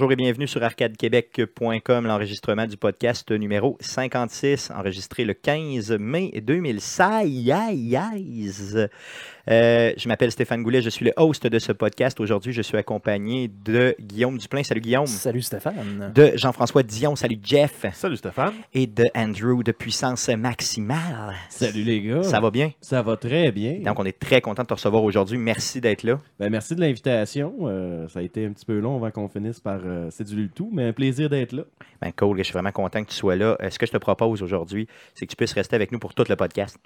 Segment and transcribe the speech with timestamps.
[0.00, 8.88] Bonjour et bienvenue sur arcadequebec.com, l'enregistrement du podcast numéro 56, enregistré le 15 mai 2016.
[9.50, 12.20] Euh, je m'appelle Stéphane Goulet, je suis le host de ce podcast.
[12.20, 14.62] Aujourd'hui, je suis accompagné de Guillaume Duplain.
[14.62, 15.06] Salut Guillaume.
[15.06, 16.12] Salut Stéphane.
[16.14, 17.16] De Jean-François Dion.
[17.16, 17.84] Salut Jeff.
[17.92, 18.54] Salut Stéphane.
[18.74, 21.34] Et de Andrew de Puissance Maximale.
[21.48, 22.22] Salut les gars.
[22.22, 22.70] Ça va bien?
[22.80, 23.80] Ça va très bien.
[23.80, 25.36] Donc, on est très content de te recevoir aujourd'hui.
[25.36, 26.20] Merci d'être là.
[26.38, 27.54] Ben, merci de l'invitation.
[27.62, 30.48] Euh, ça a été un petit peu long avant qu'on finisse par euh, céduler le
[30.48, 31.64] tout, mais un plaisir d'être là.
[32.00, 33.56] Ben cool, je suis vraiment content que tu sois là.
[33.60, 36.14] Euh, ce que je te propose aujourd'hui, c'est que tu puisses rester avec nous pour
[36.14, 36.78] tout le podcast.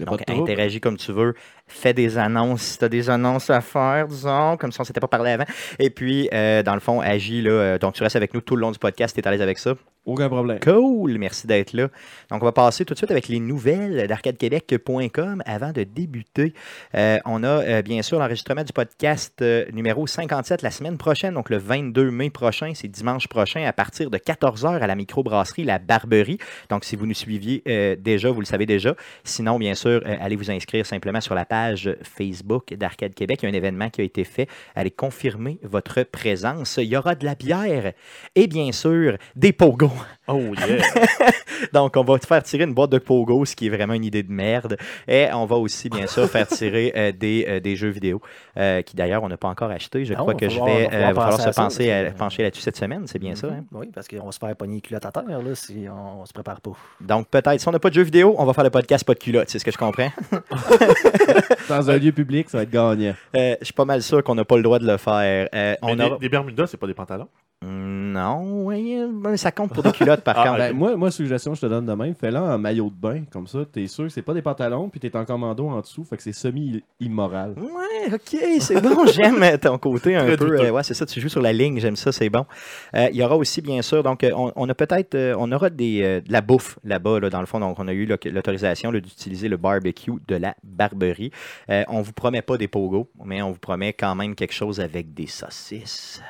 [0.00, 1.34] Donc, interagis comme tu veux.
[1.66, 4.86] Fais des annonces si tu as des annonces à faire, disons, comme si on ne
[4.86, 5.44] s'était pas parlé avant.
[5.78, 7.42] Et puis, euh, dans le fond, agis.
[7.42, 9.14] Là, euh, donc, tu restes avec nous tout le long du podcast.
[9.14, 9.74] Tu es à l'aise avec ça?
[10.04, 10.58] Aucun problème.
[10.58, 11.88] Cool, merci d'être là.
[12.28, 16.54] Donc, on va passer tout de suite avec les nouvelles d'arcadequebec.com avant de débuter.
[16.96, 21.34] Euh, on a euh, bien sûr l'enregistrement du podcast euh, numéro 57 la semaine prochaine,
[21.34, 25.62] donc le 22 mai prochain, c'est dimanche prochain à partir de 14h à la microbrasserie
[25.62, 26.38] La Barberie.
[26.68, 27.62] Donc, si vous nous suiviez
[27.96, 28.96] déjà, vous le savez déjà.
[29.22, 33.40] Sinon, bien sûr, allez vous inscrire simplement sur la page Facebook d'Arcade Québec.
[33.42, 34.48] Il y a un événement qui a été fait.
[34.74, 36.78] Allez confirmer votre présence.
[36.78, 37.92] Il y aura de la bière
[38.34, 39.91] et bien sûr des pogos.
[40.28, 40.82] Oh yeah.
[41.72, 44.04] Donc, on va te faire tirer une boîte de Pogo, ce qui est vraiment une
[44.04, 44.76] idée de merde.
[45.08, 48.20] Et on va aussi, bien sûr, faire tirer euh, des, euh, des jeux vidéo,
[48.56, 50.04] euh, qui d'ailleurs, on n'a pas encore acheté.
[50.04, 52.10] Je Non, crois que je vais va falloir euh, va falloir penser se penser à-
[52.12, 53.04] pencher là-dessus cette semaine.
[53.06, 53.48] C'est bien ça.
[53.48, 53.64] hein?
[53.72, 56.32] Oui, parce qu'on va se faire pogner les culottes à terre là, si on, se
[56.32, 56.72] prépare pas.
[57.00, 59.14] Donc, peut-être, si on n'a pas de jeux vidéo, on va faire le podcast pas
[59.14, 59.48] de culotte.
[59.48, 60.10] C'est ce que je comprends.
[61.68, 63.14] Dans un lieu public, ça va être gagnant.
[63.36, 65.48] Euh, je suis pas mal sûr qu'on n'a pas le droit de le faire.
[65.54, 66.18] Euh, Mais on des, aura...
[66.18, 67.28] des Bermudas, c'est pas des pantalons?
[67.64, 68.96] Non, oui,
[69.36, 70.58] ça compte pour des culottes, par Ah, contre.
[70.58, 72.14] Ben, moi, moi, suggestion, je te donne de même.
[72.14, 73.22] Fais-le en maillot de bain.
[73.30, 76.02] Comme ça, t'es sûr que c'est pas des pantalons, puis t'es en commando en dessous.
[76.04, 77.54] Fait que c'est semi-immoral.
[77.58, 79.06] Ouais, ok, c'est bon.
[79.12, 80.60] J'aime ton côté un peu.
[80.60, 82.44] euh, ouais, c'est ça, tu joues sur la ligne, j'aime ça, c'est bon.
[82.94, 85.50] Euh, il y aura aussi, bien sûr, donc, euh, on, on a peut-être, euh, on
[85.52, 87.60] aura des, de la bouffe là-bas, là, dans le fond.
[87.60, 91.30] Donc, on a eu l'autorisation d'utiliser le barbecue de la Barberie.
[91.68, 95.14] On vous promet pas des pogos, mais on vous promet quand même quelque chose avec
[95.14, 96.20] des saucisses.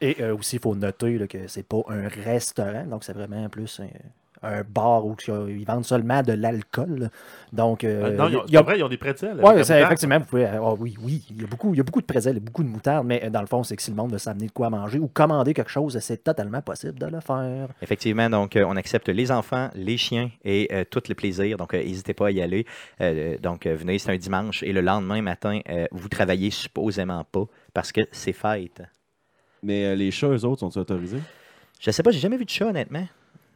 [0.00, 3.48] Et euh, aussi, il faut noter là, que c'est pas un restaurant, donc c'est vraiment
[3.48, 3.88] plus un,
[4.48, 5.16] un bar où
[5.48, 7.10] ils vendent seulement de l'alcool.
[7.52, 9.40] Donc, euh, Euh, non, ont- il y a- c'est vrai, ils ont des pretzels.
[9.74, 9.86] moutarde.
[9.86, 10.46] effectivement, vous pouvez.
[10.46, 12.62] ah oui, oui, il y a beaucoup, il y a beaucoup de prétzels et beaucoup
[12.62, 14.52] de moutarde, mais euh, dans le fond, c'est que si le monde veut s'amener de
[14.52, 17.68] quoi manger ou commander quelque chose, c'est totalement possible de le faire.
[17.82, 21.56] Effectivement, donc, euh, on accepte les enfants, les chiens et euh, tout le plaisir.
[21.56, 22.64] Donc, euh, n'hésitez pas à y aller.
[23.00, 27.24] Euh, donc, euh, venez, c'est un dimanche et le lendemain matin, euh, vous travaillez supposément
[27.24, 28.82] pas parce que c'est fête.
[29.62, 31.20] Mais euh, les chats, eux autres, sont autorisés?
[31.80, 33.06] Je sais pas, j'ai jamais vu de chat, honnêtement.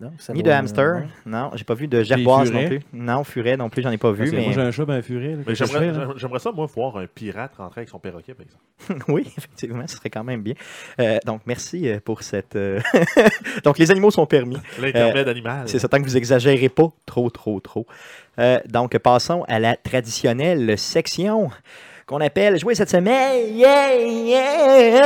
[0.01, 0.95] Non, ça Ni doit- de hamster.
[0.97, 1.07] ouais.
[1.27, 2.79] Non, j'ai pas vu de gerboise non furets?
[2.81, 2.81] plus.
[2.93, 4.29] Non, furet non plus, j'en ai pas vu.
[4.33, 5.29] Que Moi, j'ai un chat, ben un furet.
[5.31, 6.01] là, Mais qu'est-ce que je j'aimerais fais, là?
[6.01, 9.05] j'aimerais- j'aimerais ça, moi, voir un pirate rentrer avec son perroquet, par exemple.
[9.13, 10.55] oui, effectivement, ce serait quand même bien.
[10.99, 12.57] Euh, donc, merci euh, pour cette.
[12.57, 12.81] euh,
[13.65, 14.59] donc, les animaux sont permis.
[14.81, 15.69] L'intermède animal.
[15.69, 17.87] C'est certain que vous exagérez pas trop, trop, trop.
[18.41, 21.51] Euh, donc, passons à la traditionnelle section
[22.07, 23.57] qu'on appelle Jouer cette semaine.
[23.57, 25.03] Yeah, yeah.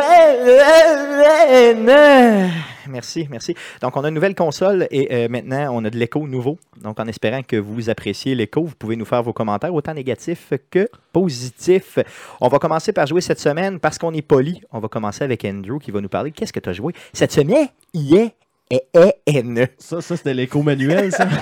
[2.88, 3.54] Merci, merci.
[3.80, 6.58] Donc, on a une nouvelle console et euh, maintenant, on a de l'écho nouveau.
[6.80, 10.52] Donc, en espérant que vous appréciez l'écho, vous pouvez nous faire vos commentaires, autant négatifs
[10.70, 11.98] que positifs.
[12.40, 14.60] On va commencer par jouer cette semaine parce qu'on est poli.
[14.72, 16.30] On va commencer avec Andrew qui va nous parler.
[16.30, 17.68] Qu'est-ce que tu as joué cette semaine?
[17.92, 18.28] Yeah,
[18.70, 19.66] eh, eh, eh, ne.
[19.78, 21.28] Ça, ça c'était l'écho manuel, ça.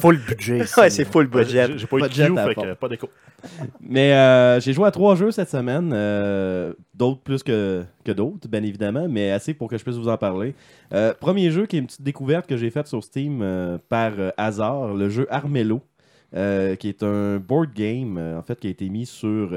[0.00, 0.62] Faut le budget.
[0.76, 1.78] Ouais, c'est full budget.
[1.78, 3.08] J'ai pas eu de cue, fait que pas d'écho.
[3.80, 8.62] Mais euh, j'ai joué à trois jeux cette semaine, euh, d'autres plus que, d'autres, bien
[8.62, 10.54] évidemment, mais assez pour que je puisse vous en parler.
[10.92, 14.94] Euh, premier jeu qui est une petite découverte que j'ai faite sur Steam par hasard,
[14.94, 15.80] le jeu Armello,
[16.32, 19.50] qui est un board game en fait qui a été mis sur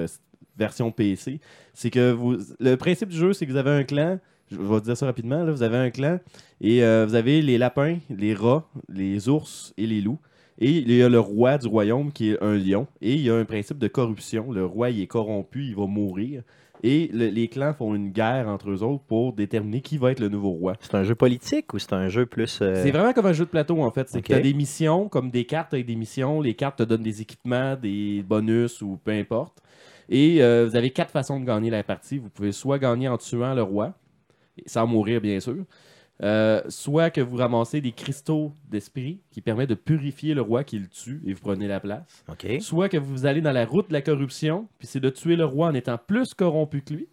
[0.57, 1.39] version PC.
[1.73, 2.17] C'est que
[2.59, 4.19] le principe du jeu, c'est que vous avez un clan.
[4.51, 5.43] Je vais dire ça rapidement.
[5.45, 6.19] Vous avez un clan
[6.61, 10.19] et vous avez les lapins, les rats, les ours et les loups.
[10.59, 12.87] Et il y a le roi du royaume qui est un lion.
[13.01, 14.51] Et il y a un principe de corruption.
[14.51, 16.43] Le roi, il est corrompu, il va mourir.
[16.83, 20.19] Et le- les clans font une guerre entre eux autres pour déterminer qui va être
[20.19, 20.73] le nouveau roi.
[20.81, 22.59] C'est un jeu politique ou c'est un jeu plus.
[22.61, 24.07] euh, C'est vraiment comme un jeu de plateau, en fait.
[24.07, 26.41] C'est que tu as des missions, comme des cartes avec des missions.
[26.41, 29.61] Les cartes te donnent des équipements, des bonus ou peu importe.
[30.09, 32.17] Et euh, vous avez quatre façons de gagner la partie.
[32.19, 33.93] Vous pouvez soit gagner en tuant le roi,
[34.67, 35.63] sans mourir, bien sûr.
[36.23, 40.79] Euh, soit que vous ramassez des cristaux d'esprit qui permettent de purifier le roi qui
[40.79, 42.23] le tue et vous prenez la place.
[42.61, 45.45] Soit que vous allez dans la route de la corruption, puis c'est de tuer le
[45.45, 47.07] roi en étant plus corrompu que lui.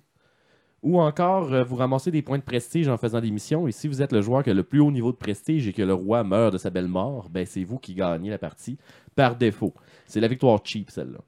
[0.83, 3.69] Ou encore, euh, vous ramassez des points de prestige en faisant des missions.
[3.69, 5.73] Et si vous êtes le joueur qui a le plus haut niveau de prestige et
[5.73, 8.79] que le roi meurt de sa belle mort, ben c'est vous qui gagnez la partie
[9.15, 9.75] par défaut.
[10.07, 11.21] C'est la victoire cheap, celle-là.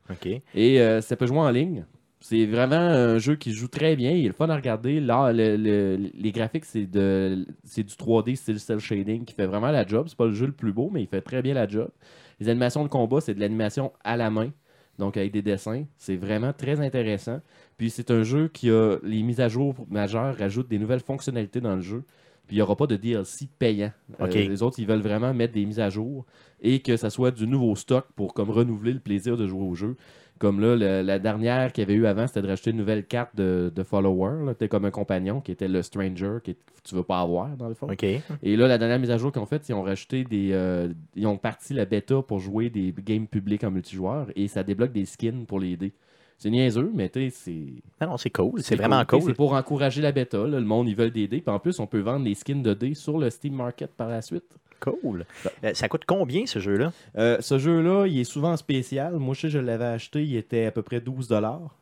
[0.55, 1.85] Et euh, ça peut jouer en ligne.
[2.27, 4.13] C'est vraiment un jeu qui joue très bien.
[4.13, 4.99] Il est le fun à regarder.
[4.99, 9.45] Là, le- le- les graphiques, c'est de c'est du 3D style cel shading qui fait
[9.45, 10.07] vraiment la job.
[10.09, 11.91] C'est pas le jeu le plus beau, mais il fait très bien la job.
[12.41, 14.51] Les animations de combat, c'est de l'animation à la main,
[14.99, 15.85] donc avec des dessins.
[15.99, 17.43] C'est vraiment très intéressant.
[17.77, 21.61] Puis c'est un jeu qui a les mises à jour majeures, rajoutent des nouvelles fonctionnalités
[21.61, 22.05] dans le jeu.
[22.47, 23.93] Puis il n'y aura pas de DLC payant.
[24.21, 26.25] Euh, les autres, ils veulent vraiment mettre des mises à jour
[26.63, 29.75] et que ça soit du nouveau stock pour comme renouveler le plaisir de jouer au
[29.75, 29.97] jeu.
[30.45, 33.07] Comme là, le- la dernière qu'il y avait eu avant, c'était de rajouter une nouvelle
[33.07, 34.53] carte de, de follower.
[34.59, 36.53] T'es comme un compagnon qui était le stranger que
[36.85, 37.89] tu veux pas avoir dans le fond.
[38.43, 40.51] Et là, la dernière mise à jour qu'ils ont faite, ils ont rajouté des.
[40.53, 44.63] euh, ils ont parti la bêta pour jouer des games publics en multijoueur et ça
[44.63, 45.93] débloque des skins pour les dés.
[46.37, 47.83] C'est niaiseux, mais tu sais, c'est.
[48.01, 48.61] Ah non, c'est cool.
[48.61, 49.21] C'est vraiment cool.
[49.29, 50.37] C'est pour encourager la bêta.
[50.39, 50.59] là.
[50.61, 51.41] Le monde, ils veulent des dés.
[51.41, 54.09] Puis en plus, on peut vendre les skins de dés sur le Steam Market par
[54.09, 54.59] la suite.
[54.85, 55.25] Cool.
[55.65, 56.93] Euh, ça coûte combien, ce jeu-là?
[57.17, 59.15] Euh, ce jeu-là, il est souvent spécial.
[59.15, 61.35] Moi, je sais, je l'avais acheté, il était à peu près 12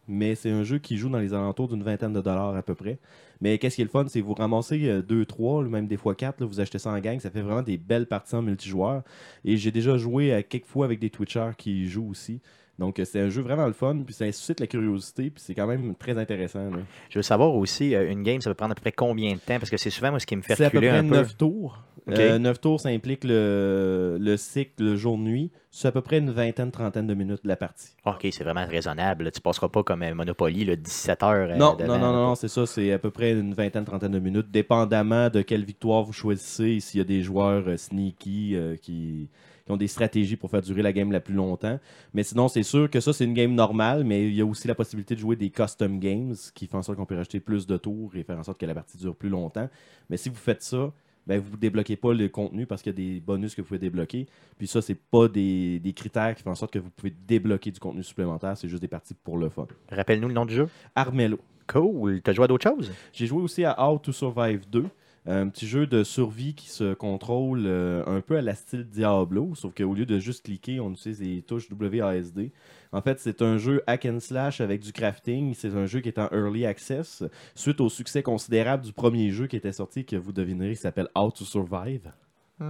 [0.07, 2.75] mais c'est un jeu qui joue dans les alentours d'une vingtaine de dollars à peu
[2.77, 2.99] près.
[3.41, 6.45] Mais qu'est-ce qui est le fun, c'est vous ramassez 2, 3, même des fois 4,
[6.45, 9.03] vous achetez ça en gang, ça fait vraiment des belles parties en multijoueur.
[9.45, 12.41] Et j'ai déjà joué à quelques fois avec des Twitchers qui y jouent aussi.
[12.79, 15.55] Donc euh, c'est un jeu vraiment le fun, puis ça suscite la curiosité, puis c'est
[15.55, 16.71] quand même très intéressant.
[16.71, 16.79] là.
[17.11, 19.39] Je veux savoir aussi, euh, une game, ça peut prendre à peu près combien de
[19.39, 19.59] temps?
[19.59, 21.09] Parce que c'est souvent, moi, ce qui me fait C'est à peu reculer près un
[21.09, 21.17] peu.
[21.17, 21.79] 9 tours.
[22.09, 22.19] Ok.
[22.19, 25.53] 9 tours, ça implique le, le cycle jour-nuit.
[25.71, 27.95] C'est à peu près une vingtaine, trentaine de minutes de la partie.
[28.05, 29.31] OK, c'est vraiment raisonnable.
[29.31, 31.51] Tu passeras pas comme euh, Monopoly, là, 17 heures.
[31.51, 34.19] euh, Non, non, non, non, c'est ça, c'est à peu près une vingtaine, trentaine de
[34.19, 38.77] minutes, dépendamment de quelle victoire vous choisissez, s'il y a des joueurs euh, sneaky euh,
[38.77, 39.29] qui,
[39.73, 41.79] ont des stratégies pour faire durer la game la plus longtemps.
[42.15, 44.69] Mais sinon, c'est sûr que ça, c'est une game normale, mais il y a aussi
[44.69, 47.67] la possibilité de jouer des custom games qui font en sorte qu'on peut rajouter plus
[47.67, 49.69] de tours et faire en sorte que la partie dure plus longtemps.
[50.11, 50.93] Mais si vous faites ça,
[51.27, 53.69] ben, vous ne débloquez pas le contenu parce qu'il y a des bonus que vous
[53.69, 54.27] pouvez débloquer.
[54.59, 57.71] Puis ça, c'est pas des, des critères qui font en sorte que vous pouvez débloquer
[57.71, 59.67] du contenu supplémentaire, c'est juste des parties pour le fun.
[59.91, 60.69] Rappelle-nous le nom du jeu.
[60.95, 61.39] Armello.
[61.69, 62.21] Cool.
[62.23, 62.91] T'as joué à d'autres choses?
[63.13, 64.85] J'ai joué aussi à How to Survive 2,
[65.25, 69.55] un petit jeu de survie qui se contrôle euh, un peu à la style Diablo,
[69.55, 72.51] sauf qu'au lieu de juste cliquer, on utilise les touches WASD.
[72.91, 75.55] En fait, c'est un jeu hack and slash avec du crafting.
[75.55, 77.23] C'est un jeu qui est en early access
[77.55, 81.09] suite au succès considérable du premier jeu qui était sorti, que vous devinerez, qui s'appelle
[81.15, 82.11] How to Survive.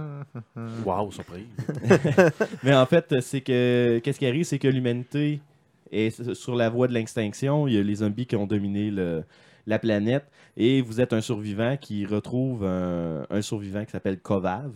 [0.85, 1.45] Wow, surprise.
[2.63, 5.39] Mais en fait, c'est que qu'est-ce qui arrive, c'est que l'humanité
[5.91, 7.67] est sur la voie de l'extinction.
[7.67, 9.23] Il y a les zombies qui ont dominé le-
[9.67, 10.25] la planète
[10.57, 14.71] et vous êtes un survivant qui retrouve un, un survivant qui s'appelle Kovav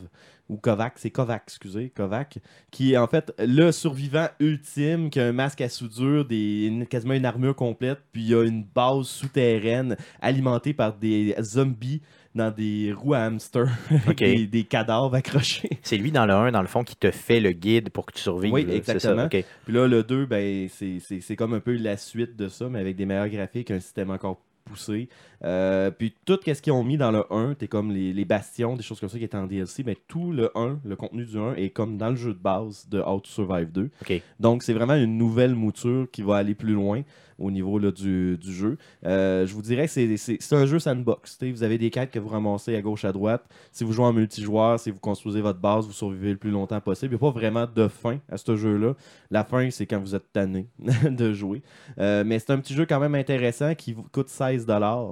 [0.50, 2.38] ou Kovac, c'est Kovac, excusez, Kovac,
[2.72, 6.88] qui est en fait le survivant ultime qui a un masque à soudure, des, une-
[6.88, 12.02] quasiment une armure complète, puis il y a une base souterraine alimentée par des zombies
[12.34, 13.68] dans des roues à hamster
[14.18, 15.80] des, des cadavres accrochés.
[15.82, 18.14] C'est lui dans le 1, dans le fond, qui te fait le guide pour que
[18.14, 18.54] tu survives.
[18.54, 19.24] Oui, exactement.
[19.24, 19.28] ça.
[19.66, 22.96] Puis là, le 2, ben, c'est comme un peu la suite de ça, mais avec
[22.96, 25.10] des meilleurs graphiques, un système encore poussé.
[25.44, 28.76] Euh, puis tout ce qu'ils ont mis dans le 1, t'es comme les, les bastions,
[28.76, 31.38] des choses comme ça qui étaient en DLC, mais tout le 1, le contenu du
[31.38, 33.90] 1 est comme dans le jeu de base de How to Survive 2.
[34.02, 34.22] OK.
[34.40, 37.04] Donc c'est vraiment une nouvelle mouture qui va aller plus loin
[37.40, 38.78] au niveau là, du, du jeu.
[39.06, 41.38] Euh, je vous dirais que c'est- un jeu sandbox.
[41.44, 43.46] Vous avez des quêtes que vous ramassez à gauche, à droite.
[43.72, 46.82] Si vous jouez en multijoueur, si vous construisez votre base, vous survivez le plus longtemps
[46.82, 47.14] possible.
[47.14, 48.96] Il n'y a pas vraiment de fin à ce jeu-là.
[49.30, 50.66] La fin, c'est quand vous êtes tanné
[51.08, 51.62] de jouer.
[52.00, 54.57] Euh, mais c'est un petit jeu quand même intéressant qui vous coûte 16$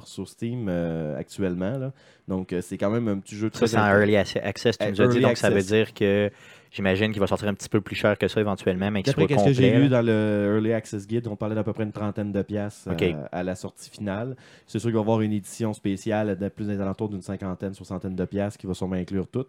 [0.07, 1.77] sur Steam euh, actuellement.
[1.77, 1.91] là.
[2.27, 4.77] Donc euh, c'est quand même un petit jeu Ça, très c'est en early ac- access,
[4.77, 5.19] tu Euh, nous as dit.
[5.21, 6.31] Donc, ça veut dire que
[6.71, 9.27] j'imagine qu'il va sortir un petit peu plus cher que ça éventuellement, mais qu'il soit
[9.27, 9.83] qu'est-ce que j'ai complet.
[9.83, 13.13] lu dans le Early Access Guide, on parlait d'à peu près une trentaine de euh,
[13.31, 14.35] à la sortie finale.
[14.67, 17.73] C'est sûr qu'il va y avoir une édition spéciale de plus des alentours d'une cinquantaine,
[17.73, 19.45] soixantaine de piastres qui va sûrement inclure tout.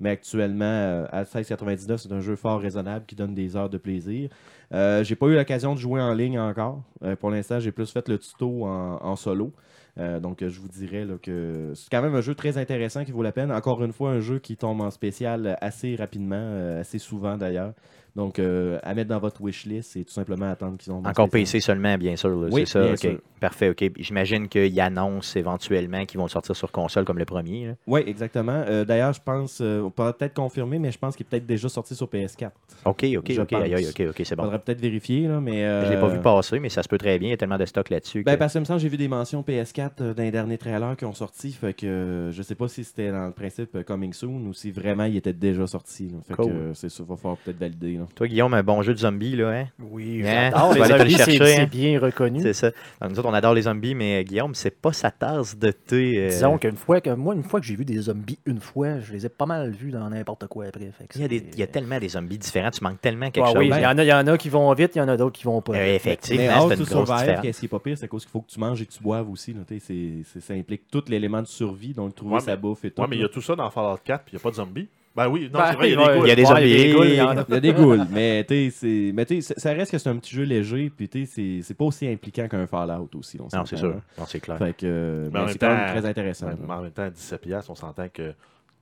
[0.00, 3.78] Mais actuellement, euh, à 16,99, c'est un jeu fort raisonnable qui donne des heures de
[3.78, 4.28] plaisir.
[4.72, 6.82] Euh, j'ai pas eu l'occasion de jouer en ligne encore.
[7.02, 9.52] Euh, pour l'instant, j'ai plus fait le tuto en, solo.
[9.98, 13.22] Euh, donc, je vous dirais que c'est quand même un jeu très intéressant qui vaut
[13.22, 13.50] la peine.
[13.50, 17.72] Encore une fois, un jeu qui tombe en spécial assez rapidement, assez souvent d'ailleurs.
[18.16, 20.96] Donc, euh, à mettre dans votre wishlist, c'est tout simplement attendre qu'ils ont.
[20.98, 21.28] en Encore.
[21.28, 22.30] PC seulement, bien sûr.
[22.30, 22.82] là, Oui, c'est ça.
[22.82, 23.18] bien sûr.
[23.38, 23.84] Parfait, OK.
[23.98, 27.66] J'imagine qu'ils annoncent éventuellement qu'ils vont sortir sur console comme le premier.
[27.66, 27.72] là.
[27.86, 28.64] Oui, exactement.
[28.66, 31.44] Euh, d'ailleurs, je pense, euh, on pourra peut-être confirmer, mais je pense qu'il est peut-être
[31.46, 32.50] déjà sorti sur PS4.
[32.86, 33.52] OK, OK, OK.
[33.52, 33.74] Aïe.
[33.86, 34.44] OK, OK, c'est Il bon.
[34.44, 35.60] faudrait peut-être vérifier, là, mais.
[35.84, 37.28] Je l'ai pas euh, vu passer, mais ça se peut très bien.
[37.28, 38.22] Il y a tellement de stock là-dessus.
[38.22, 40.30] Ben, que- parce que, il me semble, j'ai vu des mentions PS4 euh, dans les
[40.30, 41.52] derniers trailers qui ont sorti.
[41.52, 44.54] Fait que euh, je sais pas si c'était dans le principe euh, coming soon ou
[44.54, 46.10] si vraiment il était déjà sorti.
[46.26, 46.46] Fait Cool.
[46.46, 47.96] que euh, c'est ça, va falloir peut-être valider.
[47.98, 48.05] là.
[48.14, 49.64] Toi, Guillaume, un bon jeu de zombies, là, hein?
[49.78, 50.50] Oui, Hein?
[50.52, 51.68] j'adore les le zombies, c'est chercher, c'est hein?
[51.70, 52.40] bien reconnu.
[52.40, 52.70] C'est ça.
[53.08, 56.14] Nous autres, on adore les zombies, mais euh, Guillaume, c'est pas sa tasse de thé.
[56.18, 59.00] euh, Disons qu'une fois que moi, une fois que j'ai vu des zombies une fois,
[59.00, 60.90] je les ai pas mal vus dans n'importe quoi après.
[61.14, 63.30] Il, y a des- c'est- il y a tellement des zombies différents, tu manques tellement
[63.30, 63.58] quelque Ouais, chose.
[63.60, 65.08] oui, il y, en a, il y en a qui vont vite, il y en
[65.08, 65.74] a d'autres qui vont pas.
[65.74, 65.94] euh, vite.
[65.96, 67.42] effectivement, Mais c'est une grosse Survive, différence.
[67.42, 69.28] qu'est-ce qui est pas pire, c'est qu'il faut que tu manges et que tu boives
[69.30, 69.54] aussi.
[70.40, 73.02] ça implique tout l'élément de survie, donc trouver Ouais, sa bouffe et tout.
[73.02, 74.50] Ouais, mais il y a tout ça dans Fallout 4, puis il n'y a pas
[74.50, 74.88] de zombies.
[75.16, 76.52] Ben oui, non, Ben, c'est vrai, il y a des Il y a des ghouls.
[76.52, 76.92] Ouais, il y a des zombies.
[76.92, 77.20] ghouls, il y
[77.56, 77.60] a.
[77.60, 80.34] Des ghouls, mais tu sais, c'est- mais tu sais, ça- reste que c'est un petit
[80.36, 83.38] jeu léger, puis tu sais, c'est- c'est pas aussi impliquant qu'un Fallout aussi.
[83.40, 83.88] on Non, c'est sûr.
[83.96, 84.00] hein.
[84.18, 84.58] Non, c'est clair.
[84.58, 86.46] Fait que, Mais en mais même c'est quand même temps- très intéressant.
[86.68, 88.32] Mais en même temps, à 17$, piastres, on s'entend que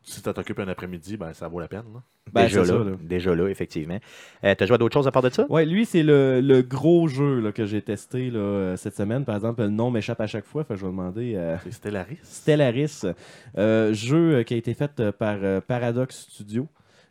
[0.05, 1.83] si tu t'occupes un après-midi, ben, ça vaut la peine.
[1.95, 2.03] là.
[2.33, 2.91] Ben, déjà, là, ça, là.
[3.03, 3.99] déjà là, effectivement.
[4.45, 5.47] Euh, T'as joué à d'autres choses à part de ça?
[5.51, 9.25] Ouais, lui, c'est le, le gros jeu là, que j'ai testé là, euh, cette semaine.
[9.25, 10.65] Par exemple, le nom m'échappe à chaque fois.
[10.65, 12.19] Fait je vais demander à C'est Stellaris.
[12.23, 13.03] Stellaris,
[13.59, 16.67] euh, jeu euh, qui a été fait euh, par euh, Paradox Studio.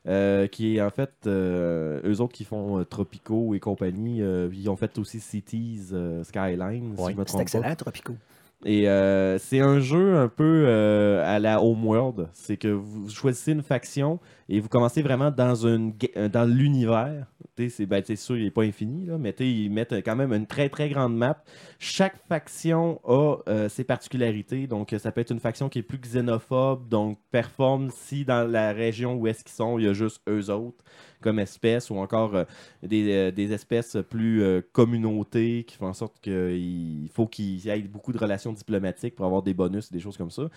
[0.07, 4.21] euh, qui est en fait euh, eux autres qui font euh, Tropico et compagnie.
[4.21, 8.13] euh, ils ont fait aussi Cities euh, Skyline, Ouais, C'est excellent, Tropico.
[8.65, 12.29] Et euh, c'est un jeu un peu euh, à la Homeworld.
[12.33, 17.27] C'est que vous choisissez une faction et vous commencez vraiment dans, euh, dans l'univers.
[17.55, 20.89] C'est ben, sûr, il n'est pas infini, mais ils mettent quand même une très très
[20.89, 21.43] grande map.
[21.77, 24.65] Chaque faction a euh, ses particularités.
[24.65, 28.71] Donc, ça peut être une faction qui est plus xénophobe, donc performe si dans la
[28.71, 30.83] région où est-ce qu'ils sont, il y a juste eux autres
[31.21, 32.43] comme espèces, ou encore euh,
[32.81, 37.79] des, euh, des espèces plus communautés qui font en sorte qu'il faut qu'il y ait
[37.83, 40.49] beaucoup de relations diplomatiques pour avoir des bonus des choses comme ça.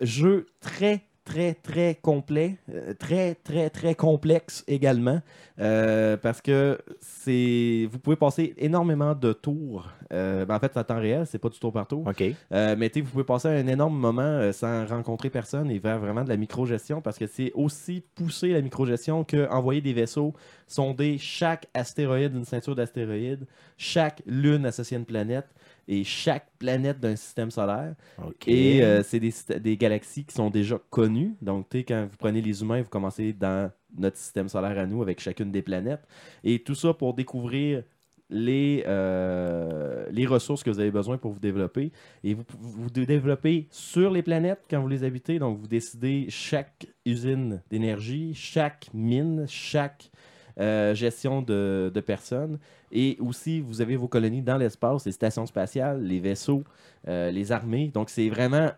[0.00, 5.20] Jeu très très très complet, euh, très très très complexe également,
[5.60, 9.88] euh, parce que c'est vous pouvez passer énormément de tours.
[10.12, 12.04] Euh, ben, en fait, c'est à temps réel, c'est pas du tour par tour.
[12.04, 12.24] OK.
[12.50, 16.36] Mais vous pouvez passer un énorme moment sans rencontrer personne et faire vraiment de la
[16.36, 20.34] microgestion parce que c'est aussi pousser la microgestion que envoyer des vaisseaux,
[20.66, 23.46] sonder chaque astéroïde d'une ceinture d'astéroïdes,
[23.76, 25.46] chaque lune associée à une planète
[25.88, 27.94] et chaque planète d'un système solaire.
[28.46, 31.34] Et euh, c'est des, galaxies qui sont déjà connues.
[31.42, 34.86] Donc, tu sais, quand vous prenez les humains, vous commencez dans notre système solaire à
[34.86, 36.06] nous avec chacune des planètes.
[36.44, 37.82] Et tout ça pour découvrir
[38.30, 41.92] les, euh, les ressources que vous avez besoin pour vous développer.
[42.22, 45.38] Et vous vous développez sur les planètes quand vous les habitez.
[45.38, 50.10] Donc, vous décidez chaque usine d'énergie, chaque mine, chaque
[50.58, 52.58] euh, gestion de, de personnes.
[52.92, 56.64] Et aussi, vous avez vos colonies dans l'espace, les stations spatiales, les vaisseaux,
[57.08, 57.88] euh, les armées.
[57.88, 58.70] Donc, c'est vraiment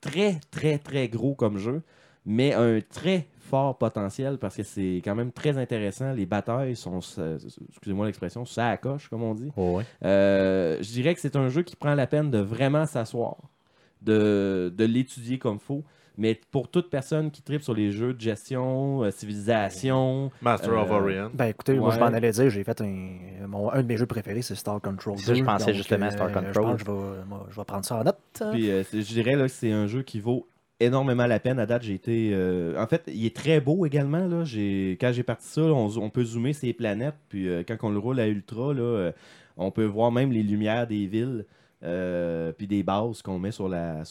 [0.00, 1.82] très, très, très gros comme jeu,
[2.24, 6.12] mais un très fort potentiel parce que c'est quand même très intéressant.
[6.12, 6.98] Les batailles sont,
[7.68, 9.50] excusez-moi l'expression, ça comme on dit.
[9.56, 9.84] Oh, ouais.
[10.04, 13.36] Euh, je dirais que c'est un jeu qui prend la peine de vraiment s'asseoir,
[14.02, 15.84] de, de l'étudier comme faut.
[16.18, 20.90] Mais pour toute personne qui tripe sur les jeux de gestion, euh, civilisation, Master of
[20.90, 21.30] Euh, Orion.
[21.34, 24.06] Ben écoutez, moi je m'en allais dire, j'ai fait un, mon- un de mes jeux
[24.06, 25.18] préférés, c'est Star Control.
[25.18, 26.52] C'est ça, je 2, pensais donc, justement à Star euh, Control.
[26.52, 28.18] Je pense que je vais, moi, je vais prendre ça en note.
[28.52, 30.46] Puis euh, je dirais là, que c'est un jeu qui vaut
[30.80, 31.58] énormément la peine.
[31.58, 32.30] À date, j'ai été.
[32.32, 34.26] euh, En fait, il est très beau également.
[34.26, 34.44] Là.
[34.44, 34.96] J'ai...
[35.00, 37.14] Quand j'ai parti ça, là, on, on peut zoomer ces planètes.
[37.28, 39.12] Puis euh, quand on le roule à ultra, là, euh,
[39.56, 41.44] on peut voir même les lumières des villes.
[41.82, 44.04] Euh, puis des bases qu'on met sur, euh,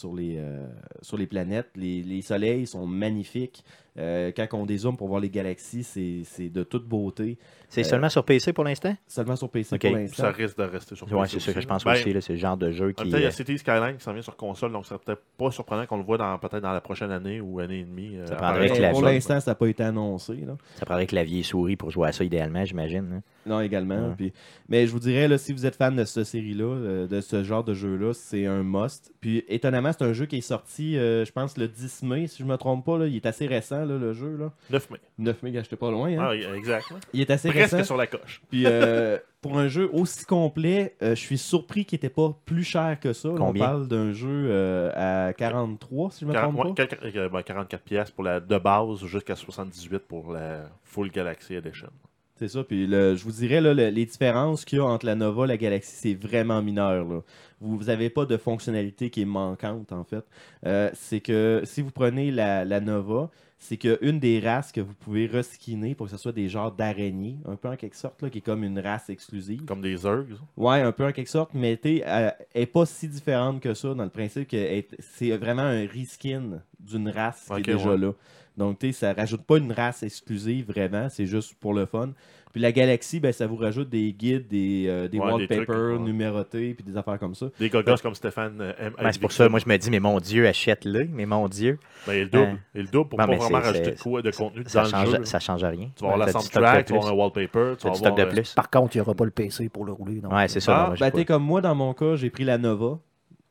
[1.18, 1.70] les planètes.
[1.76, 3.64] Les soleils sont magnifiques.
[3.98, 7.38] Euh, quand on dézoome pour voir les galaxies, c'est, c'est de toute beauté.
[7.70, 8.96] C'est Euh, seulement sur PC pour l'instant?
[9.08, 10.32] Seulement sur PC pour Ça l'instant.
[10.32, 12.04] risque de rester sur Ouais, PC c'est ça que je pense Ben, aussi.
[12.22, 13.04] C'est le genre de jeu qui.
[13.08, 15.50] il y euh, a City Skyline qui s'en vient sur console, donc c'est peut-être pas
[15.52, 18.18] surprenant qu'on le voit dans, peut-être dans la prochaine année ou année et demie.
[18.18, 20.36] euh, Ça prendrait sur que la pour l'instant, ça n'a pas été annoncé.
[20.36, 20.58] Là.
[20.76, 23.08] Ça prendrait clavier et souris pour jouer à ça idéalement, j'imagine.
[23.18, 23.22] hein.
[23.48, 24.08] Non, également.
[24.10, 24.14] Ouais.
[24.18, 24.34] Puis,
[24.70, 27.44] mais je vous dirais, là, si vous êtes fan de cette série-là, euh, de ce
[27.44, 29.14] genre de jeu-là, c'est un must.
[29.22, 32.42] Puis étonnamment, c'est un jeu qui est sorti, euh, je pense, le 10 mai, si
[32.42, 32.98] je me trompe pas.
[32.98, 33.06] Là.
[33.08, 34.36] Il est assez récent, là, le jeu.
[34.38, 34.52] Là.
[34.70, 34.98] 9 mai.
[35.20, 36.10] 9 mai, j'étais pas loin.
[36.10, 36.28] hein.
[36.32, 36.88] Ah, exact.
[37.14, 37.84] Il est assez Presque récent.
[37.86, 38.42] sur la coche.
[38.50, 42.64] Puis euh, pour un jeu aussi complet, euh, je suis surpris qu'il n'était pas plus
[42.64, 43.30] cher que ça.
[43.30, 46.96] Là, on parle d'un jeu euh, à 43, si je me 40, trompe ouais, pas.
[46.98, 51.54] quel- euh, ben, 44 pièces pour la de base jusqu'à 78 pour la Full Galaxy
[51.56, 51.90] Edition.
[52.38, 52.64] C'est ça.
[52.66, 55.46] Puis le- je vous dirais, là, le- les différences qu'il y a entre la Nova
[55.46, 57.06] et la Galaxy, c'est vraiment mineur.
[57.06, 57.22] là.
[57.62, 60.26] Vous n'avez pas de fonctionnalité qui est manquante, en fait.
[60.66, 64.94] Euh, c'est que si vous prenez la, la Nova, c'est qu'une des races que vous
[64.94, 68.30] pouvez reskiner pour que ce soit des genres d'araignées, un peu en quelque sorte, là,
[68.30, 69.66] qui est comme une race exclusive.
[69.66, 70.38] Comme des Zergs.
[70.58, 74.04] Ouais, un peu en quelque sorte, mais elle est pas si différente que ça dans
[74.04, 77.98] le principe que c'est vraiment un reskin d'une race qui est déjà ouais.
[77.98, 78.12] là.
[78.58, 82.12] Donc, tu ça rajoute pas une race exclusive vraiment, c'est juste pour le fun.
[82.56, 86.74] Puis la galaxie, ben, ça vous rajoute des guides, des, euh, des Ouais, wallpapers numérotés,
[86.74, 87.48] puis des affaires comme ça.
[87.60, 88.94] Des gogos comme Stéphane euh, M.
[89.12, 91.78] C'est pour ça, moi, je me dis, mais mon Dieu, achète-le, mais mon Dieu.
[92.08, 92.44] Ben, il double.
[92.46, 92.60] Hein.
[92.74, 95.18] Il double pour Non, pas vraiment rajouter de, quoi, de contenu Ça dans change, le
[95.18, 95.26] jeu.
[95.26, 95.90] ça change rien.
[95.98, 98.22] Tu vas avoir la soundtrack, tu vas avoir un wallpaper, tu vas du stock de
[98.22, 98.28] avoir...
[98.28, 98.54] euh, plus.
[98.54, 100.22] Par contre, il n'y aura pas le PC pour le rouler.
[100.24, 100.92] Ouais, c'est euh, ça.
[100.92, 103.00] Ah, Ben, t'es comme moi, dans mon cas, j'ai pris la Nova.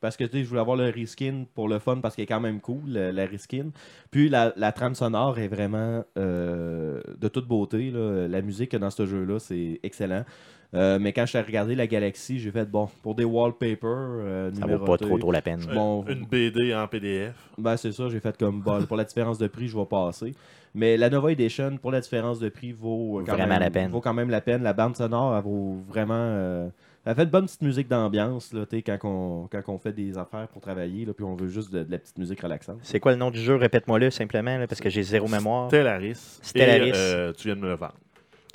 [0.04, 2.26] Parce que tu sais, je voulais avoir le reskin pour le fun, parce qu'elle est
[2.26, 3.70] quand même cool, le- la reskin.
[4.11, 7.90] Puis la, la trame sonore est vraiment euh, de toute beauté.
[7.90, 8.28] là.
[8.28, 10.25] La musique dans ce jeu-là, c'est excellent.
[10.75, 14.66] Euh, mais quand j'ai regardé la galaxie, j'ai fait bon, pour des wallpapers euh, ça
[14.66, 15.61] vaut pas trop, trop la peine.
[15.70, 16.04] euh, Bon.
[16.08, 17.34] Une BD en PDF.
[17.56, 20.34] Ben, c'est ça, j'ai fait comme bon, pour la différence de prix, je vais passer.
[20.75, 23.90] Mais la Nova Edition, pour la différence de prix, vaut quand Vraiment même, la peine.
[23.90, 24.62] Vaut quand même la peine.
[24.64, 26.14] La bande sonore, elle vaut vraiment.
[26.18, 26.68] euh,
[27.06, 30.16] elle fait de bonne petite musique d'ambiance là, tu quand, on, quand on fait des
[30.18, 32.78] affaires pour travailler, là, puis on veut juste de, de la petite musique relaxante.
[32.82, 33.56] C'est quoi le nom du jeu?
[33.56, 35.68] Répète-moi-le simplement, là, parce que j'ai zéro mémoire.
[35.68, 36.38] Stellaris.
[36.42, 36.88] Stellaris.
[36.88, 37.94] Et, euh, tu viens de me le vendre.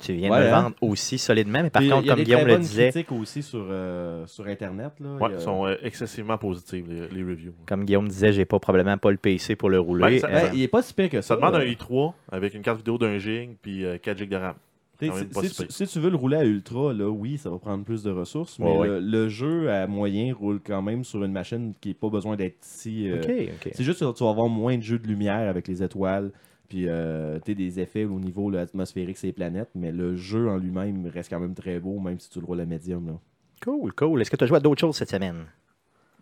[0.02, 0.62] Tu viens de Ouais, le hein?
[0.62, 2.54] vendre aussi solidement, mais par Puis, il contre, y a comme des Guillaume très le
[2.54, 4.92] bonnes disait, critiques aussi sur, euh, sur Internet.
[4.98, 5.10] Là.
[5.16, 7.52] Ouais, Il y a- sont euh, excessivement positifs, les, les reviews.
[7.66, 10.20] comme Guillaume disait, j'ai pas probablement pas le PC pour le rouler.
[10.20, 11.28] Ça- Euh, Ben, il est pas si pire que ça.
[11.28, 11.66] Ça demande un là.
[11.66, 14.54] i3 avec une carte vidéo d'un gig puis euh, 4 gigs de RAM.
[15.00, 18.10] Si, tu, tu veux le rouler à ultra, là, oui, ça va prendre plus de
[18.10, 21.88] ressources, mais Ouais, le, le jeu à moyen roule quand même sur une machine qui
[21.90, 23.08] n'a pas besoin d'être si.
[23.10, 23.30] euh, ok,
[23.66, 23.72] ok.
[23.74, 26.30] C'est juste que tu vas avoir moins de jeux de lumière avec les étoiles,
[26.68, 30.56] puis euh, t'sais, des effets au niveau là, atmosphérique ces planètes, mais le jeu en
[30.58, 33.06] lui-même reste quand même très beau, même si tu le roules à médium.
[33.06, 33.14] Là.
[33.64, 34.20] Cool, cool.
[34.20, 35.44] Est-ce que tu as joué à d'autres choses cette semaine?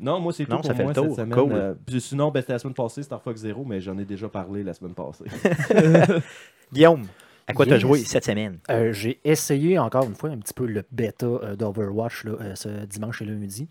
[0.00, 1.06] Non, moi c'est tout Non, pour ça fait moi le tour.
[1.06, 1.38] cette semaine.
[1.38, 1.52] Cool.
[1.52, 4.62] Euh, sinon, ben, c'était la semaine passée, Star Fox Zero, mais j'en ai déjà parlé
[4.62, 5.24] la semaine passée.
[6.72, 7.04] Guillaume,
[7.48, 8.58] à quoi tu as joué cette semaine?
[8.70, 12.54] Euh, J'ai essayé encore une fois un petit peu le bêta euh, d'Overwatch là, euh,
[12.54, 13.66] ce dimanche et lundi.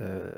[0.00, 0.30] Euh,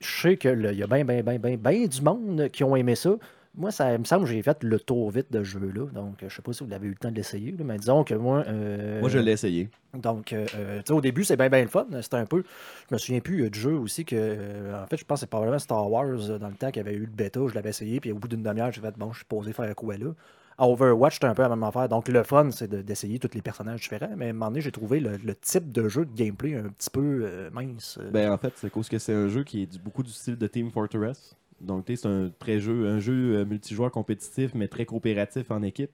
[0.00, 2.94] je sais qu'il y a bien, bien, bien, bien, bien du monde qui ont aimé
[2.94, 3.16] ça.
[3.54, 5.86] Moi, ça me semble que j'ai fait le tour vite de ce jeu-là.
[5.92, 7.50] Donc, je sais pas si vous avez eu le temps de l'essayer.
[7.52, 8.44] là, Mais disons que moi.
[8.46, 9.68] euh, moi je l'ai essayé.
[9.94, 10.52] Donc, euh, tu
[10.86, 11.86] sais, au début, c'est bien, bien le fun.
[12.00, 12.44] C'était un peu.
[12.88, 14.14] Je me souviens plus euh, du jeu aussi que.
[14.16, 16.84] euh, en fait, je pense que c'est probablement Star Wars euh, dans le temps qu'il
[16.84, 17.40] y avait eu le bêta.
[17.48, 17.98] Je l'avais essayé.
[17.98, 20.12] Puis au bout d'une demi-heure, j'ai fait bon, je suis posé faire quoi là?
[20.58, 21.88] À Overwatch, c'était un peu la même affaire.
[21.88, 24.10] Donc, le fun, c'est de- d'essayer tous les personnages différents.
[24.16, 26.90] Mais à un moment donné, j'ai trouvé le, type de jeu de gameplay un petit
[26.90, 27.98] peu euh, mince.
[28.12, 30.36] Ben, en fait, c'est cause que c'est un jeu qui est du- beaucoup du style
[30.36, 31.36] de Team Fortress.
[31.60, 35.90] Donc, c'est un très jeu, un jeu euh, multijoueur compétitif, mais très coopératif en équipe.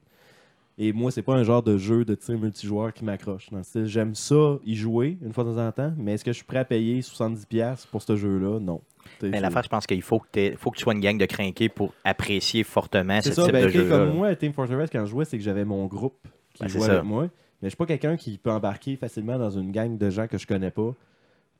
[0.77, 3.49] Et moi, c'est pas un genre de jeu de tir multijoueur qui m'accroche.
[3.85, 6.45] J'aime ça, y jouer une fois de temps en temps, mais est-ce que je suis
[6.45, 8.59] prêt à payer 70$ pour ce jeu-là?
[8.59, 8.81] Non.
[9.21, 11.69] Mais l'affaire, je pense qu'il faut que, faut que tu sois une gang de crinqués
[11.69, 13.87] pour apprécier fortement ce C'est ça, type ben, de jeu.
[13.87, 16.17] comme moi, à Team Fortress, quand je jouais, c'est que j'avais mon groupe
[16.53, 17.23] qui Ben, jouait avec moi.
[17.61, 20.37] Mais je suis pas quelqu'un qui peut embarquer facilement dans une gang de gens que
[20.37, 20.93] je connais pas.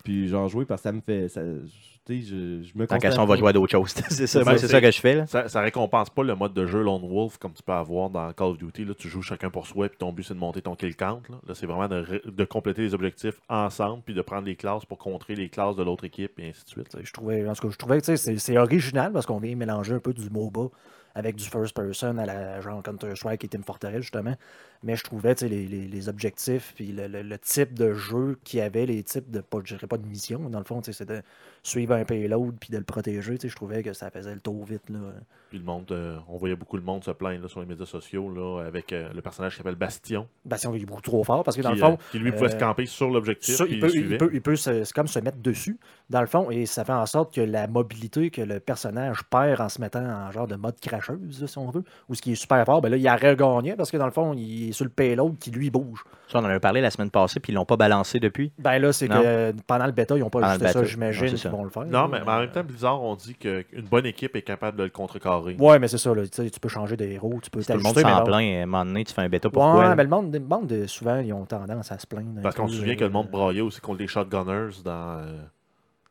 [0.06, 1.28] Puis genre jouer parce que ça me fait.
[1.28, 1.42] Ça,
[2.06, 3.90] tu sais, je, je me Tant qu'à ça, on va jouer à d'autres choses.
[4.10, 5.16] c'est ça, Ben, ça que je fais.
[5.16, 5.26] Là.
[5.26, 8.32] Ça, ça récompense pas le mode de jeu Lone Wolf comme tu peux avoir dans
[8.32, 8.86] Call of Duty.
[8.86, 11.24] Là, tu joues chacun pour soi, puis ton but c'est de monter ton kill count.
[11.30, 14.86] Là, Là, c'est vraiment de, de compléter les objectifs ensemble, puis de prendre les classes
[14.86, 16.96] pour contrer les classes de l'autre équipe, et ainsi de suite.
[17.02, 20.00] Je trouvais, en tout cas, je trouvais que c'est original parce qu'on vient mélanger un
[20.00, 20.70] peu du MOBA
[21.16, 24.36] avec du first person à la genre Counter-Strike et Team Fortress justement.
[24.84, 28.60] Mais je trouvais les, les- les objectifs puis le, le- le type de jeu qu'il
[28.60, 31.08] y avait, les types de pas, je dirais pas de mission, dans le fond, c'est
[31.08, 31.22] de
[31.64, 33.36] suivre un payload puis de le protéger.
[33.38, 34.88] tu sais, Je trouvais que ça faisait le tour vite.
[34.90, 35.00] Là.
[35.50, 37.86] Puis le monde, euh, on voyait beaucoup le monde se plaindre là, sur les médias
[37.86, 41.44] sociaux là, avec euh, le personnage qui s'appelle Bastion, Bastion il est beaucoup trop fort
[41.44, 43.76] parce que dans qui, le fond, euh, qui lui pouvait se camper sur l'objectif, il
[43.76, 45.78] il peut, il peut, il peut se, comme se mettre dessus,
[46.10, 49.62] dans le fond, et ça fait en sorte que la mobilité que le personnage perd
[49.62, 52.36] en se mettant en genre de mode cracheuse, si on veut, ou ce qui est
[52.36, 54.86] super fort, ben là, il a regagné parce que dans le fond, il est sur
[54.86, 56.04] le payload qui lui bouge.
[56.28, 58.52] Ça, on en avait parlé la semaine passée, puis ils l'ont pas balancé depuis.
[58.58, 61.50] Ben là, c'est que pendant le bêta, ils n'ont pas Pendant ajusté ça, j'imagine qu'ils
[61.50, 61.86] vont le faire.
[61.86, 64.84] Non, mais, mais en même temps, Blizzard, on dit qu'une bonne équipe est capable de
[64.84, 65.56] le contrecarrer.
[65.60, 67.98] Ouais, mais c'est ça, là, tu peux changer de héros, tu peux Tout le monde
[67.98, 68.56] s'en plaint.
[68.56, 69.76] À un moment donné, tu fais un bêta pourquoi?
[69.76, 69.96] Ouais, là?
[69.96, 72.42] mais le monde, le monde, souvent, ils ont tendance à se plaindre.
[72.42, 75.38] Parce qu'on se souvient que euh, le monde braillait aussi contre les shotgunners dans, euh,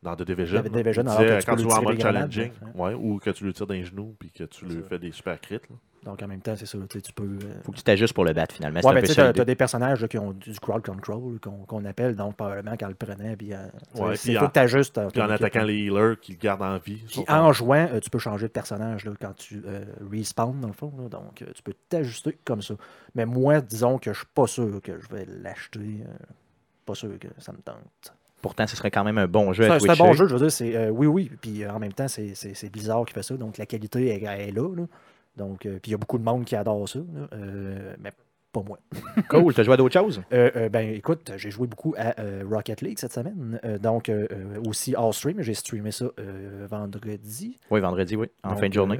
[0.05, 0.61] dans The Division.
[0.63, 2.67] The Division, Il alors que disait, tu quand tu vas en mode challenging, hein.
[2.75, 5.11] ouais, ou que tu lui tires dans les genoux puis que tu lui fais des
[5.11, 5.55] super crits.
[5.69, 5.75] là.
[6.03, 7.23] Donc en même temps, c'est ça, tu peux.
[7.23, 8.79] euh, Faut que tu t'ajustes pour le battre finalement.
[8.83, 9.33] Ouais, mais tu l'idée.
[9.33, 12.87] t'as des personnages là, qui ont du crowd control qu'on qu'on appelle, donc probablement quand
[12.89, 13.57] le prenait, puis euh,
[13.95, 14.99] Ouais, puis faut en- que tu ajustes.
[15.11, 17.03] Puis en attaquant les healers qui le gardent en vie.
[17.09, 20.67] Puis en jouant, euh, tu peux changer de personnage là, quand tu euh, respawn, dans
[20.67, 20.93] le fond.
[20.95, 21.09] là.
[21.09, 22.75] donc, euh, tu peux t'ajuster comme ça.
[23.15, 25.79] Mais moi, disons que je suis pas sûr que je vais l'acheter.
[25.79, 26.13] euh,
[26.85, 28.13] pas sûr que ça me tente.
[28.45, 30.03] Pourtant, ce serait quand même un bon jeu C'est à un, c'est un Twitcher.
[30.03, 30.51] bon jeu, je veux dire.
[30.51, 31.31] c'est, euh, oui, oui.
[31.41, 33.35] Puis euh, en même temps, c'est- c'est Blizzard qui fait ça.
[33.35, 34.69] Donc la qualité elle est là.
[34.75, 34.83] là.
[35.35, 36.99] Donc, euh, puis il y a beaucoup de monde qui adore ça.
[37.99, 38.11] mais
[38.55, 38.79] pas moi.
[39.29, 39.53] Cool.
[39.53, 40.21] Tu as joué à d'autres choses?
[40.33, 43.59] Euh, euh, ben écoute, j'ai joué beaucoup à euh, Rocket League cette semaine.
[43.81, 44.11] Donc
[44.67, 46.05] aussi all stream, j'ai streamé ça
[46.69, 47.57] vendredi.
[47.71, 48.27] Oui, vendredi, oui.
[48.43, 48.99] En Donc, fin de journée.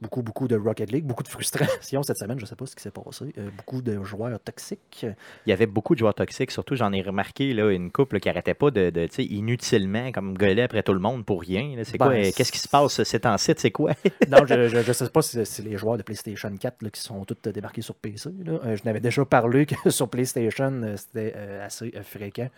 [0.00, 2.38] beaucoup, beaucoup de Rocket League, beaucoup de frustration cette semaine.
[2.38, 3.32] Je ne sais pas ce qui s'est passé.
[3.56, 5.06] Beaucoup de joueurs toxiques.
[5.46, 8.28] Il y avait beaucoup de joueurs toxiques, surtout j'en ai remarqué là, une couple qui
[8.28, 11.74] arrêtait pas de, de tu sais, inutilement comme gueuler après tout le monde pour rien.
[11.84, 13.92] C'est Ben, quoi Qu'est-ce qui se passe C'est en site, c'est quoi?
[14.28, 14.54] Non, je
[14.88, 17.82] ne sais pas si c'est- les joueurs de PlayStation 4 là, qui sont tous débarqués
[17.82, 18.11] sur PC.
[18.44, 18.60] Là.
[18.64, 22.48] Euh, je n'avais déjà parlé que sur PlayStation, euh, c'était euh, assez fréquent.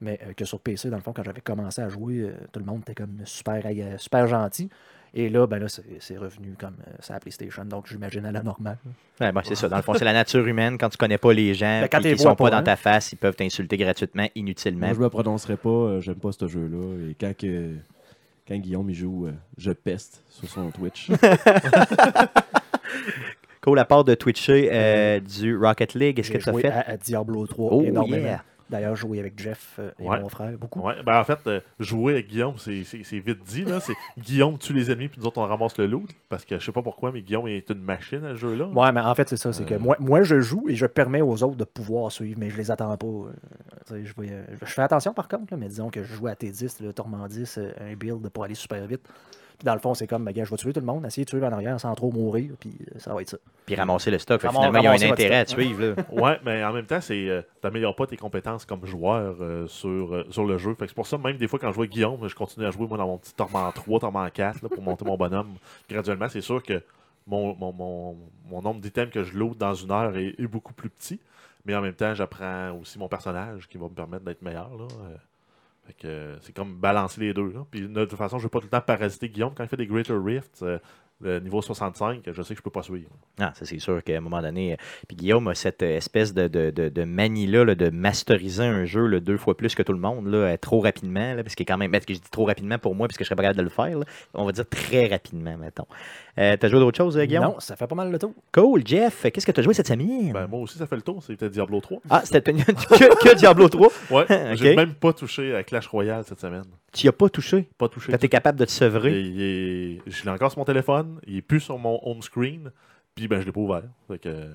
[0.00, 2.82] Mais que sur PC, dans le fond, quand j'avais commencé à jouer, tout le monde
[2.82, 3.64] était comme super,
[3.98, 4.70] super gentil.
[5.12, 7.64] Et là, ben là, c'est revenu comme ça à PlayStation.
[7.64, 8.78] Donc, j'imagine à la normale.
[9.20, 9.68] Ouais, ben, c'est ça.
[9.68, 10.78] Dans le fond, c'est la nature humaine.
[10.78, 13.10] Quand tu connais pas les gens, Ben, quand vois sont pas pas, dans ta face,
[13.12, 14.86] ils peuvent t'insulter gratuitement, inutilement.
[14.86, 17.10] Moi, je me prononcerai pas, euh, j'aime pas ce jeu-là.
[17.10, 17.74] Et quand, que,
[18.46, 21.10] quand Guillaume il joue, euh, je peste sur son Twitch.
[23.68, 26.68] Cool, à part de Twitcher euh, du Rocket League, est-ce que tu as fait?
[26.68, 28.24] à, à Diablo 3 Oh, énormément.
[28.26, 28.42] yeah.
[28.70, 30.20] D'ailleurs, joué avec Jeff euh, et Ouais.
[30.20, 30.80] mon frère beaucoup.
[30.80, 33.64] Ouais, ben en fait, euh, jouer avec Guillaume, c'est c'est- c'est vite dit.
[33.64, 33.80] là.
[33.80, 36.10] C'est Guillaume tue les ennemis, puis nous autres, on ramasse le loot.
[36.28, 38.66] Parce que je sais pas pourquoi, mais Guillaume est une machine à ce jeu-là.
[38.68, 39.54] Ouais, mais en fait, c'est ça.
[39.54, 42.50] C'est que moi, moi, je joue et je permets aux autres de pouvoir suivre, mais
[42.50, 43.06] je les attends pas.
[43.06, 43.30] euh,
[44.04, 44.28] je, vais,
[44.60, 47.54] je fais attention par contre, là, mais disons que je joue à T10, le Tormandis,
[47.56, 49.00] euh, un build pour aller super vite.
[49.58, 51.24] Puis dans le fond, c'est comme, ben, gars, je vais tuer tout le monde, essayer
[51.24, 53.38] de tuer en arrière sans trop mourir, puis euh, ça va être ça.
[53.66, 54.40] Puis ramasser le stock.
[54.40, 55.84] Fait finalement, il y a un intérêt à suivre.
[55.84, 55.94] Là.
[56.12, 60.14] Ouais, mais en même temps, c'est euh, t'améliores pas tes compétences comme joueur euh, sur,
[60.14, 60.74] euh, sur le jeu.
[60.74, 62.66] Fait que c'est pour ça, même des fois, quand je joue avec Guillaume, je continue
[62.66, 65.54] à jouer moi dans mon petit Torment 3, Torment 4 là, pour monter mon bonhomme
[65.90, 66.28] graduellement.
[66.28, 66.80] C'est sûr que
[67.26, 68.16] mon, mon, mon,
[68.48, 71.20] mon nombre d'items que je load dans une heure est, est beaucoup plus petit.
[71.64, 74.70] Mais en même temps, j'apprends aussi mon personnage qui va me permettre d'être meilleur.
[74.78, 74.84] Là.
[74.84, 75.16] Euh,
[75.77, 75.77] fait que euh,
[76.40, 77.52] c'est comme balancer les deux.
[77.70, 79.54] Puis de toute façon, je ne vais pas tout le temps parasiter Guillaume.
[79.54, 80.78] Quand il fait des Greater Rifts, euh,
[81.20, 83.08] le niveau 65, je sais que je peux pas suivre.
[83.40, 84.74] Ah, ça, c'est sûr qu'à un moment donné.
[84.74, 84.76] euh,
[85.08, 88.84] Puis Guillaume a cette euh, espèce de, de, de, de manie-là là, de masteriser un
[88.84, 91.34] jeu là, deux fois plus que tout le monde, là, euh, trop rapidement.
[91.34, 91.90] Là, parce qu'il est quand même.
[91.90, 93.68] Parce que je dis trop rapidement pour moi, puisque je serais pas capable de le
[93.68, 93.98] faire.
[93.98, 94.04] là.
[94.34, 95.86] On va dire très rapidement, mettons.
[96.38, 97.42] Euh, T'as joué d'autres choses, Guillaume?
[97.44, 98.32] Non, ça fait pas mal le tour.
[98.52, 99.26] Cool, Jeff.
[99.32, 100.32] Qu'est-ce que t'as joué cette semaine?
[100.32, 101.20] Ben, moi aussi, ça fait le tour.
[101.20, 101.98] C'était Diablo 3.
[102.10, 103.88] Ah, c'était que, que Diablo 3.
[104.10, 104.56] Ouais, Ok.
[104.56, 106.62] j'ai même pas touché à Clash Royale cette semaine.
[106.92, 107.68] Tu y as pas touché?
[107.76, 108.10] Pas touché.
[108.12, 109.12] Quand t'es capable de te Et sevrer.
[109.20, 112.70] est- Je l'ai encore sur mon téléphone, il est plus sur mon home screen,
[113.14, 113.82] puis ben je l'ai pas ouvert.
[114.08, 114.46] Fait que...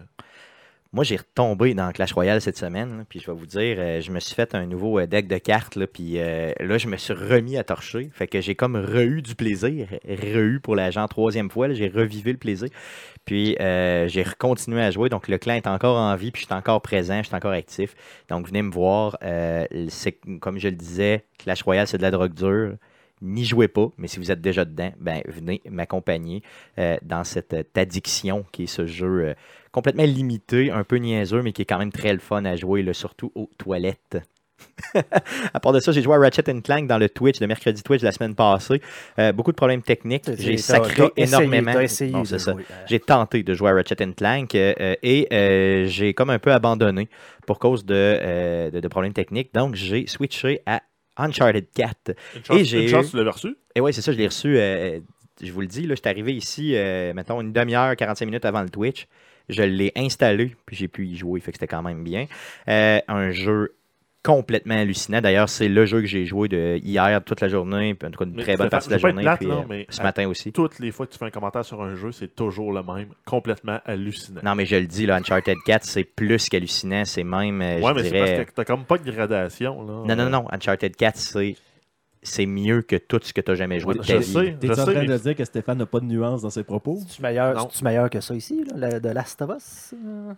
[0.93, 3.05] Moi, j'ai retombé dans Clash Royale cette semaine.
[3.09, 5.39] Puis je vais vous dire, euh, je me suis fait un nouveau euh, deck de
[5.39, 5.75] cartes.
[5.75, 8.11] Là, puis euh, là, je me suis remis à torcher.
[8.13, 9.87] Fait que j'ai comme re-eu du plaisir.
[10.07, 11.73] Re-eu pour la troisième fois.
[11.73, 12.69] J'ai revivé le plaisir.
[13.25, 15.09] Puis j'ai continué à jouer.
[15.09, 16.29] Donc le clan est encore en vie.
[16.29, 17.23] Puis je suis encore présent.
[17.23, 17.95] Je suis encore actif.
[18.29, 19.17] Donc venez me voir.
[20.41, 22.75] Comme je le disais, Clash Royale, c'est de la drogue dure.
[23.23, 26.43] N'y jouez pas, mais si vous êtes déjà dedans, ben, venez m'accompagner
[26.77, 29.33] euh, dans cette euh, addiction qui est ce jeu euh,
[29.71, 32.83] complètement limité, un peu niaiseux, mais qui est quand même très le fun à jouer,
[32.83, 34.17] là, surtout aux toilettes.
[35.53, 38.01] à part de ça, j'ai joué à Ratchet Clank dans le Twitch, le mercredi Twitch
[38.01, 38.81] de la semaine passée.
[39.19, 40.29] Euh, beaucoup de problèmes techniques.
[40.37, 41.73] J'ai sacré énormément.
[41.73, 42.53] Bon, euh,
[42.87, 47.09] J'ai tenté de jouer à Ratchet Clank euh, et euh, j'ai comme un peu abandonné
[47.47, 49.53] pour cause de, de, de problèmes techniques.
[49.53, 50.81] Donc, j'ai switché à
[51.17, 52.15] Uncharted 4.
[52.35, 53.55] Une chance, Et j'ai une chance tu l'avais reçu.
[53.75, 54.57] Et oui, c'est ça, je l'ai reçu.
[54.57, 54.99] euh,
[55.41, 58.45] je vous le dis, là, je suis arrivé ici, euh, mettons, une demi-heure, 45 minutes
[58.45, 59.07] avant le Twitch.
[59.49, 62.27] Je l'ai installé, puis j'ai pu y jouer, fait que c'était quand même bien.
[62.69, 63.75] Euh, un jeu
[64.23, 65.19] complètement hallucinant.
[65.21, 68.19] D'ailleurs, c'est le jeu que j'ai joué de hier toute la journée, puis en tout
[68.19, 70.27] cas une Mais très bonne partie de la journée, plate, puis euh, mais ce matin
[70.29, 70.51] aussi.
[70.53, 73.09] Toutes les fois que tu fais un commentaire sur un jeu, c'est toujours le même.
[73.25, 74.41] Complètement hallucinant.
[74.43, 77.89] Non, mais je le dis, là, Uncharted 4, c'est plus qu'hallucinant, c'est même, euh, ouais,
[77.89, 78.35] je mais c'est dirais...
[78.37, 79.81] parce que t'as comme pas de gradation.
[79.85, 80.15] Là.
[80.15, 81.55] Non, non, non, Uncharted 4, c'est...
[82.25, 84.23] C'est mieux que tout ce que tu as jamais joué de je ta vie.
[84.23, 84.55] sais.
[84.57, 86.97] T'es en train mais- de dire que Stéphane n'a pas de nuance dans ses propos?
[87.05, 89.93] C'est-tu meilleur, meilleur que ça ici, là, de Last of Us?
[89.93, 90.33] euh?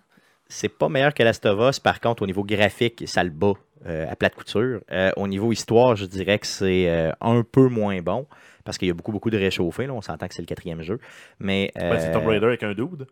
[0.47, 1.79] C'est pas meilleur que Last of Us.
[1.79, 3.53] Par contre, au niveau graphique, ça le bat
[3.85, 4.81] euh, à plate couture.
[4.91, 8.27] Euh, au niveau histoire, je dirais que c'est euh, un peu moins bon
[8.63, 9.85] parce qu'il y a beaucoup, beaucoup de réchauffés.
[9.85, 9.93] Là.
[9.93, 10.99] On s'entend que c'est le quatrième jeu.
[11.39, 13.07] Mais, Ouais, c'est Tomb Raider avec un dude.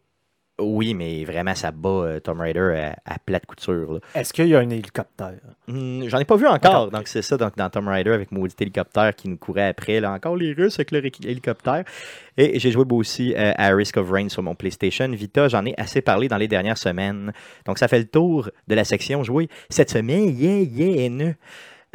[0.60, 4.00] Oui, mais vraiment, ça bat euh, Tomb Raider à, à plate couture.
[4.14, 5.34] Est-ce qu'il y a un hélicoptère?
[5.68, 6.92] Hmm, J'en ai pas vu encore.
[6.92, 10.00] Donc, c'est ça, donc, dans Tomb Raider avec maudit hélicoptère qui nous courait après.
[10.00, 11.84] Là, encore les Russes avec leur héli- hélicoptère.
[12.38, 15.48] Et j'ai joué aussi euh, à Risk of Rain sur mon PlayStation Vita.
[15.48, 17.34] J'en ai assez parlé dans les dernières semaines.
[17.66, 20.30] Donc, ça fait le tour de la section jouer cette semaine.
[20.38, 21.34] Yeah, yeah.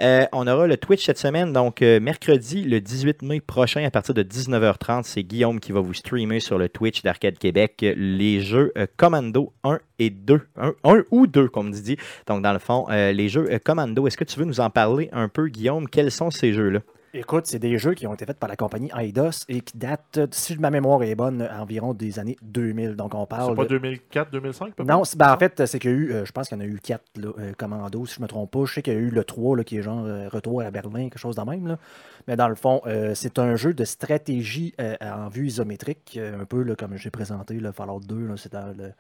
[0.01, 3.91] Euh, on aura le Twitch cette semaine, donc euh, mercredi, le 18 mai prochain, à
[3.91, 8.41] partir de 19h30, c'est Guillaume qui va vous streamer sur le Twitch d'Arcade Québec les
[8.41, 10.41] jeux euh, Commando 1 et 2.
[10.57, 11.97] 1, ou 2, comme dit.
[12.29, 15.29] Donc, dans le fond, les jeux Commando, est-ce que tu veux nous en parler un
[15.29, 15.89] peu, Guillaume?
[15.89, 16.81] Quels sont ces jeux-là?
[17.15, 20.21] Écoute, c'est des jeux qui ont été faits par la compagnie Eidos et qui datent,
[20.31, 22.97] si ma mémoire est bonne, environ des années 2000.
[22.97, 23.57] Donc on C'est parle.
[23.57, 24.87] pas de- 2004, 2005 peut-être?
[24.89, 26.61] Non, c'est- ben, en fait, c'est qu'il y a eu, euh, je pense qu'il y
[26.61, 28.65] en a eu quatre là, euh, Commando, si je me trompe pas.
[28.67, 30.71] Je sais qu'il y a eu le 3, là, qui est genre euh, Retour à
[30.71, 31.67] Berlin, quelque chose de même.
[31.67, 31.79] Là.
[32.27, 36.63] Mais dans le fond, euh, c'est un jeu de stratégie en vue isométrique, un peu
[36.63, 38.27] là, comme j'ai présenté, le Fallout 2.
[38.27, 38.93] là, C'est dans le,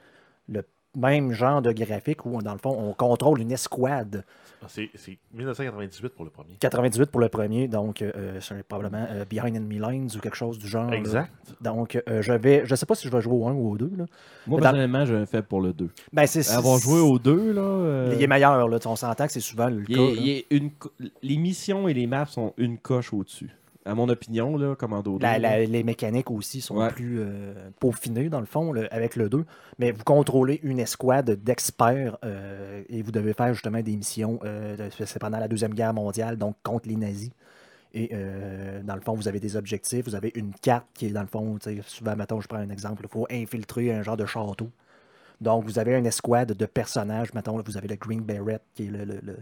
[0.48, 0.64] le
[0.98, 4.24] même genre de graphique où, dans le fond, on contrôle une escouade.
[4.60, 6.54] Ah, C'est c'est 1998 pour le premier.
[6.58, 10.58] 98 pour le premier, donc euh, c'est probablement euh, Behind Enemy Lines ou quelque chose
[10.58, 10.90] du genre.
[10.90, 10.96] là.
[10.96, 11.30] Exact.
[11.60, 13.76] Donc, euh, je vais, je sais pas si je vais jouer au 1 ou au
[13.78, 13.92] 2.
[13.96, 14.06] Là.
[14.48, 15.88] Moi, dans- personnellement, j'ai un fait pour le 2.
[16.12, 17.60] Ben, c'est, Avoir joué au 2, là.
[17.62, 18.78] euh, Il est meilleur, là.
[18.86, 20.02] On s'entend que c'est souvent le il cas.
[20.02, 20.90] est- il est une co-
[21.22, 23.50] les missions et les maps sont une coche au-dessus.
[23.88, 25.22] À mon opinion, là, Commando 2.
[25.22, 25.58] La- là.
[25.58, 26.88] la- les mécaniques aussi sont Ouais.
[26.90, 29.44] plus euh, peaufinées, dans le fond, avec le 2.
[29.78, 34.38] Mais vous contrôlez une escouade d'experts euh, et vous devez faire justement des missions.
[34.44, 37.30] euh, c'est pendant la Deuxième Guerre mondiale, donc contre les nazis.
[37.94, 38.10] Et
[38.84, 40.04] dans le fond, vous avez des objectifs.
[40.04, 43.02] Vous avez une carte qui est, dans le fond, souvent, mettons, je prends un exemple,
[43.04, 44.68] il faut infiltrer un genre de château.
[45.40, 47.32] Donc, vous avez une escouade de personnages.
[47.32, 49.36] Mettons, vous avez le Green Beret, qui est le- le- le,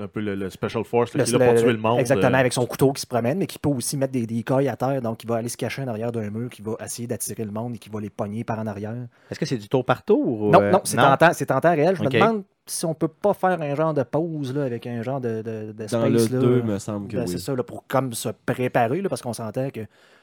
[0.00, 1.78] Un peu le, le Special Force là, le- qui est là pour le- tuer le
[1.78, 1.98] monde.
[2.00, 4.68] Exactement, euh, avec son couteau qui se promène, mais qui peut aussi mettre des decoys
[4.68, 5.02] à terre.
[5.02, 7.50] Donc, il va aller se cacher en arrière d'un mur, qui va essayer d'attirer le
[7.50, 8.94] monde et qui va les pogner par en arrière.
[9.30, 10.42] Est-ce que c'est du tour par tour?
[10.42, 11.96] ou, Non, euh, non, c'est en, temps- c'est en temps réel.
[11.96, 15.02] Je me demande si on peut pas faire un genre de pause là, avec un
[15.02, 16.38] genre de, de, de Dans le space, là.
[16.40, 17.28] 2, me semble que Ben, oui.
[17.28, 19.80] C'est ça, là, pour comme se préparer, là, parce qu'on s'entend que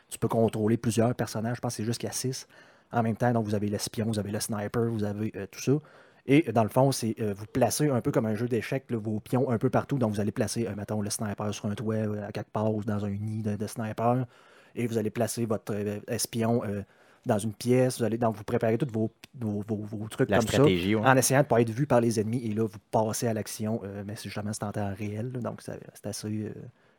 [0.09, 1.55] tu peux contrôler plusieurs personnages.
[1.57, 2.47] Je pense que c'est jusqu'à 6
[2.93, 3.31] en même temps.
[3.33, 5.71] Donc, vous avez l'espion, vous avez le sniper, vous avez euh, tout ça.
[6.27, 8.91] Et euh, dans le fond, c'est euh, vous placez un peu comme un jeu d'échecs
[8.91, 9.97] vos pions un peu partout.
[9.97, 11.95] Donc, vous allez placer, euh, mettons, le sniper sur un toit
[12.27, 14.25] à quelque part ou dans un nid de, de sniper.
[14.75, 15.73] Et vous allez placer votre
[16.07, 16.61] espion
[17.25, 17.99] dans une pièce.
[17.99, 19.09] Vous allez donc vous préparez tous vos,
[19.39, 20.63] vos, vos- vos trucs La comme ça
[20.95, 21.05] ouais.
[21.07, 22.43] en essayant de ne pas être vu par les ennemis.
[22.45, 25.31] Et là, vous passez à l'action, mais c'est justement c'est en temps réel.
[25.33, 26.51] là, donc, c'est assez,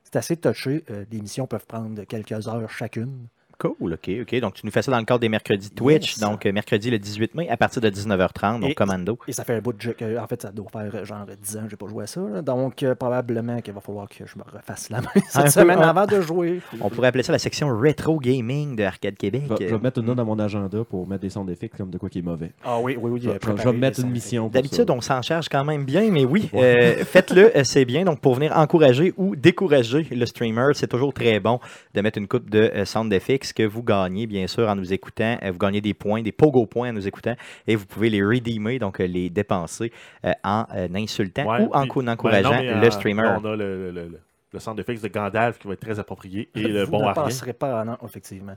[0.02, 0.84] c'est assez touché.
[0.90, 3.28] Euh, les missions peuvent prendre quelques heures chacune.
[3.58, 4.40] Cool, OK, OK.
[4.40, 6.12] Donc, tu nous fais ça dans le cadre des mercredis Twitch.
[6.12, 6.18] Yes.
[6.20, 9.18] Donc, euh, mercredi le 18 mai à partir de 19h30, donc Et- commando.
[9.26, 11.24] Et ça fait un bout de jeu que, en fait, ça doit faire euh, genre
[11.40, 12.20] 10 ans que j'ai pas joué à ça.
[12.20, 12.42] là.
[12.42, 15.48] donc, euh, probablement qu'il va falloir que je me refasse la main Un cette peu,
[15.50, 16.60] semaine on- avant de jouer.
[16.82, 19.44] On pourrait appeler ça la section rétro gaming de Arcade Québec.
[19.48, 21.70] Je vais, je vais mettre une note dans mon agenda pour mettre des sons d'effets
[21.70, 22.52] comme de quoi qui est mauvais.
[22.62, 23.20] Ah oui, oui, oui.
[23.22, 24.48] Je, je- je vais me mettre une mission.
[24.48, 28.04] D'habitude, on s'en charge quand même bien, mais oui, euh, faites-le, c'est bien.
[28.04, 31.58] Donc, pour venir encourager ou décourager le streamer, c'est toujours très bon
[31.94, 33.10] de mettre une coupe de euh, sound
[33.46, 35.38] effects que vous gagnez, bien sûr, en nous écoutant.
[35.42, 37.34] Euh, vous gagnez des points, des pogo points en nous écoutant,
[37.66, 39.92] et vous pouvez les redeemer, donc euh, les dépenser
[40.24, 43.28] euh, en euh, insultant ouais, ou en, puis- ben, encourageant non, mais, le euh, streamer.
[43.40, 44.20] on a le, le, le,
[44.52, 47.14] le centre d'effets de Gandalf qui va être très approprié et le Vous bon ne
[47.14, 48.56] passerez pas non, effectivement.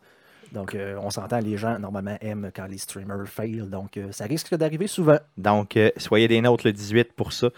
[0.52, 3.62] Donc, euh, on s'entend, les gens, normalement, aiment quand les streamers fail.
[3.68, 5.20] Donc, euh, ça risque d'arriver souvent.
[5.38, 7.50] Donc, euh, soyez des nôtres le 18 pour ça.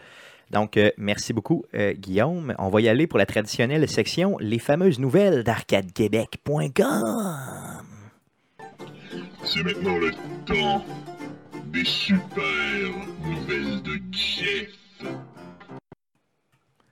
[0.52, 2.54] Donc, euh, merci beaucoup, euh, Guillaume.
[2.60, 7.86] On va y aller pour la traditionnelle section, les fameuses nouvelles d'arcadequebec.com.
[9.46, 10.12] C'est maintenant le
[10.46, 10.84] temps
[11.72, 12.90] des super
[13.24, 14.76] nouvelles de Jeff.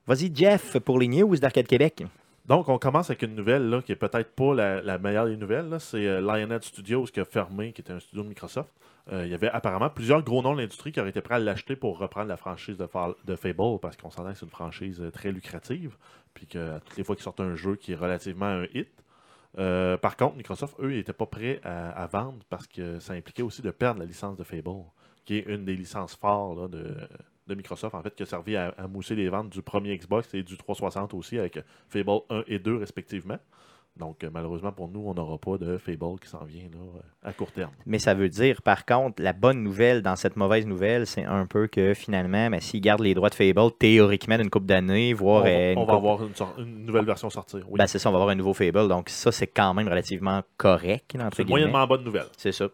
[0.07, 2.03] Vas-y, Jeff, pour les news d'Arcade Québec.
[2.45, 5.37] Donc, on commence avec une nouvelle là, qui est peut-être pas la, la meilleure des
[5.37, 5.75] nouvelles.
[5.79, 8.71] C'est euh, Lionhead Studios qui a fermé, qui était un studio de Microsoft.
[9.11, 11.39] Euh, il y avait apparemment plusieurs gros noms de l'industrie qui auraient été prêts à
[11.39, 15.09] l'acheter pour reprendre la franchise de, Fable parce qu'on s'entend que c'est une franchise euh,
[15.09, 15.97] très lucrative.
[16.33, 18.89] Puis que toutes les fois qu'ils sortent un jeu qui est relativement un hit.
[19.57, 23.63] Euh, par contre, Microsoft, eux, n'étaient pas prêts à, vendre parce que ça impliquait aussi
[23.63, 24.83] de perdre la licence de Fable,
[25.25, 26.95] qui est une des licences de,
[27.47, 30.31] de Microsoft, en fait, qui a servi à, à mousser les ventes du premier Xbox
[30.35, 33.39] et du 360 aussi, avec Fable 1 et 2 respectivement.
[33.99, 37.29] Donc, euh, malheureusement pour nous, on n'aura pas de Fable qui s'en vient là, euh,
[37.29, 37.71] à court terme.
[37.85, 41.45] Mais ça veut dire, par contre, la bonne nouvelle dans cette mauvaise nouvelle, c'est un
[41.45, 45.41] peu que finalement, ben, s'ils gardent les droits de Fable, théoriquement, d'une couple d'années, voire.
[45.41, 46.21] on va, euh, une on va avoir
[46.57, 47.59] une, nouvelle version sortir.
[47.67, 47.77] Oui.
[47.77, 48.87] Ben, c'est ça, on va avoir un nouveau Fable.
[48.87, 51.17] Donc, ça, c'est quand même relativement correct.
[51.35, 52.27] c'est moyennement bonne nouvelle.
[52.37, 52.69] C'est ça.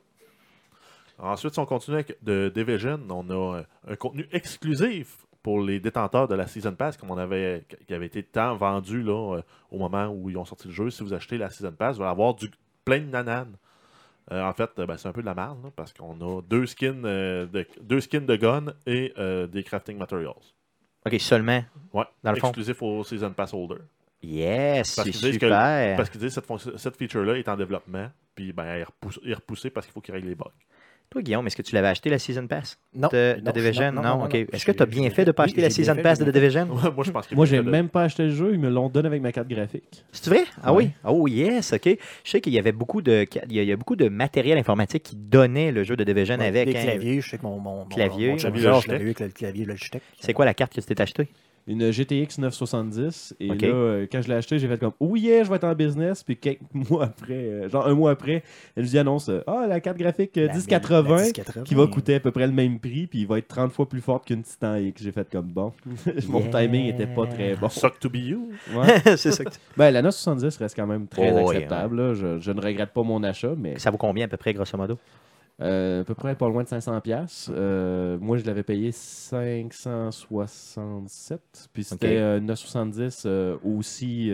[1.18, 6.28] Ensuite, si on continue avec de Division, on a un contenu exclusif pour les détenteurs
[6.28, 9.78] de la Season Pass, comme on avait, qui avait été tant vendu là, euh, au
[9.78, 10.90] moment où ils ont sorti le jeu.
[10.90, 12.50] Si vous achetez la Season Pass, vous allez avoir du,
[12.84, 13.56] plein de nananes.
[14.32, 16.42] Euh, en fait, euh, ben, c'est un peu de la merde, là, parce qu'on a
[16.42, 19.14] deux skins, euh, de, deux skins de gun et
[19.48, 20.34] des crafting materials.
[21.06, 21.64] OK, seulement?
[21.94, 22.48] Ouais, Dans le fond?
[22.48, 23.84] exclusif aux Season Pass holder.
[24.24, 25.96] Yes, Parce c'est qu'ils disent que- super.
[25.96, 29.20] Parce qu'ils disent que cette, cette feature-là est en développement, puis ben, elle est repousse-
[29.24, 30.46] elle est repoussée parce qu'il faut qu'ils règlent les bugs.
[31.10, 33.08] Toi, Guillaume, est-ce que tu l'avais acheté la Season Pass Non.
[33.12, 33.92] de, non, Division?
[33.92, 34.34] non, Non, non, non, OK.
[34.34, 34.46] non.
[34.52, 36.26] Est-ce que tu as bien fait de pas oui, acheter la Season fait, Pass de
[36.26, 36.32] fait.
[36.32, 36.66] Division?
[36.96, 39.08] Moi, je pense que Moi, j'ai même pas acheté le jeu, ils me l'ont donné
[39.08, 40.04] avec ma carte graphique.
[40.12, 40.44] C'est vrai?
[40.64, 40.90] Ah oui?
[41.06, 41.88] Oh yes, OK.
[42.24, 44.10] Je sais qu'il y avait beaucoup de il y a, il y a beaucoup de
[44.10, 46.68] matériel informatique qui donnait le jeu de Division Ouais, avec.
[46.70, 46.84] Des hein.
[46.84, 48.32] claviers, je sais que mon, mon, mon- Clavier.
[48.32, 48.92] mon Clavier Georges Logitech.
[48.92, 50.02] l'avait eu avec le clavier Logitech.
[50.20, 51.30] C'est quoi la carte que tu t'es acheté?
[51.68, 53.36] Une GTX 970.
[53.40, 55.64] Et là, euh, quand je l'ai acheté, j'ai fait comme Oh yeah, je vais être
[55.64, 56.24] en business.
[56.24, 58.44] Puis quelques mois après, euh, genre un mois après,
[58.76, 61.64] elle nous annonce euh, Ah, la carte graphique euh, La 1080 la 1080.
[61.64, 63.08] qui va coûter à peu près le même prix.
[63.08, 65.02] Puis il va être 30 fois plus forte qu'une Titan X.
[65.02, 65.74] J'ai fait comme bon.
[66.30, 66.62] Mon Yeah.
[66.68, 67.70] timing était pas très bon.
[67.70, 68.50] Suck to be you.
[68.76, 69.00] Ouais.
[69.18, 69.44] c'est ça.
[69.44, 71.96] que tu- Ben, la 970 reste quand même très Oh, oui, acceptable.
[72.00, 72.14] là.
[72.14, 74.78] Je, je ne regrette pas mon achat, mais Ça vaut combien à peu près, grosso
[74.78, 75.00] modo?
[75.62, 77.02] Euh, à peu près pas loin de 500$.
[77.02, 77.52] piastres.
[77.56, 81.40] Euh, moi, je l'avais payé 567$.
[81.74, 82.14] Puis c'était Ok.
[82.14, 84.28] euh, 970$ euh, aussi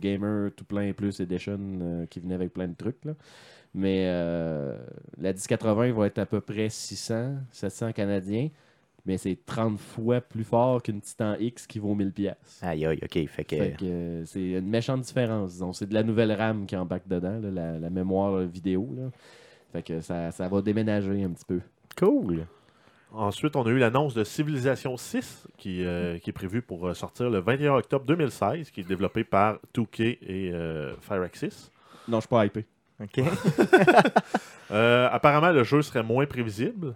[0.00, 3.04] Gamer tout plein plus Edition qui venait avec plein de trucs.
[3.04, 3.12] là.
[3.74, 4.06] Mais
[5.18, 8.48] la 1080 va être à peu près 600, 700 canadiens.
[9.06, 12.10] Mais c'est 30 fois plus fort qu'une Titan X qui vaut 1000$.
[12.12, 12.42] piastres.
[12.62, 13.26] Aïe, aïe, OK.
[13.26, 13.56] Fait que...
[13.56, 15.62] Fait que, c'est une méchante différence.
[15.74, 18.88] C'est de la nouvelle RAM qui embarque dedans, là, la, la mémoire vidéo.
[18.96, 19.10] Là.
[19.74, 21.60] Fait que ça, ça va déménager un petit peu.
[21.98, 22.46] Cool.
[23.12, 26.94] Ensuite, on a eu l'annonce de Civilization 6 qui, euh, qui est prévue pour euh,
[26.94, 31.70] sortir le 21 octobre 2016, qui est développé par 2K et euh, Firaxis.
[32.08, 32.64] Non, je suis pas hypé.
[33.02, 33.20] OK.
[34.70, 36.94] Euh, apparemment, le jeu serait moins prévisible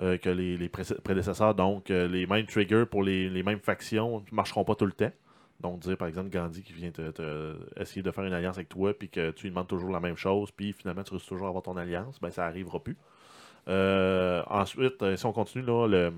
[0.00, 1.54] euh, que les, les pré- prédécesseurs.
[1.54, 4.92] Donc, euh, les mêmes triggers pour les, les mêmes factions ne marcheront pas tout le
[4.92, 5.10] temps.
[5.60, 6.90] Donc, dire par exemple Gandhi qui vient
[7.76, 10.16] essayer de faire une alliance avec toi, puis que tu lui demandes toujours la même
[10.16, 12.96] chose, puis finalement tu risques toujours à avoir ton alliance, ben ça arrivera plus.
[13.68, 16.10] Euh, ensuite, euh, si on continue, là,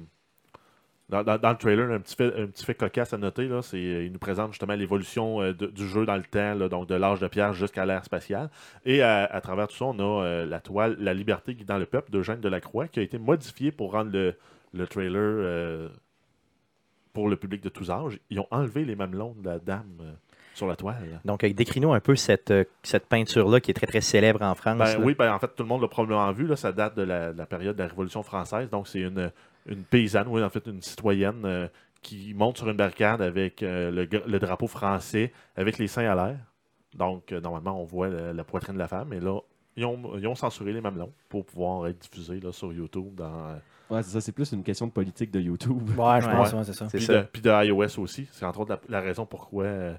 [1.08, 4.04] dans, le trailer, un petit, fait, un petit fait cocasse à noter, là, c'est euh,
[4.04, 7.28] il nous présente justement l'évolution de- du jeu dans le temps, donc de l'âge de
[7.28, 8.48] pierre jusqu'à l'ère spatiale.
[8.86, 12.40] Et à, travers tout ça, on a la toile La liberté dans le peuple d'Eugène
[12.40, 14.34] Delacroix, qui a été modifiée pour rendre le,
[14.72, 15.90] le trailer
[17.12, 18.18] pour le public de tous âges.
[18.30, 20.12] Ils ont enlevé les mamelons de la dame euh,
[20.54, 21.20] sur la toile.
[21.24, 24.54] Donc, euh, décris-nous un peu cette, euh, cette peinture-là qui est très, très célèbre en
[24.54, 24.78] France.
[24.78, 26.46] Ben, oui, ben, en fait, tout le monde l'a probablement vu.
[26.46, 28.68] Là, ça date de la, de la période de la Révolution française.
[28.70, 29.30] Donc, c'est une,
[29.66, 31.68] une paysanne, oui, en fait, une citoyenne euh,
[32.02, 36.38] qui monte sur une barricade avec euh, le, drapeau français, avec les seins à l'air.
[36.94, 39.12] Donc, euh, normalement, on voit la, la poitrine de la femme.
[39.12, 39.40] Et là,
[39.76, 43.14] ils ont, ils ont censuré les mamelons pour pouvoir être diffusés là, sur YouTube.
[43.14, 43.58] Dans,
[43.92, 45.88] Ouais, c'est ça, c'est plus une question de politique de YouTube.
[45.98, 46.32] Ouais, je Ouais.
[46.34, 46.86] pense, ouais, c'est ça.
[46.86, 47.14] Puis, ça.
[47.22, 48.26] de, puis de iOS aussi.
[48.32, 49.94] C'est entre autres la, la raison pourquoi euh,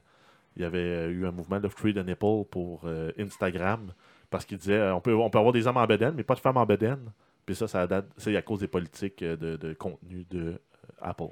[0.55, 3.91] il y avait euh, eu un mouvement de Free the Nipple pour euh, Instagram.
[4.29, 6.33] Parce qu'il disait euh, on, peut, on peut avoir des hommes en bedaine, mais pas
[6.35, 7.11] de femmes en bedaine.
[7.45, 10.57] Puis ça, ça date, c'est à cause des politiques de, de contenu de euh,
[11.01, 11.29] Apple.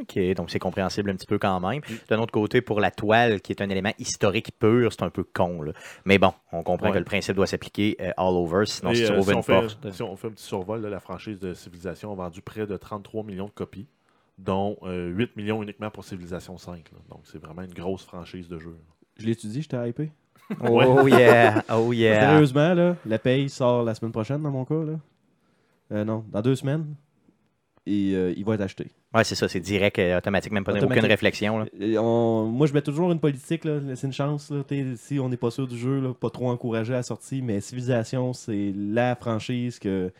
[0.00, 1.80] OK, donc c'est compréhensible un petit peu quand même.
[2.08, 5.22] D'un autre côté, pour la toile, qui est un élément historique pur, c'est un peu
[5.24, 5.62] con.
[5.62, 5.72] là.
[6.04, 6.94] Mais bon, on comprend Ouais.
[6.94, 9.32] que le principe doit s'appliquer euh, all over, sinon Et, si tu euh, ouvres si,
[9.32, 9.92] une on fait, porte.
[9.92, 12.76] si on fait un petit survol, là, la franchise de Civilization a vendu près de
[12.76, 13.86] 33 millions de copies,
[14.36, 16.90] dont euh, 8 millions uniquement pour Civilization 5.
[16.90, 16.98] là.
[17.10, 18.76] Donc c'est vraiment une grosse franchise de jeu.
[19.18, 20.10] Je l'étudie, j'étais hypé.
[20.60, 22.20] Oh yeah, oh yeah.
[22.32, 24.74] Sérieusement, là, la paye sort la semaine prochaine dans mon cas.
[24.74, 24.98] Là.
[25.92, 26.94] Euh, non, dans deux semaines.
[27.86, 28.90] Et euh, il va être acheté.
[29.14, 30.98] Ouais, c'est ça, c'est direct, euh, automatique, même pas Automatique.
[30.98, 31.58] aucune réflexion.
[31.58, 31.66] là.
[32.00, 34.50] On- Moi, je mets toujours une politique, là, laisser une chance.
[34.50, 34.62] Là,
[34.96, 37.60] si on n'est pas sûr du jeu, là, pas trop encourager à la sortie, mais
[37.60, 40.10] Civilization, c'est la franchise que.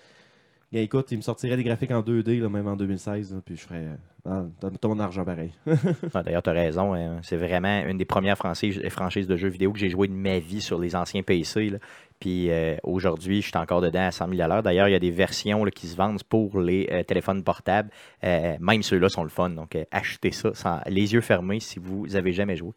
[0.72, 3.62] Écoute, il me sortirait des graphiques en 2D, là, même en 2016, là, puis je
[3.62, 3.86] ferais.
[4.26, 5.52] Ah, donne ton argent pareil.
[6.14, 6.94] Ah, D'ailleurs, tu as raison.
[6.94, 7.18] hein.
[7.22, 10.38] C'est vraiment une des premières franchises, franchises de jeux vidéo que j'ai joué de ma
[10.38, 11.74] vie sur les anciens PC.
[12.20, 14.62] Puis euh, aujourd'hui, je suis encore dedans à 100 000 à.
[14.62, 17.90] D'ailleurs, il y a des versions qui se vendent pour les euh, téléphones portables.
[18.24, 19.50] Euh, même ceux-là sont le fun.
[19.50, 22.70] Donc, euh, achetez ça sans les yeux fermés si vous avez jamais joué.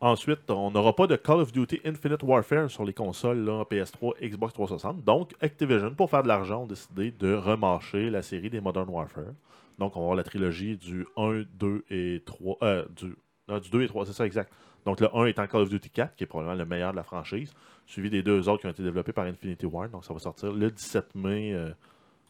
[0.00, 4.14] Ensuite, on n'aura pas de Call of Duty Infinite Warfare sur les consoles là, PS3,
[4.22, 5.04] Xbox 360.
[5.04, 9.32] Donc, Activision, pour faire de l'argent, ont décidé de remarcher la série des Modern Warfare.
[9.78, 12.58] Donc, on va avoir la trilogie du 1, 2 et 3.
[12.62, 13.16] Euh, du,
[13.48, 14.52] non, du 2 et 3, c'est ça exact.
[14.84, 17.02] Donc, le 1 étant Call of Duty 4, qui est probablement le meilleur de la
[17.02, 17.52] franchise,
[17.84, 19.90] suivi des deux autres qui ont été développés par Infinity Ward.
[19.90, 21.72] Donc, ça va sortir le 17 mai, euh,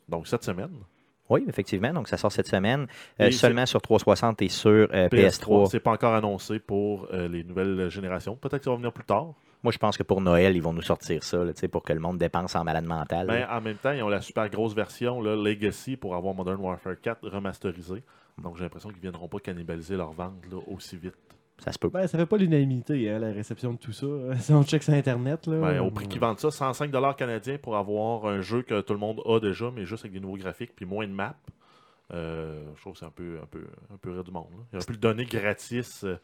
[0.08, 0.72] donc cette semaine.
[1.28, 1.92] Oui, effectivement.
[1.92, 2.86] Donc, ça sort cette semaine.
[3.20, 5.70] euh, seulement sur 360 et sur euh, PS3.
[5.70, 8.36] C'est pas encore annoncé pour euh, les nouvelles générations.
[8.36, 9.34] Peut-être que ça va venir plus tard.
[9.62, 12.00] Moi, je pense que pour Noël, ils vont nous sortir ça là, pour que le
[12.00, 13.26] monde dépense en malade mental.
[13.26, 13.56] Mais là.
[13.56, 17.00] en même temps, ils ont la super grosse version, là, Legacy, pour avoir Modern Warfare
[17.00, 18.02] 4 remasterisé.
[18.42, 21.16] Donc j'ai l'impression qu'ils ne viendront pas cannibaliser leur vente là, aussi vite.
[21.64, 21.88] Ça se peut.
[21.88, 24.06] Ben, ça fait pas l'unanimité, hein, la réception de tout ça.
[24.38, 25.60] Si on check sur Internet, là.
[25.60, 28.98] Ben, au prix qu'ils vendent ça, 105 canadiens pour avoir un jeu que tout le
[29.00, 31.34] monde a déjà, mais juste avec des nouveaux graphiques puis moins de maps.
[32.14, 34.46] Euh, je trouve que c'est un peu, un peu, un peu rire du monde.
[34.52, 34.58] là.
[34.72, 36.16] Ils auraient pu le donner gratis euh,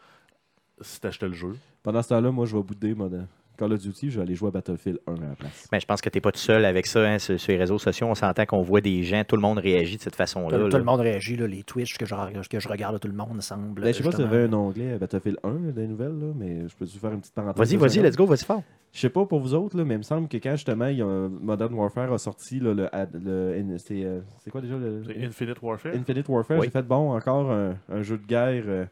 [0.81, 1.57] si tu achetais le jeu.
[1.83, 4.49] Pendant ce temps-là, moi, je vais bouder, de- Call of Duty, je vais aller jouer
[4.49, 5.69] à Battlefield 1 à la place.
[5.73, 7.59] Mais je pense que tu n'es pas tout seul avec ça hein, sur, sur les
[7.59, 8.07] réseaux sociaux.
[8.09, 10.59] On s'entend qu'on voit des gens, tout le monde réagit de cette façon-là.
[10.69, 12.15] Tout, le monde réagit, là, les Twitch que je,
[12.49, 13.81] que je regarde, tout le monde semble.
[13.81, 16.33] Ben, je sais pas si y avait un onglet à Battlefield 1 des nouvelles, là,
[16.37, 17.73] mais je peux faire une petite parenthèse?
[17.75, 18.63] Vas-y, vas-y, let's go, vas-y fort.
[18.93, 20.99] Je sais pas pour vous autres, là, mais il me semble que quand justement il
[20.99, 24.77] y a- Modern Warfare a sorti là, le, ad- le- c'est euh, c'est quoi déjà
[24.77, 25.03] le?
[25.05, 25.93] C'est Infinite Warfare.
[25.97, 26.67] Infinite Warfare, Oui.
[26.67, 28.85] j'ai fait bon encore un, un jeu de guerre euh,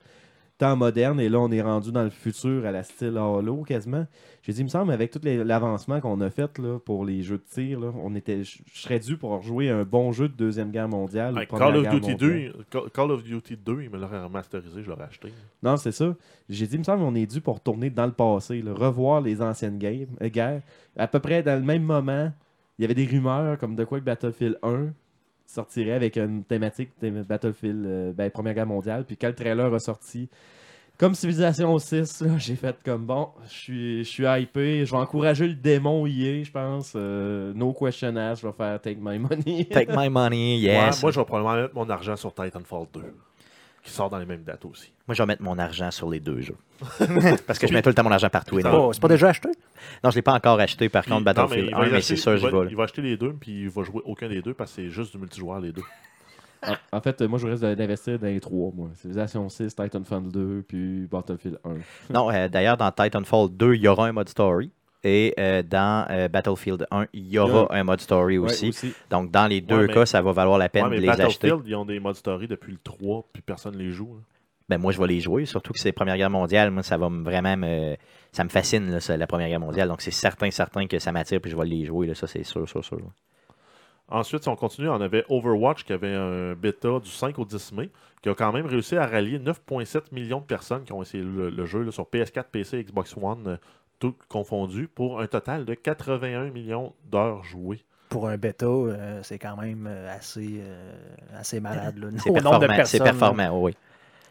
[0.62, 4.06] temps moderne et là on est rendu dans le futur à la style Halo quasiment.
[4.42, 7.38] J'ai dit il me semble avec tout l'avancement qu'on a fait là, pour les jeux
[7.38, 10.70] de tir, là, on était je serais dû pour jouer un bon jeu de deuxième
[10.70, 11.34] guerre mondiale.
[11.48, 12.52] Call of Guerre Duty mondiale.
[12.70, 15.32] 2, Call- of Duty 2, il me l'aurait remasterisé, je l'aurais acheté.
[15.62, 16.14] Non, c'est ça.
[16.48, 19.20] J'ai dit, il me semble qu'on est dû pour retourner dans le passé, là, revoir
[19.20, 20.62] les anciennes games, euh, guerres.
[20.96, 22.32] À peu près dans le même moment,
[22.78, 24.88] il y avait des rumeurs comme de quoi que Battlefield 1
[25.52, 29.04] sortirait avec une thématique thé- Battlefield, euh, ben, Première Guerre mondiale.
[29.04, 30.28] Puis quand le trailer a sorti,
[30.98, 34.96] comme Civilization 6, là, j'ai fait comme bon, je suis, je suis hypé, je vais
[34.98, 36.92] encourager le démon EA, je pense.
[36.96, 39.64] Euh, no question asked, je vais faire Take My Money.
[39.70, 40.74] Take my money, yes.
[40.74, 43.00] Moi, moi, je vais probablement mettre mon argent sur Titanfall 2,
[43.82, 44.92] qui sort dans les mêmes dates aussi.
[45.08, 46.56] Moi, je vais mettre mon argent sur les deux jeux.
[47.46, 48.60] Parce que je mets tout le temps mon argent partout.
[48.64, 49.48] Oh, c'est pas déjà acheté?
[50.04, 51.96] Non, je ne l'ai pas encore acheté, par contre, non, Battlefield il 1, va mais,
[51.98, 52.70] acheter- c'est sûr, va, vais.
[52.70, 54.90] il va acheter les deux, puis il va jouer aucun des deux parce que c'est
[54.90, 55.82] juste du multijoueur les deux.
[56.64, 58.88] En, en fait, moi, je reste d'investir dans les trois, moi.
[58.94, 61.70] Civilization 6, Titanfall 2, puis Battlefield 1.
[62.14, 64.70] Non, euh, d'ailleurs, dans Titanfall 2, il y aura un mode story.
[65.02, 68.94] Et euh, dans euh, Battlefield 1, il y aura un mode story Ouais, aussi.
[69.10, 71.02] Donc, dans les deux Ouais, mais- cas, ça va valoir la peine Ouais, mais de
[71.02, 71.48] les acheter.
[71.48, 74.14] Battlefield, ils ont des modes story depuis le 3, puis personne les joue.
[74.16, 74.22] hein.
[74.68, 76.70] Ben, moi, je vais les jouer, surtout que c'est Première Guerre mondiale.
[76.70, 77.96] Moi, ça va me- vraiment me.
[78.32, 79.88] Ça me fascine, là, ça, la Première Guerre mondiale.
[79.88, 82.06] Donc, c'est certain, certain que ça m'attire, puis je vais les jouer.
[82.06, 82.98] Là, ça, c'est sûr, sûr, sûr.
[84.08, 87.72] Ensuite, si on continue, on avait Overwatch qui avait un bêta du 5 au 10
[87.72, 87.90] mai,
[88.22, 91.48] qui a quand même réussi à rallier 9,7 millions de personnes qui ont essayé le,
[91.50, 93.56] le jeu là, sur PS4, PC, Xbox One, euh,
[93.98, 97.84] tout confondu, pour un total de 81 millions d'heures jouées.
[98.10, 100.92] Pour un bêta, euh, c'est quand même euh, assez, euh,
[101.38, 101.94] assez malade.
[102.18, 102.66] C'est de performant.
[102.66, 103.04] Personnes, là.
[103.12, 103.74] performant, oui.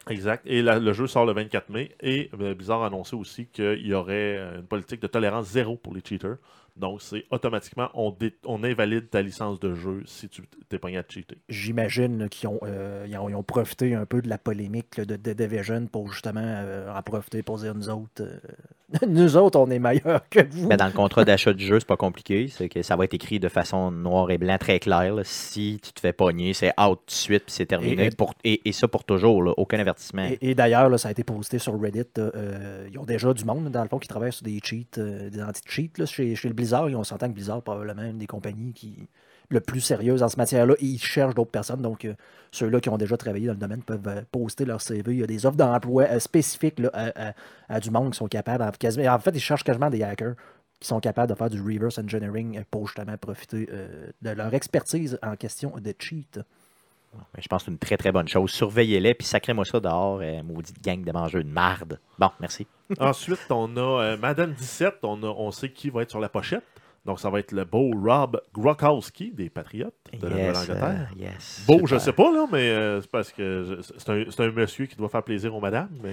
[0.10, 0.44] Exact.
[0.48, 1.96] Et le jeu sort le 24 mai.
[2.02, 5.94] Et euh, Blizzard a annoncé aussi qu'il y aurait une politique de tolérance zéro pour
[5.94, 6.38] les cheaters.
[6.78, 10.98] Donc, c'est automatiquement, on, dé- on invalide ta licence de jeu si tu t'es pogné
[10.98, 11.38] à cheater.
[11.50, 15.06] J'imagine qu'ils ont, euh, ils ont, ils ont profité un peu de la polémique là,
[15.06, 18.40] de, de Division pour justement euh, en profiter pour dire nous autres, euh,
[19.08, 20.68] nous autres, on est meilleurs que vous.
[20.68, 22.48] Ben, dans le contrat d'achat du jeu, c'est pas compliqué.
[22.50, 25.16] C'est que ça va être écrit de façon noir et blanc, très clair.
[25.16, 25.22] là.
[25.24, 28.08] Si tu te fais pogner, c'est out tout de suite, puis c'est terminé.
[28.08, 29.54] Et- Pour- Et, et ça pour toujours, là.
[29.58, 30.26] aucun avertissement.
[30.26, 32.04] Et, et d'ailleurs, ça a été posté sur Reddit.
[32.18, 35.30] euh, ils ont déjà du monde, dans le fond, qui travaille sur des cheats, euh,
[35.30, 35.98] des anti-cheats.
[35.98, 39.08] là, Chez, chez le Blizzard, ont s'entend que Blizzard, probablement une des compagnies qui
[39.50, 40.76] le plus sérieuse en ce matière-là.
[40.80, 41.82] Ils cherchent d'autres personnes.
[41.82, 42.14] Donc, euh,
[42.52, 45.14] ceux-là qui ont déjà travaillé dans le domaine peuvent euh, poster leur CV.
[45.14, 48.64] Il y a des offres d'emploi euh, spécifiques à, du monde qui sont capables.
[48.64, 50.36] En, quasiment- en fait, ils cherchent quasiment des hackers
[50.80, 53.68] qui sont capables de faire du reverse engineering pour justement profiter
[54.22, 56.40] de leur expertise en question de cheat.
[57.38, 58.52] Je pense que c'est une très très bonne chose.
[58.52, 62.00] Surveillez-les, puis sacrez-moi ça dehors, euh, maudite gang de mangeurs de marde.
[62.18, 62.66] Bon, merci.
[63.00, 64.96] Ensuite, on a euh, Madden 17.
[65.04, 66.64] On, a- on sait qui va être sur la pochette.
[67.06, 71.10] Donc, ça va être le beau Rob Gronkowski des Patriotes de la Yes, Nouvelle-Angleterre.
[71.12, 71.64] euh, yes.
[71.68, 71.88] Beau, Super.
[71.88, 75.24] je sais pas, là, mais euh, c'est parce que c'est un, monsieur qui doit faire
[75.24, 75.90] plaisir aux madames.
[76.04, 76.10] Mais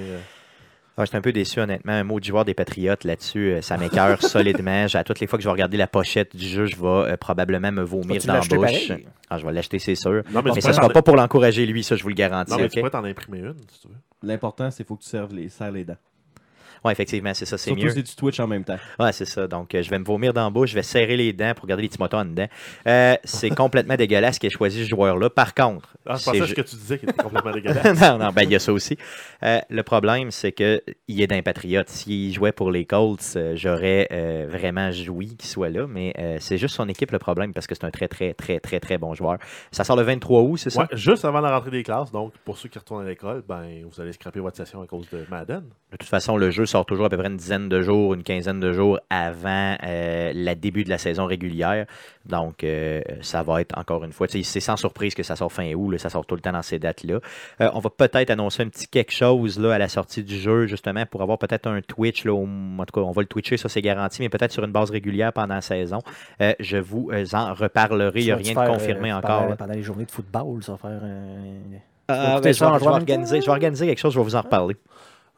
[1.01, 1.93] Ah, J'étais un peu déçu, honnêtement.
[1.93, 4.87] Un mot du joueur des Patriotes là-dessus, euh, ça m'écœure solidement.
[4.89, 6.87] J'ai- À toutes les fois que je vais regarder la pochette du jeu, je vais
[7.13, 8.93] euh, probablement me vomir dans la bouche.
[9.31, 10.23] Ah, je vais l'acheter, c'est sûr.
[10.33, 12.51] non, mais, ça ne sera pas pour l'encourager, lui, ça, je vous le garantis.
[12.51, 13.95] non, mais tu pourrais t'en imprimer une, si tu veux.
[14.23, 15.97] L'important, c'est qu'il faut que tu serves les, serres les dents.
[16.85, 17.91] Ouais, effectivement, c'est ça, c'est Surtout mieux.
[17.91, 18.79] si tu Twitch en même temps.
[18.99, 19.47] Ouais, c'est ça.
[19.47, 21.67] Donc, euh, je vais me vomir dans la bouche, je vais serrer les dents pour
[21.67, 22.47] garder les petits motons en dedans.
[22.87, 25.31] Euh, c'est complètement dégueulasse qu'il ait choisi ce joueur-là.
[25.31, 28.01] Par contre, Ah, je c'est pensais ju- que tu disais qu'il était complètement dégueulasse.
[28.01, 28.97] non, non, ben, il y a ça aussi.
[29.43, 31.89] Euh, le problème, c'est qu'il est d'un patriote.
[31.89, 36.37] S'il jouait pour les Colts, euh, j'aurais euh, vraiment joui qu'il soit là, mais euh,
[36.41, 38.99] c'est juste son équipe le problème parce que c'est un très, très, très, très, très
[38.99, 39.39] bon joueur.
[39.73, 40.81] Ça sort le 23 août, c'est ça?
[40.83, 42.11] Ouais, juste avant la rentrée des classes.
[42.13, 45.09] Donc, pour ceux qui retournent à l'école, ben, vous allez scraper votre session à cause
[45.11, 45.65] de Madden.
[45.93, 48.23] De toute façon, le jeu sort toujours à peu près une dizaine de jours, une
[48.23, 51.87] quinzaine de jours avant euh, le début de la saison régulière.
[52.27, 55.73] Donc, euh, ça va être encore une fois, c'est sans surprise que ça sort fin
[55.73, 57.21] août, là, ça sort tout le temps dans ces dates-là.
[57.61, 60.67] Euh, on va peut-être annoncer un petit quelque chose là, à la sortie du jeu,
[60.67, 62.25] justement, pour avoir peut-être un Twitch.
[62.25, 64.63] Là, au- en tout cas, on va le Twitcher, ça c'est garanti, mais peut-être sur
[64.65, 66.01] une base régulière pendant la saison.
[66.43, 68.21] Euh, je vous en reparlerai.
[68.21, 69.57] Il n'y a rien de confirmé euh, encore.
[69.57, 71.79] Pendant, les journées de football, ça va faire un.
[72.09, 74.41] Ah, ben, ça vais, vais organiser, je vais organiser quelque chose, je vais vous en
[74.41, 74.77] reparler.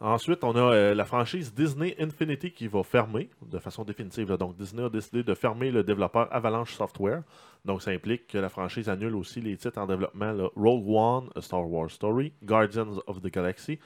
[0.02, 4.32] Ensuite, on a euh, la franchise Disney Infinity qui va fermer de façon définitive.
[4.38, 7.22] Donc, Disney a décidé de fermer le développeur Avalanche Software.
[7.66, 11.30] Donc, ça implique que la franchise annule aussi les titres en développement là, Rogue One,
[11.42, 13.78] Star Wars Story, Guardians of the Galaxy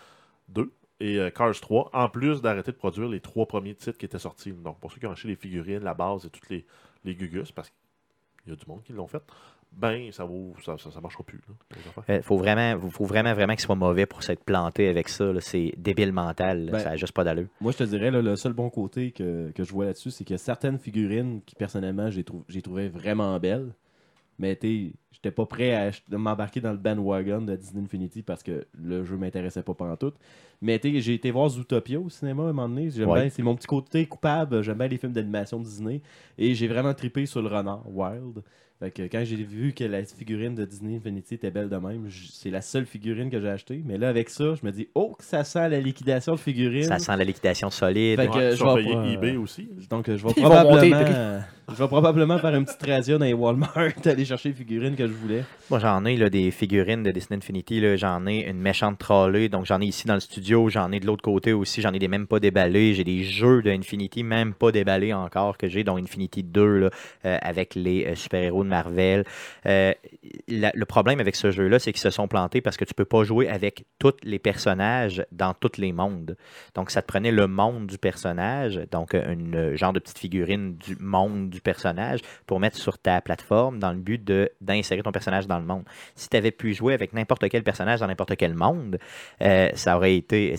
[0.50, 4.04] 2, et euh, Cars 3, en plus d'arrêter de produire les trois premiers titres qui
[4.04, 4.52] étaient sortis.
[4.52, 6.64] Donc, pour ceux qui ont acheté les figurines, la base et toutes les,
[7.04, 9.24] les gugus, parce qu'il y a du monde qui l'ont fait,
[9.76, 11.40] ben, ça vaut, ça, ça, ça marchera plus.
[12.08, 15.32] Il faut vraiment, faut vraiment, vraiment qu'il soit mauvais pour s'être planté avec ça.
[15.40, 16.68] C'est débile mental.
[16.72, 17.48] Ben, ça n'a juste pas d'allure.
[17.60, 20.24] Moi, je te dirais, là, le seul bon côté que, que je vois là-dessus, c'est
[20.24, 23.74] que certaines figurines qui, personnellement, j'ai trou- j'ai trouvé vraiment belles,
[24.38, 28.66] mais tu j'étais pas prêt à m'embarquer dans le bandwagon de Disney Infinity parce que
[28.74, 30.12] le jeu m'intéressait pas pendant tout.
[30.60, 32.90] Mais tu j'ai été voir Zootopia au cinéma à un moment donné.
[32.90, 33.20] J'aime Ouais.
[33.22, 34.60] bien- C'est mon petit côté coupable.
[34.62, 36.02] J'aime bien les films d'animation Disney.
[36.36, 38.42] Et j'ai vraiment trippé sur le renard, Wild.
[38.80, 42.08] Fait que quand j'ai vu que la figurine de Disney Infinity était belle de même,
[42.32, 43.80] c'est la seule figurine que j'ai achetée.
[43.84, 46.82] Mais là, avec ça, je me dis, oh, que ça sent la liquidation de figurines.
[46.84, 48.18] Ça sent la liquidation solide.
[48.20, 49.68] Fait que- Ouais, je vais payer eBay euh, aussi.
[49.88, 51.04] Donc, je vais Ils probablement,
[51.68, 55.06] je vais probablement faire une petite ration dans les Walmart, aller chercher les figurines que
[55.06, 55.44] je voulais.
[55.70, 57.80] Moi, j'en ai là, des figurines de Disney Infinity.
[57.80, 57.94] là.
[57.96, 59.48] J'en ai une méchante trolley.
[59.48, 60.68] Donc, j'en ai ici dans le studio.
[60.68, 61.80] J'en ai de l'autre côté aussi.
[61.80, 62.94] J'en ai des même pas déballés.
[62.94, 66.90] J'ai des jeux de Infinity, même pas déballés encore, que j'ai, dont Infinity 2 là,
[67.24, 69.24] euh, avec les euh, super-héros Marvel.
[69.66, 69.92] Euh,
[70.48, 73.24] le problème avec ce jeu-là, c'est qu'ils se sont plantés parce que tu peux pas
[73.24, 76.36] jouer avec tous les personnages dans tous les mondes.
[76.74, 80.18] Donc, ça te prenait le monde du personnage, donc euh, une euh, genre de petite
[80.18, 84.24] figurine du monde du personnage, pour mettre sur ta plateforme dans le but
[84.60, 85.84] d'insérer ton personnage dans le monde.
[86.14, 88.98] Si tu avais pu jouer avec n'importe quel personnage dans n'importe quel monde,
[89.40, 90.54] ça aurait été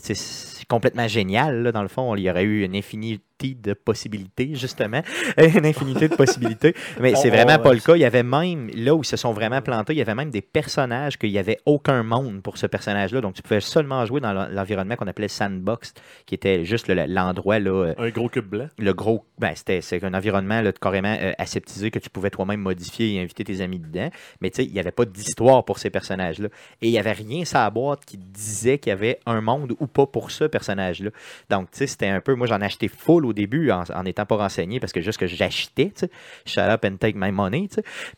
[0.67, 1.71] complètement génial.
[1.71, 5.01] dans le fond, il y aurait eu une infinité de possibilités, justement.
[5.37, 6.73] une infinité de possibilités.
[7.01, 7.95] Mais c'est vraiment pas le cas.
[7.95, 10.29] Il y avait même, là où ils se sont vraiment plantés, il y avait même
[10.29, 13.21] des personnages qu'il n'y avait aucun monde pour ce personnage-là.
[13.21, 15.93] Donc, tu pouvais seulement jouer dans l'en- l'environnement qu'on appelait Sandbox,
[16.25, 18.67] qui était juste le- l'endroit, là, euh, Un gros cube blanc.
[18.77, 23.15] le gros, ben, c'était un environnement là, carrément euh, aseptisé que tu pouvais toi-même modifier
[23.15, 24.09] et inviter tes amis dedans.
[24.41, 26.47] Mais tu sais, il n'y avait pas d'histoire pour ces personnages-là.
[26.81, 29.73] Et il n'y avait rien sur la boîte qui disait qu'il y avait un monde
[29.79, 31.09] ou pas pour ce personnage-là.
[31.49, 32.33] Donc, tu sais, c'était un peu.
[32.35, 35.27] Moi, j'en ai acheté full au début en n'étant pas renseigné parce que juste que
[35.27, 36.05] j'achetais, tu.
[36.45, 37.67] Shut up and take my money.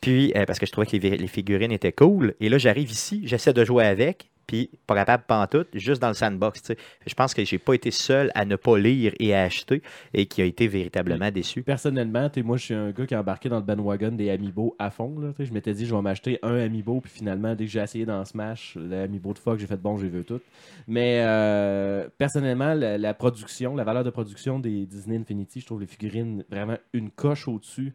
[0.02, 2.36] Puis, euh, parce que je trouvais que les figurines étaient cool.
[2.40, 4.30] Et là, j'arrive ici, j'essaie de jouer avec.
[4.48, 6.72] Puis, pas capable pantoute, juste dans le sandbox.
[7.06, 9.82] Je pense que j'ai pas été seul à ne pas lire et à acheter
[10.14, 11.64] et qui a été véritablement déçu.
[11.64, 14.90] Personnellement, moi, je suis un gars qui a embarqué dans le bandwagon des Amiibo à
[14.90, 15.20] fond.
[15.20, 18.06] Là, je m'étais dit, je vais m'acheter un Amiibo, puis finalement, dès que j'ai essayé
[18.06, 20.40] dans Smash, le Amiibo de fuck, j'ai fait bon, j'ai vu tout.
[20.88, 25.82] Mais euh, personnellement, la, la production, la valeur de production des Disney Infinity, je trouve
[25.82, 27.94] les figurines vraiment une coche au-dessus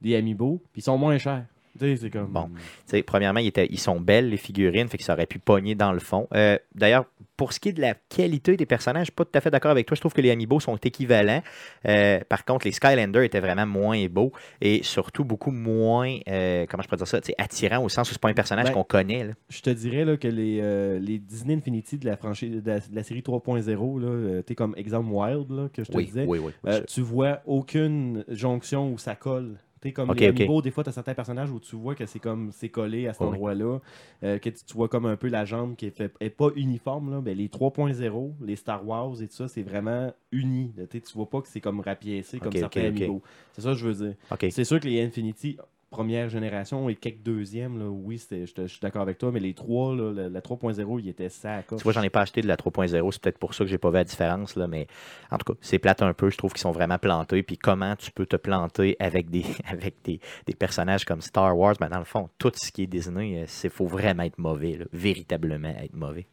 [0.00, 1.44] des Amiibo, puis ils sont moins chers.
[1.78, 2.26] T'sais, C'est comme.
[2.32, 2.50] Bon.
[2.90, 5.74] Tu premièrement, ils, étaient- ils sont belles, les figurines, fait que ça aurait pu pogner
[5.74, 6.26] dans le fond.
[6.34, 7.04] Euh, D'ailleurs,
[7.36, 9.50] pour ce qui est de la qualité des personnages, je suis pas tout à fait
[9.50, 9.94] d'accord avec toi.
[9.94, 11.42] Je trouve que les Amiibo sont équivalents.
[11.86, 16.82] Euh, par contre, les Skylanders étaient vraiment moins beaux et surtout beaucoup moins, euh, comment
[16.82, 18.84] je peux dire ça, tu attirants au sens où c'est pas un personnage Ben, qu'on
[18.84, 19.24] connaît.
[19.24, 19.32] là.
[19.48, 22.94] Je te dirais là, que les, les Disney Infinity de la franchise de la, de
[22.94, 26.24] la série 3.0, là, euh, t'es comme exemple Wild là, que je te Oui, disais.
[26.26, 26.52] oui, oui.
[26.88, 29.56] Tu vois aucune jonction où ça colle.
[29.80, 32.18] T'es comme Ok, les des fois, tu as certains personnages où tu vois que c'est
[32.18, 33.80] comme c'est collé à cet endroit-là.
[34.22, 36.48] euh, que tu, tu vois comme un peu la jambe qui est, fait- est pas
[36.54, 37.10] uniforme.
[37.10, 40.72] Là, mais les 3.0, les Star Wars et tout ça, c'est vraiment uni.
[40.76, 40.86] là.
[40.86, 42.80] T'sais, tu vois pas que c'est comme rapiécé comme certains.
[43.06, 43.22] Amiibo.
[43.52, 44.16] C'est ça que je veux dire.
[44.52, 45.56] C'est sûr que les Infinity
[45.90, 49.96] première génération et quelques deuxièmes, là, oui, je suis d'accord avec toi, mais les 3,
[49.96, 51.66] là, la, la 3.0, il était sac.
[51.68, 53.12] Tu vois, j'en ai pas acheté de la 3.0.
[53.12, 54.56] C'est peut-être pour ça que j'ai pas vu la différence.
[54.56, 54.86] Là, mais
[55.30, 56.30] en tout cas, c'est plate un peu.
[56.30, 57.42] Je trouve qu'ils sont vraiment plantés.
[57.42, 61.74] Puis comment tu peux te planter avec des, avec des, des personnages comme Star Wars?
[61.80, 64.78] Ben, dans le fond, tout ce qui est Disney, il faut vraiment être mauvais.
[64.92, 66.26] véritablement être mauvais.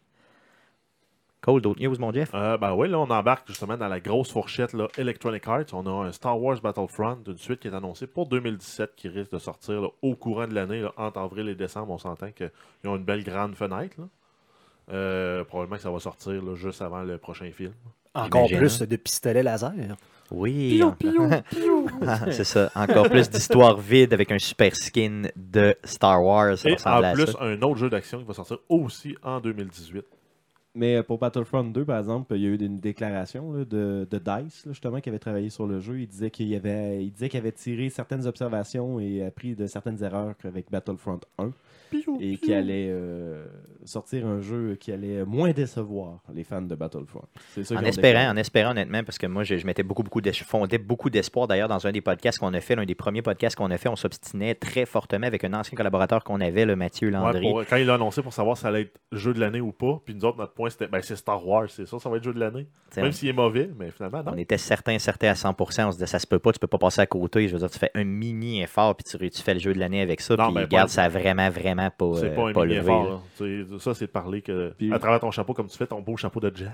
[1.42, 2.32] Cole, d'autres news, mon Jeff?
[2.34, 5.66] Euh, ben oui, là, on embarque justement dans la grosse fourchette là, Electronic Arts.
[5.74, 9.32] On a un Star Wars Battlefront d'une suite qui est annoncé pour 2017 qui risque
[9.32, 10.82] de sortir là, au courant de l'année.
[10.82, 12.50] là, Entre avril et décembre, on s'entend qu'ils
[12.86, 13.96] ont une belle grande fenêtre.
[14.00, 14.06] là.
[14.94, 17.74] Euh, probablement que ça va sortir là, juste avant le prochain film.
[18.14, 18.86] Encore plus hein?
[18.90, 19.74] de pistolets laser.
[20.32, 20.82] Oui.
[22.06, 22.72] Ah, c'est ça.
[22.76, 26.58] Encore plus d'histoires vides avec un super skin de Star Wars.
[26.58, 27.38] Ça Et en à plus, ça.
[27.42, 30.06] un autre jeu d'action qui va sortir aussi en 2018.
[30.78, 34.66] Mais euh, pour Battlefront 2, par exemple, il y a eu une déclaration de, DICE,
[34.68, 36.02] justement, qui avait travaillé sur le jeu.
[36.02, 40.04] Il disait qu'il avait, il disait qu'il avait tiré certaines observations et appris de certaines
[40.04, 41.52] erreurs avec Battlefront 1
[42.20, 43.46] et qu'il allait euh,
[43.86, 47.24] sortir un jeu qui allait moins décevoir les fans de Battlefront.
[47.64, 50.78] Ça En espérant, en espérant honnêtement, parce que moi, je, je mettais beaucoup, beaucoup fondais
[50.78, 51.48] beaucoup d'espoir.
[51.48, 53.90] D'ailleurs, dans un des podcasts qu'on a fait, l'un des premiers podcasts qu'on a fait,
[53.90, 57.42] on s'obstinait très fortement avec un ancien collaborateur qu'on avait, le Mathieu Ouais, Landry.
[57.42, 59.72] pour- quand il l'a annoncé pour savoir si ça allait être jeu de l'année ou
[59.72, 62.18] pas, puis nous autres, notre point c'était ben, c'est Star Wars, c'est ça, ça va
[62.18, 62.68] être jeu de l'année.
[62.96, 64.32] Même s'il est mauvais, mais finalement, non.
[64.34, 65.88] on était certains, certains à 100%.
[65.88, 67.48] On se disait, ça se peut pas, tu peux pas passer à côté.
[67.48, 69.80] Je veux dire, tu fais un mini effort, puis tu, tu fais le jeu de
[69.80, 70.36] l'année avec ça.
[70.36, 72.86] Non, puis ben, regarde, ça a vraiment, vraiment pas, C'est euh, pas un pas levé.
[72.88, 73.20] là.
[73.80, 76.18] Ça, c'est de parler que Puis- à travers ton chapeau, comme tu fais ton beau
[76.18, 76.72] chapeau de jazz.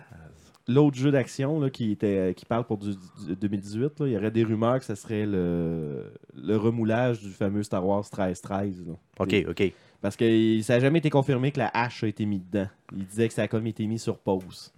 [0.68, 2.92] l'autre jeu d'action là, qui, était, qui parle pour du,
[3.28, 7.30] du- 2018, là, il y aurait des rumeurs que ce serait le, le remoulage du
[7.30, 8.88] fameux Star Wars 13-13.
[8.88, 8.94] là.
[9.20, 9.74] OK, OK.
[10.02, 12.68] Parce que ça n'a jamais été confirmé que la hache a été mise dedans.
[12.96, 14.74] Il disait que ça a comme été mis sur pause.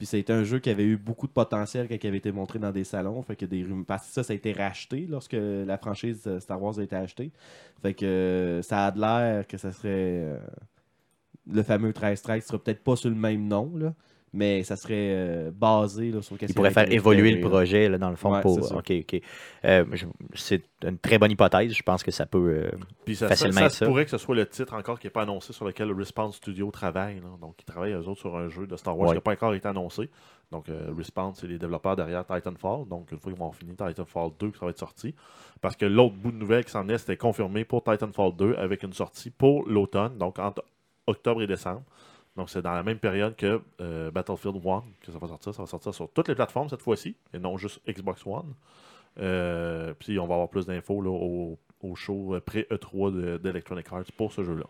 [0.00, 2.58] Puis c'était un jeu qui avait eu beaucoup de potentiel quand il avait été montré
[2.58, 3.20] dans des salons.
[3.22, 3.66] Fait que des.
[3.86, 6.96] Parce que ça, ça a été racheté lorsque la franchise euh, Star Wars a été
[6.96, 7.30] achetée.
[7.82, 9.90] Fait que euh, ça a de l'air que ça serait.
[10.24, 10.38] euh,
[11.46, 13.70] le fameux 13-13 sera peut-être pas sur le même nom,
[14.32, 17.98] mais ça serait euh, basé là, sur qu'est-ce Il pourrait faire évoluer le projet, là,
[17.98, 18.32] dans le fond.
[18.34, 18.58] Ouais, pour...
[18.76, 19.20] OK, OK.
[19.64, 21.72] Euh, je- c'est une très bonne hypothèse.
[21.72, 22.38] Je pense que ça peut.
[22.66, 22.70] euh,
[23.04, 25.52] Puis ça, Facilement ça, pourrait que ce soit le titre encore qui n'est pas annoncé
[25.52, 27.16] sur lequel Respawn Studio travaille.
[27.16, 27.28] là.
[27.40, 29.14] Donc, ils travaillent eux autres sur un jeu de Star Wars Ouais.
[29.14, 30.08] qui n'a pas encore été annoncé.
[30.52, 32.88] Donc, euh, Respawn, c'est les développeurs derrière Titanfall.
[32.88, 35.14] Donc, une fois qu'ils vont finir Titanfall 2, ça va être sorti.
[35.60, 38.82] Parce que l'autre bout de nouvelle qui s'en est, c'était confirmé pour Titanfall 2 avec
[38.82, 40.64] une sortie pour l'automne, donc entre
[41.06, 41.82] octobre et décembre.
[42.36, 45.54] Donc, c'est dans la même période que euh, Battlefield 1 que ça va sortir.
[45.54, 48.54] Ça va sortir sur toutes les plateformes cette fois-ci, et non juste Xbox One.
[49.18, 53.86] Euh, puis, on va avoir plus d'infos là, au, au show euh, pré-E3 de- d'Electronic
[53.92, 54.64] Arts pour ce jeu-là.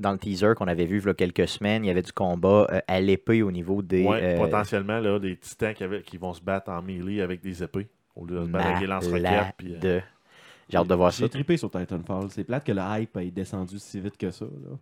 [0.00, 2.12] dans le teaser qu'on avait vu il y a quelques semaines, il y avait du
[2.12, 4.04] combat euh, à l'épée au niveau des.
[4.04, 7.40] Ouais, euh, potentiellement, là, des titans qui, avaient- qui vont se battre en melee avec
[7.40, 7.86] des épées.
[8.16, 9.22] Au lieu de se battre avec des lance-roquettes.
[9.22, 10.02] malade.
[10.68, 11.24] J'ai hâte de voir ça.
[11.24, 12.30] J'ai trippé sur Titanfall.
[12.30, 14.44] C'est plate que le hype ait descendu si vite que ça.
[14.46, 14.76] là.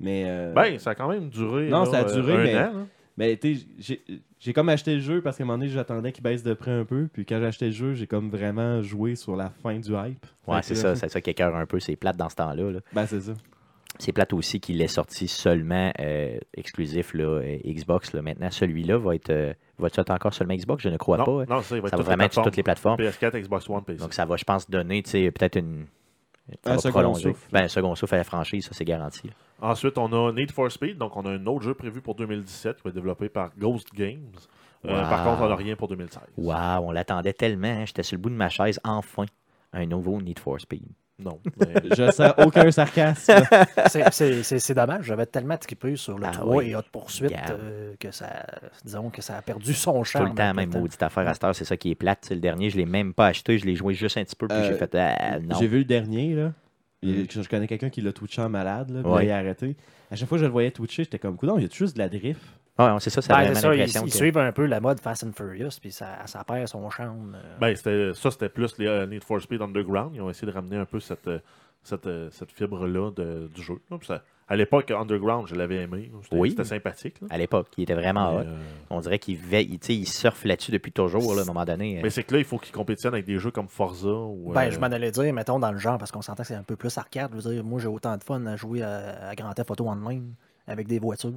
[0.00, 0.24] Mais.
[0.26, 1.68] euh, Ben, ça a quand même duré.
[1.68, 2.86] Non, là, ça a euh, duré, un mais- an.
[3.16, 4.02] Mais tu sais, j'ai-
[4.38, 6.70] j'ai comme acheté le jeu parce qu'à un moment donné, j'attendais qu'il baisse de prix
[6.70, 7.08] un peu.
[7.12, 10.24] Puis quand j'ai acheté le jeu, j'ai comme vraiment joué sur la fin du hype.
[10.46, 11.80] Ouais, c'est ça, c'est ça qui écœure un peu.
[11.80, 12.70] C'est plate dans ce temps-là.
[12.70, 12.80] là.
[12.94, 13.32] Ben, c'est ça.
[13.98, 18.14] C'est plate aussi qu'il est sorti seulement euh, exclusif là, Xbox.
[18.14, 18.22] Là.
[18.22, 19.28] Maintenant, celui-là va être.
[19.30, 20.82] euh, va-tu être encore seulement Xbox?
[20.82, 21.42] Je ne crois Non, pas.
[21.42, 21.46] hein.
[21.50, 22.98] non, ça, il va être Ça va vraiment être sur toutes les plateformes.
[22.98, 23.98] PS4, Xbox One, PC.
[23.98, 25.86] Donc, ça va, je pense, donner tu sais, peut-être une.
[26.64, 27.22] ça Un va second prolonger.
[27.30, 27.48] souffle.
[27.52, 29.28] Ben, un second souffle à la franchise, ça, c'est garanti.
[29.60, 30.98] Ensuite, on a Need for Speed.
[30.98, 33.88] Donc, on a un autre jeu prévu pour 2017 qui va être développé par Ghost
[33.94, 34.32] Games.
[34.86, 35.00] Euh.
[35.02, 36.22] Par contre, on n'a rien pour 2016.
[36.38, 37.68] Waouh, on l'attendait tellement.
[37.68, 37.84] hein.
[37.84, 38.80] J'étais sur le bout de ma chaise.
[38.84, 39.26] Enfin,
[39.72, 40.84] un nouveau Need for Speed.
[41.18, 41.38] Non.
[41.60, 43.34] mais- Je sens aucun sarcasme.
[43.88, 46.70] C'est- C'est c'est- c'est dommage, j'avais tellement trippé sur le Ah 3 oui.
[46.70, 47.60] et Hot Poursuite Regarde.
[47.60, 48.46] euh, que ça,
[48.86, 50.28] disons que ça a perdu son Tout charme.
[50.30, 52.20] le temps, même maudite affaire à cette heure, c'est ça qui est plate.
[52.22, 53.58] C'est le dernier, je l'ai même pas acheté.
[53.58, 55.56] Je l'ai joué juste un petit peu, puis Euh, j'ai fait ah, non.
[55.60, 56.52] J'ai vu le dernier, là.
[57.02, 57.24] Mm.
[57.30, 59.18] Je connais quelqu'un qui l'a twitché en malade, là, puis Ouais.
[59.18, 59.76] là, il a arrêté.
[60.10, 61.94] À chaque fois que je le voyais twitcher, j'étais comme, coudon, il y a juste
[61.94, 62.40] de la drift.
[62.78, 64.16] Ouais, c'est ça, ça Ben, ça, ils, l'impression ils que...
[64.16, 67.36] suivent un peu la mode Fast and Furious, puis ça, ça perd son charme.
[67.36, 67.56] euh.
[67.60, 70.12] Ben, c'était- ça, c'était plus les euh, Need for Speed Underground.
[70.14, 71.38] Ils ont essayé de ramener un peu cette, euh,
[71.82, 73.78] cette, euh, cette fibre-là de- du jeu.
[73.90, 73.98] là.
[73.98, 76.10] Puis ça- à l'époque, Underground, je l'avais aimé.
[76.24, 76.50] C'était Oui.
[76.50, 77.20] c'était sympathique.
[77.22, 77.28] là.
[77.30, 78.46] À l'époque, il était vraiment Mais, hot.
[78.48, 78.56] euh,
[78.90, 81.98] On dirait qu'il il, il surfe là-dessus depuis toujours, là, à un moment donné.
[81.98, 82.00] euh.
[82.02, 84.08] mais c'est que là, il faut qu'ils compétitionnent avec des jeux comme Forza.
[84.08, 86.48] Ou, Ben, euh, je m'en allais dire, mettons, dans le genre, parce qu'on s'entend que
[86.48, 87.30] c'est un peu plus arcade.
[87.34, 89.88] Je veux dire, moi, j'ai autant de fun à jouer à, à Grand Theft Auto
[89.88, 90.34] Online
[90.66, 91.32] avec des voitures.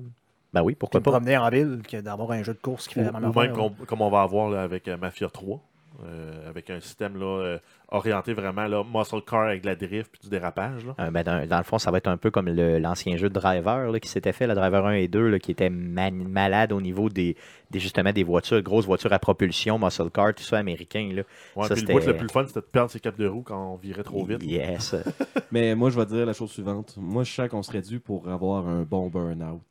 [0.53, 1.11] Ben oui, pourquoi pas.
[1.11, 3.33] promener en ville que d'avoir un jeu de course qui fait ou, la même ou
[3.39, 5.59] même comme, comme on va avoir là, avec Mafia 3.
[6.05, 7.57] Euh, avec un système là, euh,
[7.89, 10.85] orienté vraiment là, muscle car avec de la drift puis du dérapage.
[10.85, 10.95] Là.
[10.99, 13.29] Euh, ben, dans, dans le fond, ça va être un peu comme le- l'ancien jeu
[13.29, 16.27] de Driver là, qui s'était fait, le Driver 1 et 2, là, qui était man-
[16.27, 17.37] malade au niveau des,
[17.69, 21.09] des- justement des voitures, grosses voitures à propulsion, muscle car, tout ça américain.
[21.13, 21.21] Là.
[21.55, 23.43] Ouais, Ça, puis le bout le plus fun, c'était de perdre ses capes de roue
[23.43, 24.43] quand on virait trop vite.
[24.43, 24.95] Yes.
[25.51, 26.95] Mais moi, je vais te dire la chose suivante.
[26.97, 29.61] Moi, je sens qu'on serait dû pour avoir un bon burn-out.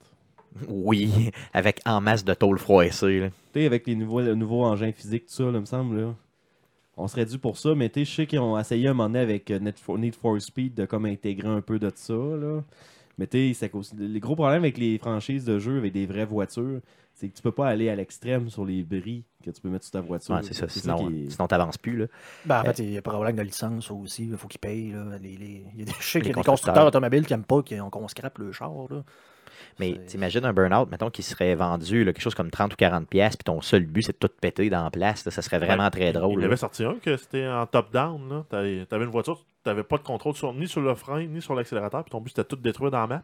[0.68, 3.20] Oui, avec en masse de tôle froissée.
[3.20, 3.28] là.
[3.52, 6.14] Tu sais, avec les nouveaux, le nouveau engin physique, tout ça, là, me semble, là.
[6.96, 9.08] On serait dû pour ça, mais tu sais, je sais qu'ils ont essayé un moment
[9.08, 12.12] donné avec euh, Need for, Need for Speed de comme intégrer un peu de ça,
[12.14, 12.62] là.
[13.18, 16.80] Mais tu sais, les gros problèmes avec les franchises de jeux avec des vraies voitures,
[17.14, 19.84] c'est que tu peux pas aller à l'extrême sur les bris que tu peux mettre
[19.84, 20.34] sur ta voiture.
[20.34, 20.66] Ouais, c'est ça.
[20.68, 21.96] Sinon, qui est- sinon t'avances plus.
[21.98, 22.06] Là.
[22.46, 24.24] Ben, en fait, il y a problème de licence aussi.
[24.24, 24.92] Il faut qu'ils payent.
[24.92, 25.18] Là.
[25.20, 26.44] Les, les- il y a des, je sais qu'il y a Les des constructeurs.
[26.52, 28.72] constructeurs automobiles qui n'aiment pas qu'on qu'on scrape le char.
[28.90, 29.02] Là.
[29.80, 33.08] Mais t'imagines un burn-out, mettons, qui serait vendu là, quelque chose comme 30 ou 40
[33.08, 35.24] pièces, puis ton seul but, c'est de tout péter dans la place.
[35.24, 35.90] là, ça serait vraiment Ouais.
[35.90, 36.40] très Il drôle.
[36.40, 36.46] là.
[36.46, 38.28] avait sorti un que c'était en top-down.
[38.28, 38.44] là.
[38.48, 41.40] T'avais t'avais une voiture, tu n'avais pas de contrôle sur, ni sur le frein, ni
[41.42, 43.22] sur l'accélérateur, puis ton but c'était tout détruire dans la map.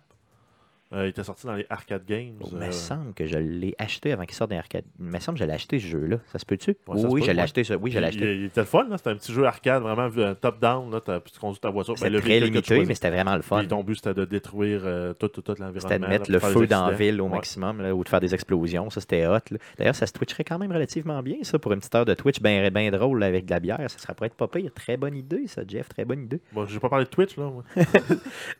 [0.95, 2.35] Euh, il était sorti dans les arcade games.
[2.41, 4.85] Il euh, me semble que je l'ai acheté avant qu'il sorte des arcades.
[4.99, 6.17] Il me semble que je l'ai acheté ce jeu-là.
[6.33, 6.71] Ça se peut-tu?
[6.87, 7.63] Ouais, oui, je l'ai acheté.
[7.63, 7.77] ça.
[7.77, 8.37] Oui, je l'ai acheté.
[8.37, 8.97] il était le fun, là.
[8.97, 10.99] c'était un petit jeu arcade vraiment euh, top-down.
[11.31, 11.93] Tu conduis ta voiture.
[11.95, 13.59] ben, C'était le très limité, mais c'était vraiment le fun.
[13.59, 15.81] Puis ton but c'était de détruire euh, tout, tout, tout l'environnement.
[15.81, 17.35] C'était de mettre le feu dans la ville au Ouais.
[17.35, 18.89] maximum, là, ou de faire des explosions.
[18.89, 19.39] Ça, c'était hot.
[19.77, 22.41] D'ailleurs, ça se twitcherait quand même relativement bien, ça, pour une petite heure de Twitch
[22.41, 23.91] bien ben drôle avec de la bière.
[23.91, 24.71] Ça serait pourrait être pas pire.
[24.75, 25.91] Très bonne idée, ça, Jeff.
[25.91, 26.41] Très bonne idée.
[26.53, 27.51] Bon, j'ai pas parlé de Twitch, là.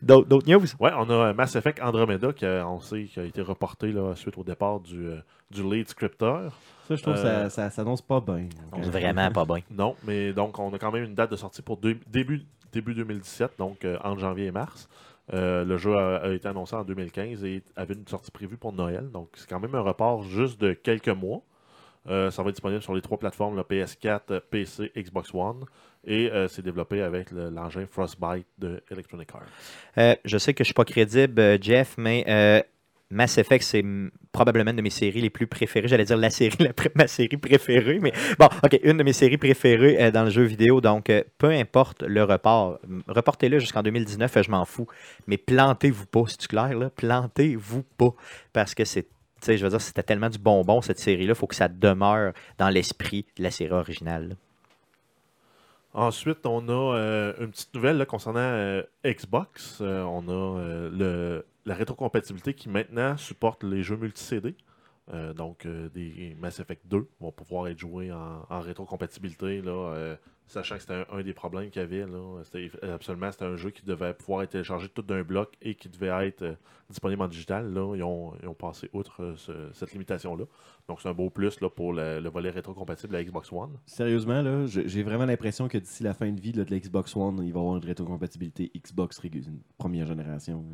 [0.01, 0.65] D'autres news?
[0.79, 4.15] Ouais, on a Mass Effect Andromeda qui a, on sait, qui a été reporté là,
[4.15, 5.17] suite au départ du, euh,
[5.51, 6.53] du lead scripteur.
[6.87, 8.47] Ça, je trouve que Euh, ça, ça s'annonce pas bien.
[8.73, 9.59] Vraiment pas bien.
[9.71, 12.93] Non, mais donc on a quand même une date de sortie pour deux- début, début
[12.93, 14.87] 2017, donc euh, entre janvier et mars.
[15.33, 18.73] Euh, le jeu a, a été annoncé en 2015 et avait une sortie prévue pour
[18.73, 19.09] Noël.
[19.11, 21.41] Donc c'est quand même un report juste de quelques mois.
[22.07, 25.65] Euh, ça va être disponible sur les trois plateformes, le PS4, euh, PC, Xbox One.
[26.05, 29.41] Et euh, c'est développé avec le- l'engin Frostbite de Electronic Arts.
[29.97, 32.61] Euh, je sais que je suis pas crédible, euh, Jeff, mais euh,
[33.11, 33.83] Mass Effect, c'est
[34.31, 35.87] probablement une de mes séries les plus préférées.
[35.87, 36.55] J'allais dire la série,
[36.95, 40.79] ma série préférée, mais bon, ok, une de mes séries préférées dans le jeu vidéo.
[40.79, 44.87] Donc, peu importe le report, reportez-le jusqu'en 2019, euh, je m'en fous.
[45.27, 46.89] Mais plantez-vous pas, c'est clair, là?
[46.91, 48.13] Plantez-vous pas.
[48.53, 49.07] Parce que c'est.
[49.45, 51.31] Je veux dire, c'était tellement du bonbon, cette série-là.
[51.33, 54.35] Il faut que ça demeure dans l'esprit de la série originale.
[55.93, 59.79] Ensuite, on a euh, une petite nouvelle concernant euh, Xbox.
[59.81, 64.55] Euh, on a la rétrocompatibilité qui maintenant supporte les jeux multi-CD.
[65.35, 69.63] Donc, des Mass Effect 2 vont pouvoir être joués en, rétrocompatibilité,
[70.49, 72.05] sachant que c'était un, des problèmes qu'il y avait.
[72.05, 72.41] Là.
[72.43, 75.87] C'était, absolument, c'était un jeu qui devait pouvoir être téléchargé tout d'un bloc et qui
[75.87, 76.53] devait être euh,
[76.89, 77.73] disponible en digital.
[77.73, 77.95] Là.
[77.95, 80.43] Ils, ont, ils ont passé outre euh, ce- cette limitation-là.
[80.87, 83.77] Donc, c'est un beau plus là, pour le, le volet rétrocompatible à Xbox One.
[83.85, 87.37] Sérieusement, là, j'ai vraiment l'impression que d'ici la fin de vie de la Xbox One,
[87.43, 89.21] il va y avoir une rétrocompatibilité Xbox
[89.77, 90.65] première génération.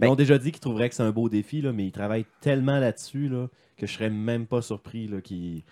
[0.00, 1.92] Ils Ben- ont déjà dit qu'ils trouveraient que c'est un beau défi, là, mais ils
[1.92, 5.62] travaillent tellement là-dessus là, que je serais même pas surpris qu'ils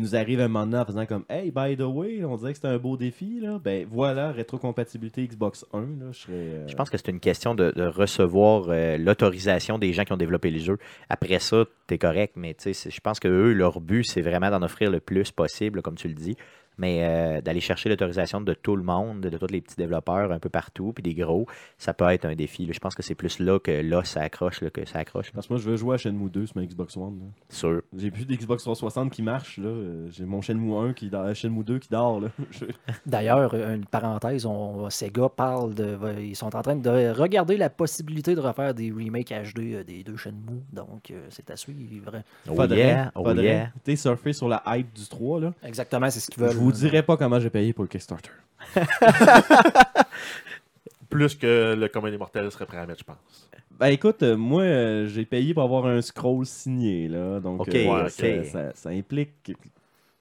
[0.00, 2.56] nous arrivent un moment donné en faisant comme Hey, by the way, on dirait que
[2.58, 3.40] c'était un beau défi.
[3.40, 3.58] Là.
[3.62, 5.80] Ben voilà, rétrocompatibilité Xbox 1.
[5.80, 6.32] Là, je serais.
[6.34, 10.12] euh, Je pense que c'est une question de, de recevoir euh, l'autorisation des gens qui
[10.12, 10.78] ont développé le jeu.
[11.08, 14.50] Après ça, tu es correct, mais c'est- je pense que eux, leur but, c'est vraiment
[14.50, 16.36] d'en offrir le plus possible, comme tu le dis.
[16.76, 20.38] Mais euh, d'aller chercher l'autorisation de tout le monde, de tous les petits développeurs un
[20.40, 21.46] peu partout, puis des gros,
[21.78, 22.66] ça peut être un défi.
[22.66, 22.72] là.
[22.72, 25.26] Je pense que c'est plus là que là, ça accroche, là, que ça accroche.
[25.26, 25.32] là.
[25.34, 27.18] Parce que moi, je veux jouer à Shenmue 2 sur ma Xbox One.
[27.20, 27.26] là.
[27.48, 27.82] Sûr.
[27.96, 29.58] J'ai plus d'Xbox 360 qui marche.
[29.58, 29.68] là.
[29.68, 32.20] Euh, J'ai mon Shenmue 1 qui dort- Shenmue 2 qui dort.
[33.06, 35.96] D'ailleurs, euh, une parenthèse, on, Sega parle de.
[36.20, 40.16] Ils sont en train de regarder la possibilité de refaire des remakes HD des deux
[40.16, 40.62] Shenmue.
[40.72, 42.12] Donc, c'est à suivre.
[42.48, 43.44] Oh Faudrait, yeah, oh faudrait.
[43.44, 43.68] yeah.
[43.82, 45.40] T'es surfé sur la hype du 3.
[45.40, 45.52] Là.
[45.62, 46.56] Exactement, c'est ce qu'ils veulent.
[46.64, 48.30] Vous dirai pas comment j'ai payé pour le Kickstarter.
[51.10, 53.50] Plus que le commun des mortels serait prêt à mettre, je pense.
[53.78, 57.08] Ben écoute, euh, moi euh, j'ai payé pour avoir un scroll signé.
[57.08, 58.08] Là, donc Ok, euh.
[58.08, 59.52] Ça, ça- ça implique à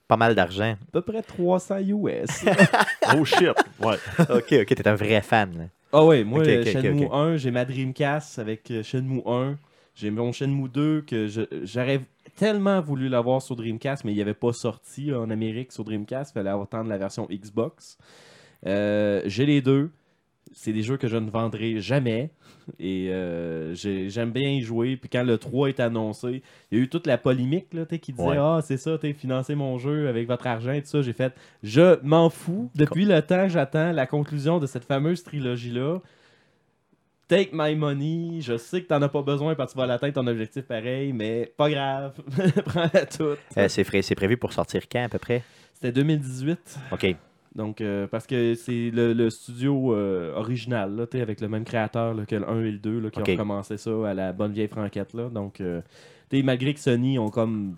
[0.07, 0.75] Pas mal d'argent.
[0.91, 2.43] peu près 300 US.
[3.15, 3.49] Oh shit!
[3.79, 3.97] Ouais.
[4.19, 5.57] ok, ok, t'es un vrai fan.
[5.57, 5.63] là.
[5.91, 7.13] Ah ouais, moi, Ok, ok, ok, Shenmue ok.
[7.13, 9.57] 1, j'ai ma Dreamcast avec euh, Shenmue 1.
[9.95, 12.01] J'ai mon Shenmue 2 que je- j'aurais
[12.35, 15.83] tellement voulu l'avoir sur Dreamcast, mais il n'y avait pas sorti là, en Amérique sur
[15.83, 16.31] Dreamcast.
[16.31, 17.97] Il fallait attendre la version Xbox.
[18.65, 19.91] Euh, j'ai les deux.
[20.55, 22.29] C'est des jeux que je ne vendrai jamais.
[22.79, 24.97] Et euh, j'ai- j'aime bien y jouer.
[24.97, 28.11] Puis quand le 3 est annoncé, il y a eu toute la polémique là, qui
[28.13, 28.37] disait Ouais.
[28.37, 31.01] Ah, c'est ça, tu financé mon jeu avec votre argent et tout ça.
[31.01, 32.69] J'ai fait Je m'en fous.
[32.75, 35.99] Depuis le temps, j'attends la conclusion de cette fameuse trilogie-là.
[37.27, 38.41] Take my money.
[38.41, 41.13] Je sais que t'en as pas besoin parce que tu vas l'atteindre ton objectif pareil,
[41.13, 42.13] mais pas grave.
[42.65, 43.39] Prends-la toute.
[43.57, 45.41] Euh, c'est, frais- c'est prévu pour sortir quand à peu près?
[45.73, 46.79] C'était 2018.
[46.91, 47.15] Ok.
[47.55, 52.13] Donc, euh, parce que c'est le, le studio euh, original, là, avec le même créateur
[52.15, 54.51] là, que le 1 et le 2, là, qui ont commencé ça à la bonne
[54.53, 55.13] vieille franquette.
[55.13, 55.29] Là.
[55.29, 55.81] Donc, euh,
[56.31, 57.75] malgré que Sony ont comme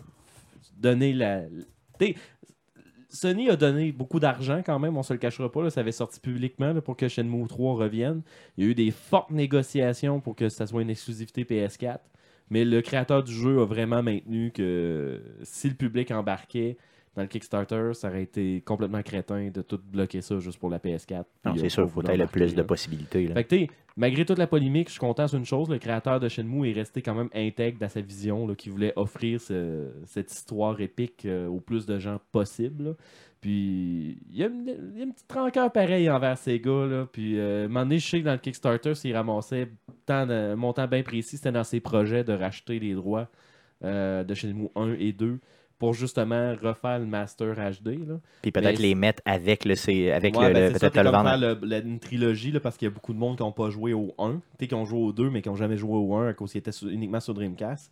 [0.77, 1.41] donné la.
[3.16, 5.70] Sony a donné beaucoup d'argent quand même, on se le cachera pas.
[5.70, 8.22] ça avait sorti publiquement pour que Shenmue 3 revienne.
[8.57, 11.99] Il y a eu des fortes négociations pour que ça soit une exclusivité PS4.
[12.49, 16.78] Mais le créateur du jeu a vraiment maintenu que si le public embarquait
[17.16, 20.80] dans le Kickstarter, ça aurait été complètement crétin de tout bloquer ça juste pour la
[20.80, 21.24] PS4.
[21.45, 23.28] Non, c'est sûr, faut avoir le plus de possibilités.
[23.28, 23.36] là.
[23.36, 26.28] Fait que, malgré toute la polémique, je suis content sur une chose, le créateur de
[26.28, 30.80] Shenmue est resté quand même intègre dans sa vision, qui voulait offrir ce- cette histoire
[30.82, 32.84] épique euh, au plus de gens possible.
[32.84, 32.91] là.
[33.41, 36.86] Puis, il y, a une, il y a une petite rancœur pareil envers ces gars.
[36.88, 37.05] Là.
[37.11, 39.70] Puis, euh, à un moment donné, je sais que dans le Kickstarter, s'il ramassait
[40.07, 43.30] tant de, un montant bien précis, c'était dans ses projets de racheter les droits
[43.84, 45.39] euh, de Shenmue 1 et 2
[45.86, 48.07] pour justement refaire le Master HD.
[48.07, 48.15] Là.
[48.41, 51.57] Puis peut-être les mettre avec le, C- avec Ouais, le, ben, le- peut-être le vendre.
[51.61, 53.93] le- une trilogie là, parce qu'il y a beaucoup de monde qui n'ont pas joué
[53.93, 56.29] au 1, t'sais, qui ont joué au 2 mais qui n'ont jamais joué au 1
[56.29, 57.91] à cause qu'il était sur- uniquement sur Dreamcast.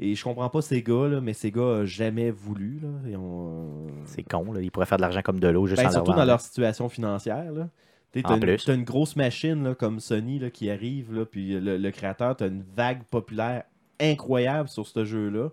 [0.00, 2.80] Et je comprends pas ces gars, là, mais ces gars n'ont jamais voulu.
[2.84, 4.60] Euh, C'est con, là.
[4.60, 6.40] Ils pourraient faire de l'argent comme de l'eau juste ben, en surtout leur dans leur
[6.40, 7.52] situation financière.
[7.52, 7.68] Là.
[8.12, 8.36] T'as
[8.74, 12.48] une, grosse machine là, comme Sony là, qui arrive, là, puis le, le créateur, t'as
[12.48, 13.64] une vague populaire
[14.00, 15.50] incroyable sur ce jeu-là.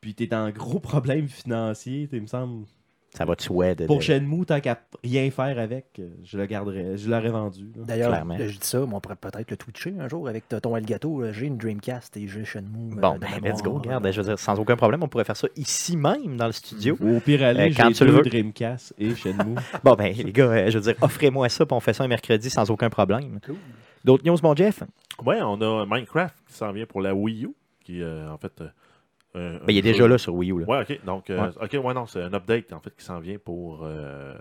[0.00, 2.66] Puis t'es dans un gros problème financier, il me semble.
[3.14, 3.74] Ça va de souhait.
[3.74, 7.72] De, Pour Shenmue, tant qu'à rien faire avec, je le garderais, je l'aurais vendu.
[7.74, 11.22] D'ailleurs, je dis ça, mais on pourrait peut-être le twitcher un jour avec ton Elgato.
[11.22, 12.92] euh, J'ai une Dreamcast et j'ai Shenmue.
[12.92, 13.72] euh, Bon, ben, let's go.
[13.78, 16.52] Regarde, je veux dire, sans aucun problème, on pourrait faire ça ici même dans le
[16.52, 16.98] studio.
[17.00, 18.22] Au pire aller, Euh, quand j'ai tu le veux.
[18.22, 19.56] Dreamcast et Shenmue.
[19.82, 22.08] Bon, ben, les gars, euh, je veux dire, offrez-moi ça, puis on fait ça un
[22.08, 23.40] mercredi sans aucun problème.
[23.44, 23.56] Cool.
[24.04, 24.82] D'autres news, mon Jeff?
[25.24, 28.36] Ouais, on a Minecraft qui s'en vient pour la Wii U, qui est euh, en
[28.36, 28.62] fait
[29.38, 30.60] euh, Ben, il est déjà là sur Wii U.
[30.60, 30.66] Là.
[30.66, 31.04] Ouais, ok.
[31.04, 31.64] Donc, euh, Ouais.
[31.78, 34.34] ok, ouais, non, c'est un update en fait qui s'en vient pour euh,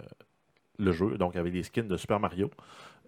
[0.80, 1.18] le jeu.
[1.18, 2.50] Donc, avec des skins de Super Mario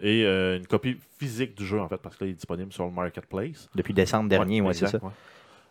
[0.02, 2.72] et euh, une copie physique du jeu en fait, parce que là, il est disponible
[2.72, 3.70] sur le marketplace.
[3.76, 5.00] Depuis décembre dernier, ouais, c'est ça.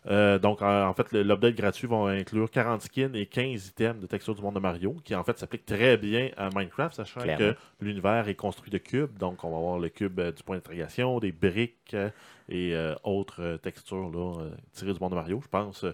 [0.07, 4.07] Euh, donc, en, en fait, l'update gratuit va inclure 40 skins et 15 items de
[4.07, 7.53] texture du monde de Mario, qui en fait s'applique très bien à Minecraft, sachant Clairement.
[7.53, 9.17] que l'univers est construit de cubes.
[9.17, 12.09] Donc, on va avoir le cube euh, du point d'interrogation, des briques euh,
[12.47, 12.73] et
[13.03, 15.39] autres textures là, tirées du monde de Mario.
[15.43, 15.85] Je pense.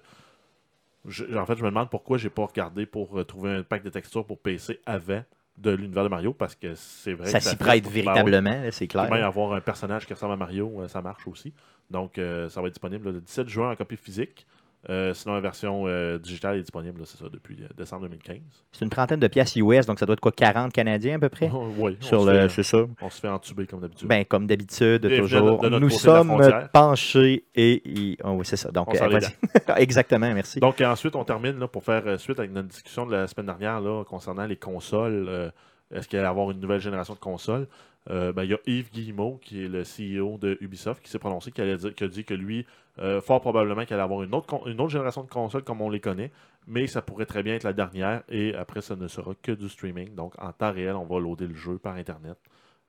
[1.08, 3.90] je- en fait, je me demande pourquoi j'ai pas regardé pour trouver un pack de
[3.90, 5.22] textures pour PC avant
[5.58, 8.98] de l'univers de Mario, parce que c'est vrai Ça que s'y prête véritablement, c'est Puis
[8.98, 9.26] même clair.
[9.26, 11.54] avoir un personnage qui ressemble à Mario, ça marche aussi.
[11.90, 14.46] Donc, euh, ça va être disponible là, le 17 juin en copie physique.
[14.88, 18.38] Euh, sinon, la version euh, digitale est disponible, c'est ça, depuis décembre 2015.
[18.72, 21.30] C'est une trentaine de pièces US, donc ça doit être quoi, 40 Canadiens à peu
[21.30, 21.50] près?
[21.54, 22.86] Oh, oui, Sur le, c'est ça.
[23.02, 24.08] on se fait entuber comme d'habitude.
[24.08, 25.62] Ben, comme d'habitude, toujours.
[25.62, 28.12] de Nous de la sommes penchés et.
[28.12, 28.70] et- oh, oui, c'est ça.
[28.72, 28.90] Donc.
[29.78, 30.60] Exactement, merci.
[30.60, 33.82] Donc, ensuite, on termine là, pour faire suite avec notre discussion de la semaine dernière
[33.82, 35.52] là, concernant les consoles.
[35.92, 37.68] Est-ce qu'il va y avoir une nouvelle génération de consoles?
[38.10, 41.18] Euh, ben, Il y a Yves Guillemot, qui est le CEO de Ubisoft, qui s'est
[41.20, 42.66] prononcé, qui, allait dire- qui a dit que lui,
[43.00, 45.90] euh, fort probablement qu'il allait avoir une autre, une autre génération de consoles comme on
[45.90, 46.32] les connaît,
[46.68, 49.68] mais ça pourrait très bien être la dernière, et après, ça ne sera que du
[49.70, 50.14] streaming.
[50.14, 52.38] Donc, en temps réel, on va loader le jeu par Internet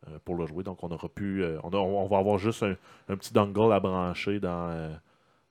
[0.08, 0.62] euh, pour le jouer.
[0.62, 2.76] Donc, on aura pu, euh, on, a- on va avoir juste un,
[3.08, 4.90] un petit dongle à brancher dans, euh,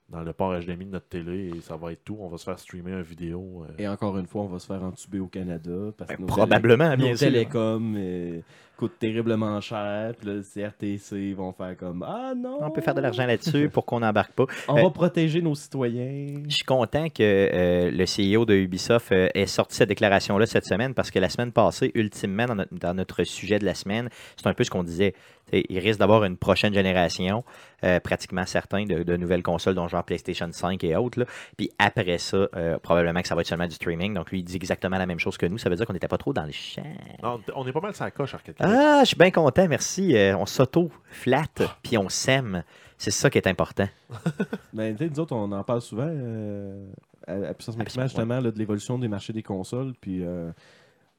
[0.08, 2.16] dans le port HDMI de notre télé, et ça va être tout.
[2.20, 3.64] On va se faire streamer une vidéo.
[3.68, 5.72] euh, Et encore une fois, on va se faire entuber au Canada.
[5.98, 7.26] Parce que Ben, nos probablement, télé- bien nos sûr.
[7.26, 8.40] télécoms euh,
[8.76, 10.12] coûtent terriblement cher.
[10.18, 13.84] Puis le CRTC vont faire comme Ah non On peut faire de l'argent là-dessus pour
[13.86, 14.44] qu'on n'embarque pas.
[14.68, 16.42] On Euh, va protéger nos citoyens.
[16.48, 20.66] Je suis content que euh, le CEO de Ubisoft euh, ait sorti cette déclaration-là cette
[20.66, 24.08] semaine parce que la semaine passée, ultimement, dans notre, dans notre sujet de la semaine,
[24.36, 25.14] c'est un peu ce qu'on disait.
[25.46, 27.44] T'sais, il risque d'avoir une prochaine génération,
[27.84, 31.20] euh, pratiquement certain, de, de nouvelles consoles, dont genre PlayStation 5 et autres.
[31.20, 31.26] là.
[31.56, 34.12] Puis après ça, euh, probablement que ça va être seulement du streaming.
[34.12, 35.56] Donc lui, il dit exactement la même chose que nous.
[35.56, 36.82] Ça veut dire qu'on n'était pas trop dans le champ.
[37.22, 38.56] Non, on est pas mal sur la coche, Arcade.
[38.68, 40.16] Ah, je suis bien content, merci.
[40.16, 42.64] Euh, on s'auto-flatte, puis on s'aime.
[42.98, 43.88] C'est ça qui est important.
[44.72, 46.86] Ben, tu sais, nous autres, on en parle souvent euh,
[47.26, 49.94] à, à Puissance Maximale, Absolument, justement, là, de l'évolution des marchés des consoles.
[50.00, 50.50] Puis euh,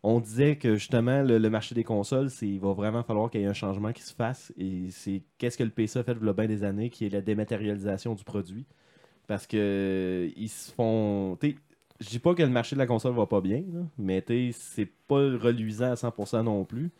[0.03, 3.43] on disait que justement, le, le marché des consoles, il va vraiment falloir qu'il y
[3.45, 4.53] ait un changement qui se fasse.
[4.57, 7.21] Et c'est qu'est-ce que le PC a fait a bien des années, qui est la
[7.21, 8.65] dématérialisation du produit.
[9.25, 11.37] Parce que ils se font.
[11.99, 14.89] Je dis pas que le marché de la console va pas bien, là, mais c'est
[15.07, 16.91] pas reluisant à 100% non plus.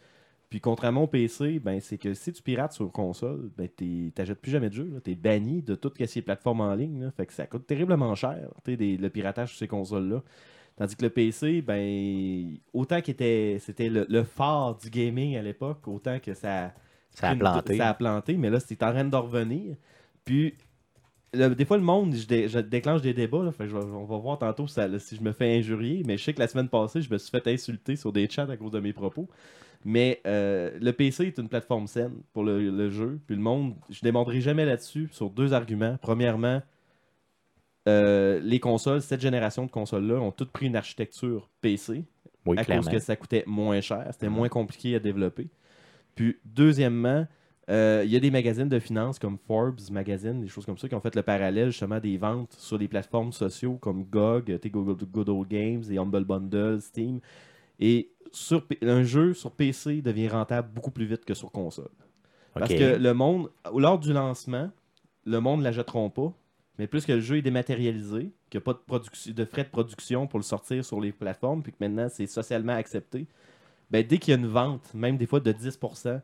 [0.49, 4.39] Puis contrairement au PC, ben, c'est que si tu pirates sur console, ben, tu n'achètes
[4.39, 5.01] plus jamais de jeu.
[5.03, 7.01] Tu es banni de toutes ces plateformes en ligne.
[7.03, 7.11] là.
[7.11, 10.23] Fait que ça coûte terriblement cher, des- le piratage sur ces consoles-là.
[10.77, 15.85] Tandis que le PC, ben, autant que c'était le, le phare du gaming à l'époque,
[15.87, 16.73] autant que ça,
[17.11, 17.73] Ça a planté.
[17.77, 19.75] Ça a planté, mais là, c'est en train de revenir.
[20.23, 20.53] Puis,
[21.33, 23.43] le- des fois, le monde, je, dé- je déclenche des débats.
[23.43, 25.57] Là, fait que je vais- on va voir tantôt ça- là, si je me fais
[25.57, 26.03] injurier.
[26.05, 28.47] Mais je sais que la semaine passée, je me suis fait insulter sur des chats
[28.49, 29.27] à cause de mes propos.
[29.85, 33.19] Mais euh, le PC est une plateforme saine pour le, le jeu.
[33.27, 35.97] Puis le monde, je ne démontrerai jamais là-dessus sur deux arguments.
[36.01, 36.61] Premièrement,
[37.87, 42.03] euh, les consoles, cette génération de consoles-là, ont toutes pris une architecture PC
[42.45, 42.83] Oui, à clairement.
[42.83, 44.35] cause que ça coûtait moins cher, c'était Mhm.
[44.35, 45.47] moins compliqué à développer.
[46.15, 47.25] Puis, deuxièmement,
[47.69, 50.89] euh, il y a des magazines de finances comme Forbes Magazine, des choses comme ça,
[50.89, 55.05] qui ont fait le parallèle justement des ventes sur des plateformes sociaux comme GOG, Google
[55.05, 57.19] Good Old Games, et Humble Bundle, Steam.
[57.79, 61.89] Et sur, un jeu sur PC devient rentable beaucoup plus vite que sur console.
[62.53, 64.71] Parce que le monde, lors du lancement,
[65.25, 66.33] le monde ne l'achèteront pas.
[66.79, 69.63] Mais plus que le jeu est dématérialisé, qu'il n'y a pas de, production- de frais
[69.63, 73.25] de production pour le sortir sur les plateformes, puis que maintenant c'est socialement accepté,
[73.89, 76.21] ben, dès qu'il y a une vente, même des fois de 10%,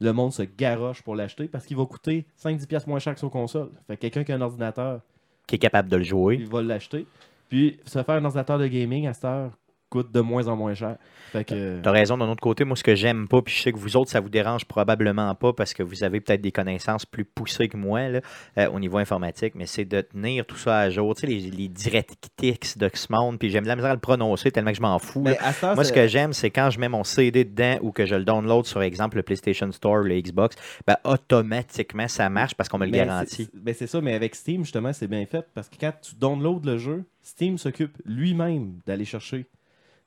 [0.00, 3.18] le monde se garoche pour l'acheter parce qu'il va coûter 5-10$ piastres moins cher que
[3.20, 3.70] sur console.
[3.86, 5.00] Fait que quelqu'un qui a un ordinateur,
[5.46, 6.36] Qui est capable de le jouer.
[6.40, 7.06] il va l'acheter.
[7.48, 9.58] Puis se faire un ordinateur de gaming à cette heure
[9.92, 10.96] coûte de moins en moins cher.
[11.34, 11.80] Que.
[11.80, 13.96] T'as raison, d'un autre côté, moi, ce que j'aime pas, puis je sais que vous
[13.96, 17.68] autres, ça vous dérange probablement pas parce que vous avez peut-être des connaissances plus poussées
[17.68, 18.20] que moi là,
[18.58, 21.14] euh, au niveau informatique, mais c'est de tenir tout ça à jour.
[21.14, 24.50] Tu sais, les, les DirectX de ce monde, puis j'aime la misère à le prononcer
[24.50, 25.20] tellement que je m'en fous.
[25.22, 28.24] Moi, ce que j'aime, c'est quand je mets mon CD dedans ou que je le
[28.24, 32.78] download sur, exemple, le PlayStation Store ou le Xbox, ben, automatiquement, ça marche parce qu'on
[32.78, 33.44] me le Mais garantit.
[33.44, 36.14] c'est- Ben c'est ça, mais avec Steam, justement, c'est bien fait parce que quand tu
[36.14, 39.46] downloads le jeu, Steam s'occupe lui-même d'aller chercher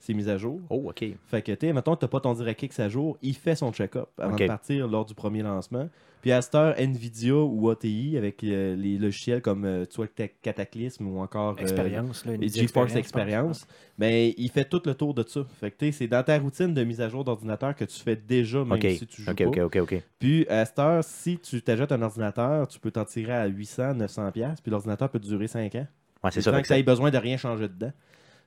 [0.06, 0.62] ses mises à jour.
[0.70, 1.04] Oh, OK.
[1.28, 4.36] Fait que, tu mettons, t'as pas ton DirectX à jour, il fait son check-up avant
[4.36, 5.90] de partir lors du premier lancement.
[6.22, 10.08] Puis à cette heure, Nvidia ou ATI, avec euh, les logiciels comme euh, tu vois,
[10.42, 12.04] Cataclysm ou encore euh, là.
[12.34, 13.68] Nvidia GeForce Experience, Experience,
[14.00, 15.46] ben, il fait tout le tour de ça.
[15.60, 18.16] Fait que tu c'est dans ta routine de mise à jour d'ordinateur que tu fais
[18.16, 18.88] déjà, même OK.
[18.98, 19.46] si tu joues OK, pas.
[19.46, 20.02] OK, OK, OK.
[20.18, 23.94] Puis à cette heure, si tu t'achètes un ordinateur, tu peux t'en tirer à 800,
[23.94, 25.88] 900 pièces, puis l'ordinateur peut durer 5 ans.
[26.24, 26.50] Ouais, c'est ça.
[26.50, 27.92] sans que que ça ait besoin de rien changer dedans.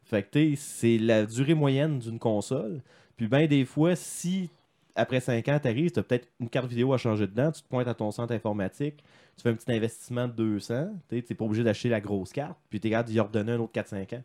[0.08, 2.80] Fait que c'est la durée moyenne d'une console.
[3.16, 4.48] Puis bien des fois, si
[4.94, 7.62] après 5 ans, tu arrives, tu as peut-être une carte vidéo à changer dedans, tu
[7.62, 8.96] te pointes à ton centre informatique,
[9.36, 12.58] tu fais un petit investissement de 200, tu n'es pas obligé d'acheter la grosse carte,
[12.68, 14.22] puis tu es capable d'y redonner un autre 4-5 ans.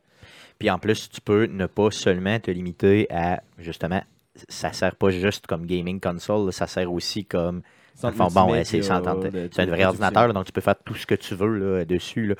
[0.57, 4.01] Puis en plus, tu peux ne pas seulement te limiter à justement,
[4.49, 7.61] ça sert pas juste comme gaming console, ça sert aussi comme.
[8.01, 10.33] Dans le Centre fond, bon, ouais, c'est multimédia, 130 de- c'est un vrai ordinateur, là,
[10.33, 12.27] donc tu peux faire tout ce que tu veux là, dessus.
[12.27, 12.35] là.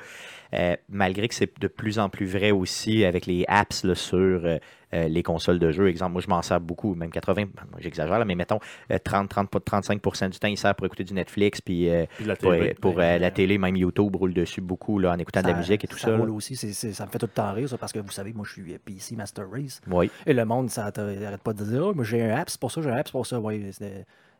[0.52, 4.16] Euh, malgré que c'est de plus en plus vrai aussi avec les apps là, sur
[4.44, 4.58] euh,
[4.92, 5.88] euh, les consoles de jeu.
[5.88, 7.50] Exemple, moi je m'en sers beaucoup, même 80, ben,
[7.80, 8.60] j'exagère, là, mais mettons
[8.92, 12.24] euh, 30, 30, 35% du temps, il sert pour écouter du Netflix, puis euh, Puis
[12.26, 12.74] la pour, télé.
[12.74, 15.48] pour, Ben, euh, la euh, télé, même YouTube roule dessus beaucoup là, en écoutant de
[15.48, 16.08] la musique et tout ça.
[16.08, 18.32] Ça roule aussi, ça me fait tout le temps rire, ça, parce que vous savez,
[18.32, 19.80] moi, je suis PC Master Race.
[19.90, 20.08] Oui.
[20.24, 22.70] Et le monde, ça n'arrête pas de dire, Ah, moi, j'ai un app, c'est pour
[22.70, 23.40] ça, j'ai un app, c'est pour ça.
[23.40, 23.70] Ouais,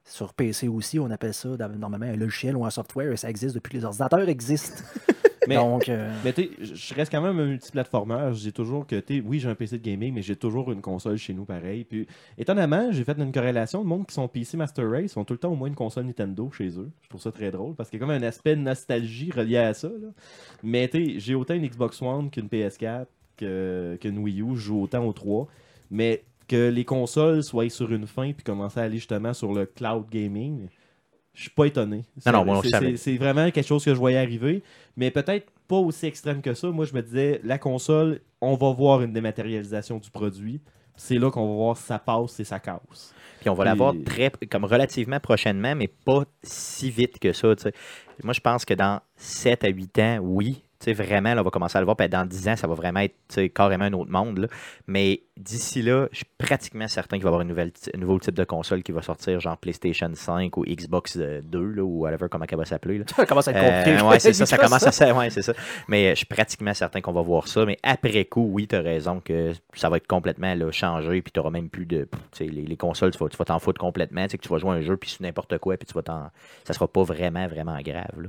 [0.05, 1.49] sur PC aussi, on appelle ça
[1.79, 4.83] normalement un logiciel ou un software, et ça existe depuis que les ordinateurs existent.
[5.49, 8.33] Mais- Donc, euh, Mais tu sais, je reste quand même un multiplateformeur.
[8.33, 10.81] J'ai toujours que, tu sais, oui, j'ai un PC de gaming, mais j'ai toujours une
[10.81, 11.85] console chez nous pareil.
[11.85, 12.07] Puis,
[12.39, 13.81] étonnamment, j'ai fait une corrélation.
[13.83, 16.07] Le monde qui sont PC Master Race ont tout le temps au moins une console
[16.07, 16.91] Nintendo chez eux.
[17.03, 19.59] Je trouve ça très drôle parce qu'il y a comme un aspect de nostalgie relié
[19.59, 19.89] à ça.
[19.89, 20.09] là.
[20.63, 23.05] Mais tu sais, j'ai autant une Xbox One qu'une PS4,
[23.37, 24.57] que- qu'une Wii U.
[24.57, 25.47] Je joue autant aux trois.
[25.91, 29.67] Mais que les consoles soient sur une fin puis commencer à aller justement sur le
[29.67, 30.69] cloud gaming,
[31.35, 32.05] je suis pas étonné.
[32.33, 32.45] Non,
[32.97, 34.63] C'est- vraiment quelque chose que je voyais arriver,
[34.97, 36.69] mais peut-être pas aussi extrême que ça.
[36.71, 40.61] Moi, je me disais, la console, on va voir une dématérialisation du produit.
[40.97, 43.13] C'est là qu'on va voir ça passe et ça casse.
[43.41, 47.49] Puis on va l'avoir très, comme relativement prochainement, mais pas si vite que ça.
[48.23, 50.63] Moi, je pense que dans 7 à 8 ans, oui.
[50.85, 51.97] Sais, Vraiment, là, on va commencer à le voir.
[51.97, 54.39] Puis dans 10 ans, ça va vraiment être carrément un autre monde.
[54.39, 54.47] là.
[54.87, 58.19] Mais d'ici là, je suis pratiquement certain qu'il va y avoir une nouvelle, un nouveau
[58.19, 62.01] type de console qui va sortir, genre PlayStation 5 ou Xbox euh, 2, là, ou
[62.03, 62.99] whatever, comment elle va s'appeler.
[62.99, 63.05] là.
[63.17, 63.99] ça commence à être compliqué.
[64.01, 65.53] Euh, ouais, c'est ça, ça commence à se- ouais, c'est ça.
[65.89, 67.65] Mais euh, je suis pratiquement certain qu'on va voir ça.
[67.67, 71.21] Mais après coup, oui, tu as raison que ça va être complètement là, changé.
[71.23, 72.09] Puis tu n'auras même plus de.
[72.41, 74.25] Les, les consoles, tu vas tu vas t'en foutre complètement.
[74.25, 75.95] Tu sais, que tu vas jouer à un jeu, puis sur n'importe quoi, puis tu
[75.95, 76.31] vas t'en.
[76.65, 78.21] Ça sera pas vraiment, vraiment grave.
[78.21, 78.29] là.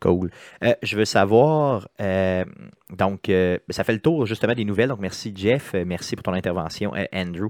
[0.00, 0.30] Cool.
[0.62, 1.88] Euh, je veux savoir.
[2.00, 2.44] Euh,
[2.90, 4.88] donc, euh, ça fait le tour justement des nouvelles.
[4.88, 5.74] Donc, merci Jeff.
[5.74, 7.48] Euh, merci pour ton intervention, Andrew.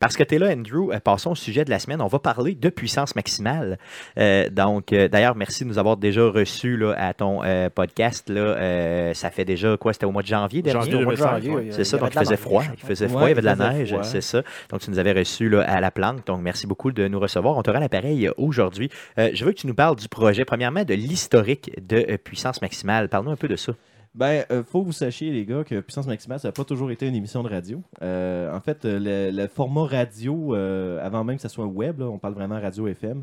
[0.00, 2.00] Parce que tu es là, Andrew, euh, passons au sujet de la semaine.
[2.00, 3.78] On va parler de puissance maximale.
[4.16, 8.28] Euh, donc, euh, d'ailleurs, merci de nous avoir déjà reçus là, à ton euh, podcast.
[8.30, 10.80] Là, ça fait déjà quoi C'était au mois de janvier dernier?
[10.82, 11.62] Janvier Au mois de 2005, janvier, ouais.
[11.64, 12.62] il y a- C'est ça, il donc il faisait froid.
[12.80, 14.42] Il faisait Ouais, froid, il y avait de la neige, c'est ça.
[14.70, 16.24] Donc tu nous avais reçus là, à la planque.
[16.26, 17.56] Donc merci beaucoup de nous recevoir.
[17.56, 18.90] On t'aura l'appareil euh, aujourd'hui.
[19.16, 23.08] Je veux que tu nous parles du projet, premièrement, de l'historique de puissance maximale.
[23.08, 23.72] Parle-nous un peu de ça.
[24.14, 26.90] Ben, euh, faut que vous sachiez, les gars, que Puissance Maximale, ça n'a pas toujours
[26.90, 27.82] été une émission de radio.
[28.02, 28.98] Euh, en fait, euh,
[29.30, 32.60] le, le format radio, euh, avant même que ça soit web, là, on parle vraiment
[32.60, 33.22] radio FM,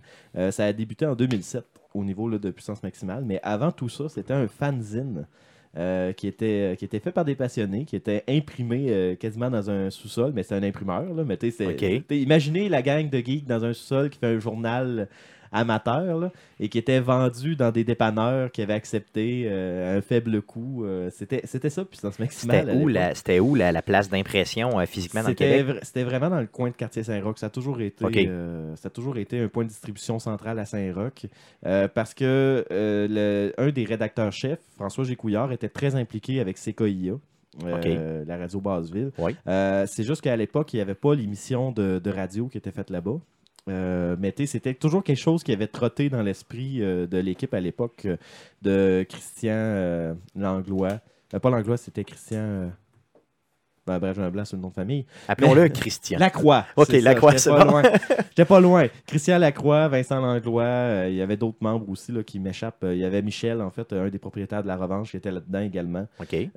[0.51, 3.23] ça a débuté en 2007 au niveau là, de Puissance Maximale.
[3.25, 5.27] Mais avant tout ça, c'était un fanzine.
[5.77, 9.69] euh, qui, était, qui était fait par des passionnés, qui était imprimé euh, quasiment dans
[9.69, 11.13] un sous-sol, mais c'est un imprimeur.
[11.13, 11.67] Là, mais tu sais, c'est-
[11.97, 12.05] Ok.
[12.07, 15.09] t'sais, imaginez la gang de geeks dans un sous-sol qui fait un journal
[15.55, 20.41] amateur là, et qui était vendu dans des dépanneurs qui avaient accepté euh, un faible
[20.41, 20.85] coût.
[20.85, 22.65] euh, c'était, c'était ça, Puissance Maximale.
[22.67, 25.79] C'était où, la, c'était où la, la place d'impression euh, physiquement dans le Québec?
[25.83, 27.37] c'était vraiment dans le coin de quartier Saint-Roch.
[27.39, 28.29] Ça a toujours été,
[28.75, 31.25] ça a toujours été un point de distribution central à Saint-Roch.
[31.93, 37.13] parce que le- un des rédacteurs-chefs, François Gécouillard, était très impliqué avec CKIA.
[37.63, 39.11] euh, la radio Basseville.
[39.17, 39.33] Oui.
[39.47, 42.71] Euh, c'est juste qu'à l'époque, il n'y avait pas l'émission de, de radio qui était
[42.71, 43.17] faite là-bas.
[43.67, 47.59] Euh, mais c'était toujours quelque chose qui avait trotté dans l'esprit euh, de l'équipe à
[47.59, 48.17] l'époque euh,
[48.61, 50.99] de Christian Langlois.
[51.41, 52.71] Pas Langlois, c'était Christian.
[53.87, 55.05] Ben, bref, j'ai un blanc sur le nom de famille.
[55.27, 56.17] Appelons-le Christian.
[56.17, 56.65] Lacroix.
[56.75, 57.71] Ok, Lacroix, j'étais c'est pas bon.
[57.71, 57.83] loin.
[58.29, 58.87] J'étais pas loin.
[59.05, 62.83] Christian Lacroix, Vincent Langlois, il y avait d'autres membres aussi là, qui m'échappent.
[62.83, 65.61] Il y avait Michel, en fait, un des propriétaires de la Revanche, qui était là-dedans
[65.61, 66.07] également.
[66.19, 66.29] OK.
[66.29, 66.49] Puis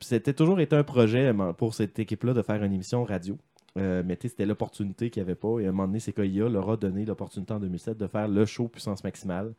[0.00, 3.36] c'était toujours été un projet pour cette équipe-là de faire une émission radio.
[3.76, 5.60] Euh, mais c'était l'opportunité qu'il n'y avait pas.
[5.60, 8.44] Et à un moment donné, CKIA leur a donné l'opportunité en 2007 de faire le
[8.46, 9.52] show Puissance Maximale,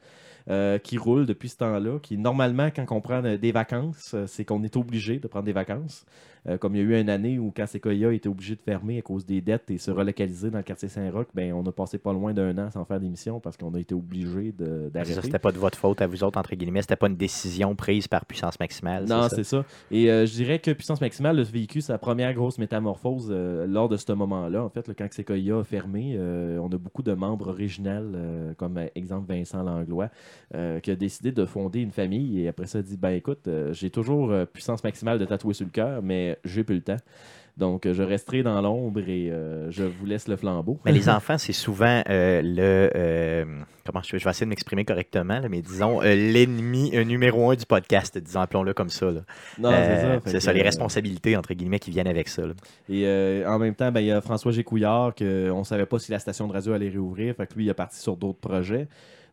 [0.50, 4.26] euh, qui roule depuis ce temps-là, qui normalement, quand on prend euh, des vacances, euh,
[4.28, 6.06] c'est qu'on est obligé de prendre des vacances.
[6.48, 9.00] Euh, comme il y a eu une année où quand CKIA était obligé de fermer
[9.00, 11.98] à cause des dettes et se relocaliser dans le quartier Saint-Roch, ben, on a passé
[11.98, 15.22] pas loin d'un an sans faire d'émission parce qu'on a été obligé d'arrêter.
[15.22, 16.82] C'était pas de votre faute à vous autres, entre guillemets.
[16.82, 19.06] C'était pas une décision prise par puissance maximale.
[19.06, 19.66] Non, c'est ça?
[19.91, 23.89] Et euh, je dirais que Puissance Maximale a vécu sa première grosse métamorphose euh, lors
[23.89, 24.64] de ce moment-là.
[24.64, 28.14] En fait, là, quand CKIA a fermé, on a beaucoup de membres originaux,
[28.58, 30.10] comme exemple Vincent Langlois,
[30.56, 33.48] euh, qui a décidé de fonder une famille et après ça a dit ben écoute,
[33.48, 36.82] euh, j'ai toujours euh, Puissance Maximale de tatouer sur le cœur, mais j'ai plus le
[36.82, 36.98] temps.
[37.58, 40.80] Donc, je resterai dans l'ombre et euh, je vous laisse le flambeau.
[40.86, 42.92] Mais les enfants, c'est souvent euh, le.
[42.96, 43.46] euh,
[43.84, 47.66] comment je, je vais essayer de m'exprimer correctement, là, mais disons l'ennemi numéro un du
[47.66, 49.08] podcast, disons, appelons-le comme ça.
[49.10, 49.22] là.
[49.58, 50.20] Non, c'est ça.
[50.26, 52.44] c'est ça, les responsabilités, entre guillemets, qui viennent avec ça.
[52.46, 52.54] là.
[52.90, 56.12] Et en même temps, ben, il y a François Gécouillard, qu'on ne savait pas si
[56.12, 57.34] la station de radio allait réouvrir.
[57.36, 58.88] Fait que lui, il est parti sur d'autres projets.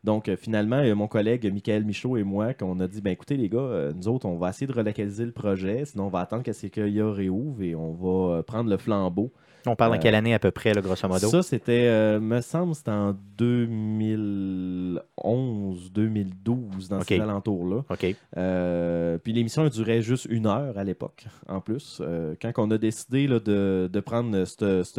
[0.04, 3.36] Donc, euh, finalement, a mon collègue Michael Michaud et moi, qu'on a dit ben écoutez,
[3.36, 5.84] les gars, euh, nous autres, on va essayer de relocaliser le projet.
[5.86, 9.32] Sinon, on va attendre que CKIA réouvre et on va euh, prendre le flambeau.
[9.66, 11.26] On parle Euh, en quelle année à peu près, là, grosso modo?
[11.28, 17.82] Ça, c'était, euh, me semble, c'était en 2011, 2012, dans ces alentours-là.
[17.88, 18.16] OK.
[18.36, 22.00] Euh, puis l'émission durait juste une heure à l'époque, en plus.
[22.04, 24.98] Euh, quand on a décidé là, de, de prendre c'te- c'te-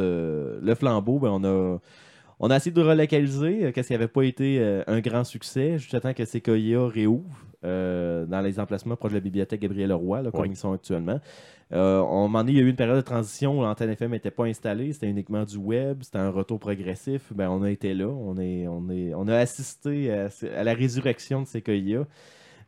[0.61, 1.79] le flambeau, ben, on, a,
[2.39, 5.77] on a essayé de relocaliser, euh, qu'est-ce qui n'avait pas été euh, un grand succès,
[5.77, 10.21] jusqu'à temps que CKIA réouvre euh, dans les emplacements proches de la bibliothèque Gabriel Leroy,
[10.21, 10.49] là, comme Oui.
[10.51, 11.19] ils sont actuellement.
[11.73, 13.63] Euh, on, à un moment donné, il y a eu une période de transition où
[13.63, 17.33] l'antenne FM n'était pas installée, c'était uniquement du web, c'était un retour progressif.
[17.33, 20.73] Ben, on a été là, on, est, on, est, on a assisté à, à la
[20.73, 22.05] résurrection de.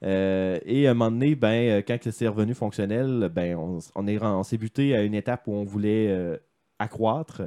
[0.03, 4.95] Euh, et à un moment donné, ben, quand c'est revenu fonctionnel, ben, on, s'est buté
[4.95, 6.39] à une étape où on voulait
[6.79, 7.43] accroître,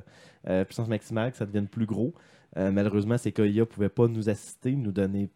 [0.48, 2.14] euh, puissance maximale, que ça devienne plus gros.
[2.56, 5.30] Euh, malheureusement, CKIA ne pouvait pas nous assister, nous donner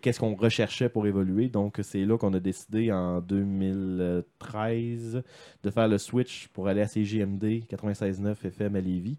[0.00, 1.48] qu'est-ce qu'on recherchait pour évoluer.
[1.48, 5.22] Donc, c'est là qu'on a décidé en 2013
[5.62, 9.18] de faire le switch pour aller à CGMD 96.9 FM à Lévis.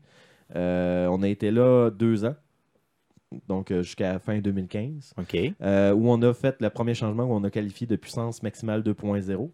[0.56, 2.36] Euh, on a été là deux ans,
[3.48, 5.38] donc jusqu'à fin 2015 OK.
[5.62, 8.82] euh, où on a fait le premier changement où on a qualifié de puissance maximale
[8.82, 9.50] 2.0.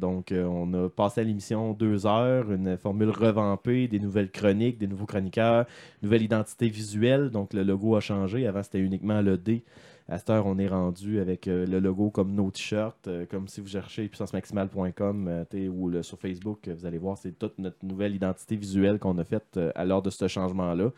[0.00, 4.78] Donc, euh, on a passé à l'émission deux heures, une formule revampée, des nouvelles chroniques,
[4.78, 5.66] des nouveaux chroniqueurs,
[6.02, 7.30] nouvelle identité visuelle.
[7.30, 8.46] Donc, le logo a changé.
[8.46, 9.62] Avant, c'était uniquement le D.
[10.08, 13.46] À cette heure, on est rendu avec euh, le logo comme nos t-shirts, euh, comme
[13.46, 18.56] si vous cherchez puissancemaximale.com ou sur Facebook, vous allez voir, c'est toute notre nouvelle identité
[18.56, 20.90] visuelle qu'on a faite à l'heure de ce changement-là.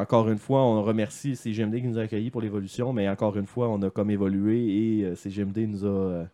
[0.00, 3.46] Encore une fois, on remercie CGMD qui nous a accueillis pour l'évolution, mais encore une
[3.46, 4.56] fois, on a comme évolué
[5.00, 6.24] et CGMD nous a.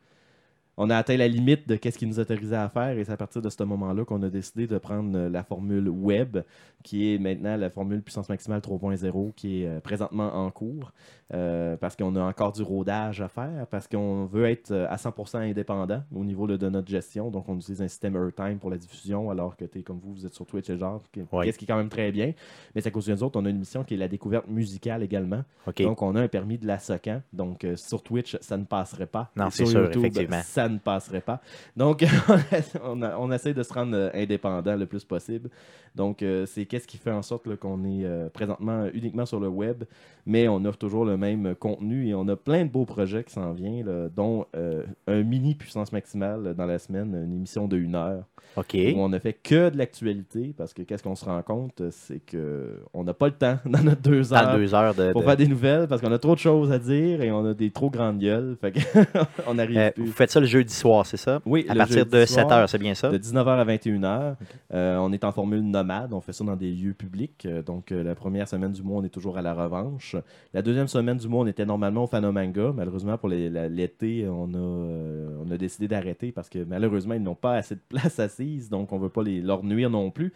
[0.76, 3.16] on a atteint la limite de ce qu'ils nous autorisaient à faire et c'est à
[3.16, 6.38] partir de ce moment-là qu'on a décidé de prendre euh, la formule web,
[6.82, 10.92] qui est maintenant la formule puissance maximale 3.0, qui est euh, présentement en cours,
[11.32, 15.38] euh, parce qu'on a encore du rodage à faire, parce qu'on veut être à 100%
[15.38, 17.30] indépendant au niveau de, notre gestion.
[17.30, 20.26] Donc, on utilise un système Airtime pour la diffusion, alors que, t'es comme vous, vous
[20.26, 21.46] êtes sur Twitch et genre, qui- Ouais.
[21.46, 22.32] qu'est-ce qui est quand même très bien.
[22.74, 24.48] Mais c'est à cause de nous autres, on a une mission qui est la découverte
[24.48, 25.42] musicale également.
[25.78, 27.22] Donc, on a un permis de la SOCAN.
[27.32, 29.30] Donc, euh, sur Twitch, ça ne passerait pas.
[29.36, 30.40] Non, c'est sûr, YouTube, effectivement.
[30.42, 31.40] Ça ne passerait pas.
[31.76, 32.04] Donc,
[32.84, 35.50] on, a- on essaie de se rendre euh, indépendant le plus possible.
[35.94, 39.46] Donc, euh, c'est qu'est-ce qui fait en sorte qu'on est euh, présentement uniquement sur le
[39.48, 39.84] web,
[40.26, 43.32] mais on offre toujours le même contenu et on a plein de beaux projets qui
[43.32, 47.76] s'en viennent, là, dont euh, un mini puissance maximale dans la semaine, une émission de
[47.76, 48.24] une heure
[48.56, 48.74] OK.
[48.74, 52.18] où on ne fait que de l'actualité parce que qu'est-ce qu'on se rend compte, c'est
[52.24, 55.12] que on n'a pas le temps dans notre deux Dans heures deux heures de.
[55.12, 57.44] pour de- faire des nouvelles parce qu'on a trop de choses à dire et on
[57.46, 58.56] a des trop grandes gueules.
[58.60, 58.72] Fait
[59.46, 60.04] on Euh, plus.
[60.04, 61.40] vous faites ça le jeudi soir, c'est ça?
[61.44, 63.10] Oui, À partir de soir, 7 heures, c'est bien ça?
[63.10, 64.36] De 19h à 21h.
[64.72, 66.12] Euh, on est en formule nomade.
[66.12, 67.44] On fait ça dans des lieux publics.
[67.46, 70.16] Euh, donc, euh, la première semaine du mois, on est toujours à la revanche.
[70.52, 72.72] La deuxième semaine du mois, on était normalement au Fanomanga.
[72.72, 77.34] Malheureusement, pour l'été, on, a, euh, on a décidé d'arrêter parce que malheureusement, ils n'ont
[77.34, 78.68] pas assez de place assise.
[78.68, 80.32] Donc, on ne veut pas les, leur nuire non plus.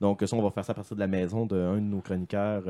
[0.00, 2.64] Donc, ça, on va faire ça à partir de la maison d'un de nos chroniqueurs.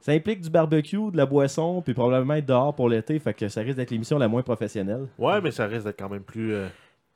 [0.00, 3.18] Ça implique du barbecue, de la boisson, puis probablement être dehors pour l'été.
[3.18, 5.06] Fait que ça risque d'être l'émission la moins professionnelle.
[5.18, 6.68] Ouais, mais ça risque d'être quand même plus, euh,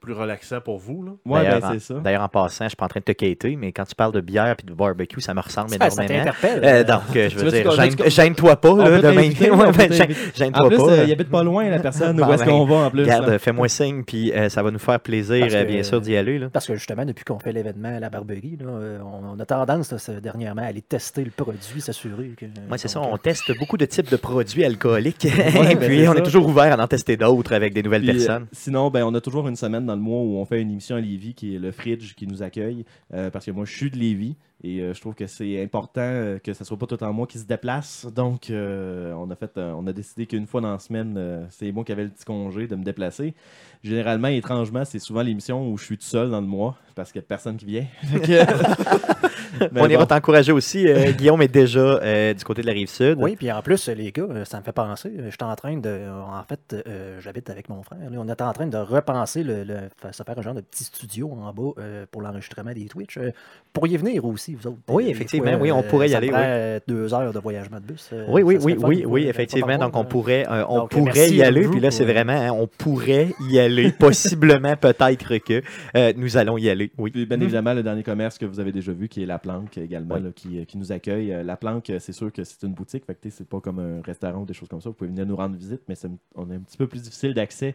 [0.05, 1.03] plus relaxant pour vous.
[1.03, 1.13] Là.
[1.27, 1.95] Ouais, ben, en- c'est ça.
[1.95, 4.13] D'ailleurs, en passant, je suis pas en train de te quitter, mais quand tu parles
[4.13, 6.07] de bière et de barbecue, ça me ressemble ça énormément.
[6.09, 6.61] t'interpelle.
[6.65, 9.55] Euh, donc, euh, je veux dire, gêne-toi pas, là, peut de t'inviter, même.
[9.61, 10.89] on Ouais, peut ben, Gêne-toi plus, pas.
[10.91, 12.21] euh, il habite pas loin, la personne.
[12.21, 13.03] Où est-ce ben, qu'on va en plus?
[13.03, 16.17] Regarde, euh, fais-moi signe, puis euh, ça va nous faire plaisir, euh, bien sûr, d'y
[16.17, 16.39] aller.
[16.39, 16.49] Là.
[16.53, 19.93] Parce que justement, depuis qu'on fait l'événement à la Barberie, là, euh, on, a tendance
[20.23, 22.47] dernièrement à aller tester le produit, s'assurer que.
[22.69, 26.13] Moi, c'est ça, on teste beaucoup de types de produits alcooliques, ben, et puis on
[26.13, 26.19] ça.
[26.19, 28.47] est toujours ouvert à en tester d'autres avec des nouvelles euh, personnes.
[28.53, 30.97] sinon, ben, on a toujours une semaine dans le mois où on fait une émission
[30.97, 32.85] à Lévis qui est le Fridge qui nous accueille.
[33.13, 36.01] euh, parce que moi, je suis de Lévis et euh, je trouve que c'est important
[36.03, 38.07] euh, que ce soit pas tout en moi qui se déplace.
[38.07, 41.45] Donc, euh, on, a fait, euh, on a décidé qu'une fois dans la semaine, euh,
[41.51, 43.35] c'est moi qui avais le petit congé de me déplacer.
[43.83, 47.21] Généralement, étrangement, c'est souvent l'émission où je suis tout seul dans le mois parce qu'il
[47.21, 47.87] n'y a personne qui vient.
[49.77, 50.07] On ira bon.
[50.07, 50.89] t'encourager aussi.
[50.89, 53.19] euh, Guillaume est déjà euh, du côté de la rive sud.
[53.21, 55.13] Oui, puis en plus, les gars, ça me fait penser.
[55.19, 56.01] euh, J'étais en train de.
[56.11, 57.99] En fait, euh, j'habite avec mon frère.
[58.11, 61.31] là, on était en train de repenser le, le- faire un genre de petit studio
[61.33, 63.19] en bas euh, pour l'enregistrement des Twitch.
[63.75, 64.79] Euh, pourriez venir aussi, vous autres.
[64.89, 66.35] Oui, effectivement, fois, oui, on euh, pourrait y aller, oui.
[66.37, 68.09] euh, deux heures de voyagement de bus.
[68.13, 69.77] euh, Oui, oui, oui, fun, oui, oui, effectivement.
[69.79, 71.67] Donc, on pourrait, euh, on Donc, pourrait merci, y aller.
[71.69, 73.91] Puis là, c'est euh, vraiment, hein, on pourrait y aller.
[73.99, 75.61] Possiblement, peut-être que
[75.97, 76.93] euh, nous allons y aller.
[76.99, 77.11] Oui.
[77.11, 79.77] Puis, bien évidemment, le dernier commerce que vous avez déjà vu, qui est La Planque
[79.77, 80.23] également, Oui.
[80.23, 81.33] là, qui, euh, qui nous accueille.
[81.33, 83.49] Euh, La Planque, euh, c'est sûr que c'est une boutique, fait que tu sais, c'est
[83.49, 84.89] pas comme un restaurant ou des choses comme ça.
[84.89, 87.35] Vous pouvez venir nous rendre visite, mais c'est- on est un petit peu plus difficile
[87.35, 87.75] d'accès.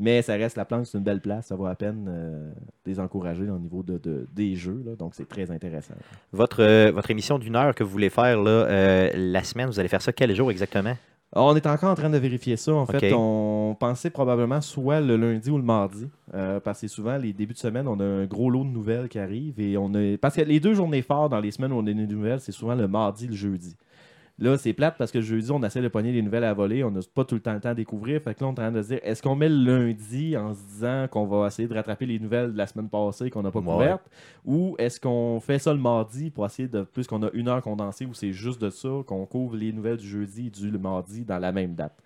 [0.00, 1.46] Mais ça reste La Planque, c'est une belle place.
[1.48, 2.50] Ça vaut la peine euh,
[2.86, 4.82] les encourager au niveau de, de- des jeux.
[4.86, 4.96] là.
[4.96, 5.94] donc, c'est très intéressant.
[6.32, 9.78] Votre, euh, votre émission d'une heure que vous voulez faire là, euh, la semaine, vous
[9.78, 10.96] allez faire ça quel jour exactement?
[11.36, 12.72] On est encore en train de vérifier ça.
[12.74, 16.08] En fait, on pensait probablement soit le lundi ou le mardi.
[16.34, 19.08] euh, parce que souvent, les débuts de semaine, on a un gros lot de nouvelles
[19.08, 19.60] qui arrivent.
[19.60, 20.16] Et on a...
[20.18, 22.50] Parce que les deux journées forts dans les semaines où on a des nouvelles, c'est
[22.50, 23.76] souvent le mardi et le jeudi.
[24.40, 26.82] Là, c'est plate parce que le jeudi, on essaie de pogner les nouvelles à voler.
[26.82, 28.20] On n'a pas tout le temps le temps à découvrir.
[28.22, 29.56] Fait que là, on est en train de se dire est-ce qu'on met le
[29.86, 33.28] lundi en se disant qu'on va essayer de rattraper les nouvelles de la semaine passée
[33.30, 33.66] qu'on n'a pas Ouais.
[33.72, 34.10] couvertes?
[34.46, 36.82] Ou est-ce qu'on fait ça le mardi pour essayer de.
[36.82, 39.98] Plus qu'on a une heure condensée où c'est juste de ça, qu'on couvre les nouvelles
[39.98, 42.02] du jeudi et du le mardi dans la même date?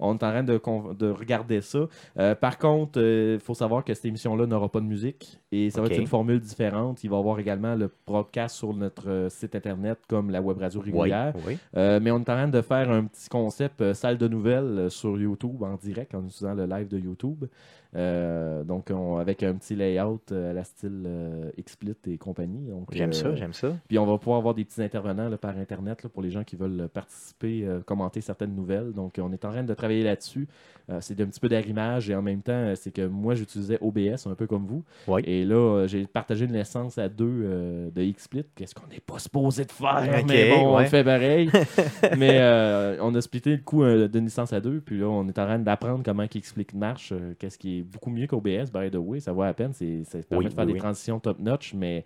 [0.00, 0.60] On est en train de,
[0.94, 1.80] de regarder ça.
[2.18, 5.80] Euh, par contre, il faut savoir que cette émission-là n'aura pas de musique et ça
[5.80, 7.02] va être une formule différente.
[7.04, 10.58] Il va y avoir également le broadcast sur notre euh, site internet comme la web
[10.58, 11.34] radio régulière.
[11.46, 11.56] oui.
[11.76, 14.90] Euh, mais on est en train de faire un petit concept euh, salle de nouvelles
[14.90, 17.46] sur YouTube en direct en utilisant le live de YouTube.
[17.96, 21.08] Euh, donc, on- avec un petit layout à la style
[21.58, 22.68] XSplit et compagnie.
[22.92, 23.74] J'aime ça, j'aime ça.
[23.88, 26.44] puis on va pouvoir avoir des petits intervenants là, par Internet là, pour les gens
[26.44, 28.92] qui veulent participer, commenter certaines nouvelles.
[28.92, 30.46] Donc, on est en train de travailler là-dessus.
[31.00, 34.34] C'est un petit peu d'arrimage et en même temps, c'est que moi, j'utilisais OBS un
[34.34, 34.82] peu comme vous.
[35.06, 35.22] Oui.
[35.24, 38.44] Et là, euh, j'ai partagé une licence à deux euh, de XSplit.
[38.54, 40.24] Qu'est-ce qu'on n'est pas supposé de faire?
[40.26, 41.50] Mais bon, on le fait pareil.
[42.18, 44.80] mais euh, on a splitté le coût euh, d'une licence à deux.
[44.80, 47.12] Puis là, on est en train d'apprendre comment XSplit marche.
[47.12, 49.20] euh, Qu'est-ce qui est beaucoup mieux qu'OBS, by the way.
[49.20, 49.72] Ça vaut la peine.
[49.72, 50.78] C'est, ça permet Oui, de faire oui, des oui.
[50.80, 52.04] transitions top-notch, mais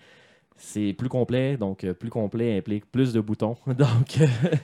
[0.57, 3.57] c'est plus complet, donc plus complet implique plus de boutons.
[3.67, 4.19] Donc,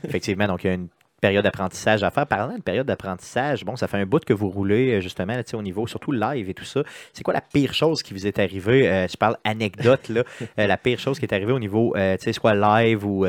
[0.05, 0.89] Effectivement, donc il y a une
[1.21, 2.27] période d'apprentissage à faire.
[2.27, 5.43] Parlant de période d'apprentissage, bon, ça fait un bout que vous roulez euh, justement là,
[5.55, 6.83] au niveau, surtout live et tout ça.
[7.13, 8.89] C'est quoi la pire chose qui vous est arrivée?
[8.89, 10.25] Euh, je parle anecdote, là.
[10.59, 13.25] Euh, la pire chose qui est arrivée au niveau, euh, tu sais, soit live ou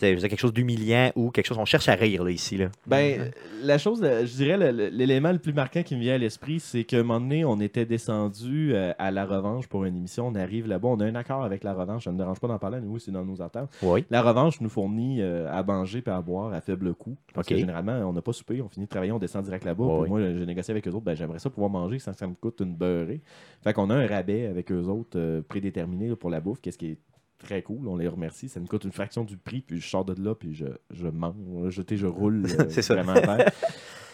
[0.00, 1.58] quelque chose d'humiliant ou quelque chose.
[1.58, 2.56] On cherche à rire là, ici.
[2.56, 2.66] Là.
[2.86, 3.30] ben,
[3.62, 6.98] la chose, je dirais, l'élément le plus marquant qui me vient à l'esprit, c'est qu'à
[6.98, 10.28] un moment donné, on était descendu à la revanche pour une émission.
[10.28, 12.04] On arrive là-bas, on a un accord avec la revanche.
[12.04, 13.70] Ça ne me dérange pas d'en parler, nous, c'est dans nos attentes.
[13.82, 14.04] Oui.
[14.10, 17.16] La revanche nous fournit à manger et à boire à faible coût.
[17.34, 19.84] Parce que généralement, on n'a pas soupé, on finit de travailler, on descend direct là-bas.
[19.84, 20.08] Ouais.
[20.08, 22.34] moi, j'ai négocié avec eux autres, ben, j'aimerais ça pouvoir manger sans que ça me
[22.34, 23.20] coûte une beurrée.
[23.62, 26.86] Fait qu'on a un rabais avec eux autres euh, prédéterminé pour la bouffe, qu'est-ce qui
[26.86, 26.98] est
[27.38, 28.48] très cool, on les remercie.
[28.48, 31.06] Ça me coûte une fraction du prix, puis je sors de là, puis je, je
[31.06, 31.34] mange,
[31.68, 32.94] je, je roule euh, C'est ça.
[32.94, 33.52] vraiment à terre.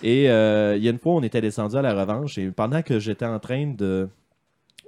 [0.02, 2.82] Et euh, il y a une fois, on était descendu à la revanche, et pendant
[2.82, 4.08] que j'étais en train de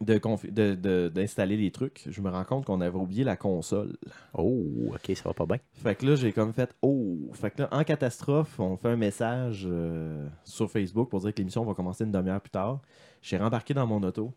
[0.00, 3.36] de confi- de- de- d'installer les trucs, je me rends compte qu'on avait oublié la
[3.36, 3.96] console.
[4.34, 4.62] Oh,
[4.94, 5.58] ok, ça va pas bien.
[5.72, 7.30] Fait que là, j'ai comme fait Oh!
[7.32, 11.38] Fait que là, en catastrophe, on fait un message euh, sur Facebook pour dire que
[11.38, 12.80] l'émission va commencer une demi-heure plus tard.
[13.22, 14.34] J'ai rembarqué dans mon auto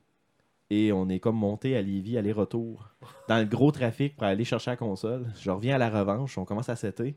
[0.70, 2.90] et on est comme monté à Lévis, aller-retour,
[3.28, 5.26] dans le gros trafic pour aller chercher la console.
[5.42, 7.16] Je reviens à la revanche, on commence à setter.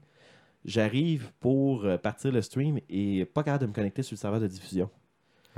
[0.65, 4.41] J'arrive pour euh, partir le stream et pas capable de me connecter sur le serveur
[4.41, 4.89] de diffusion.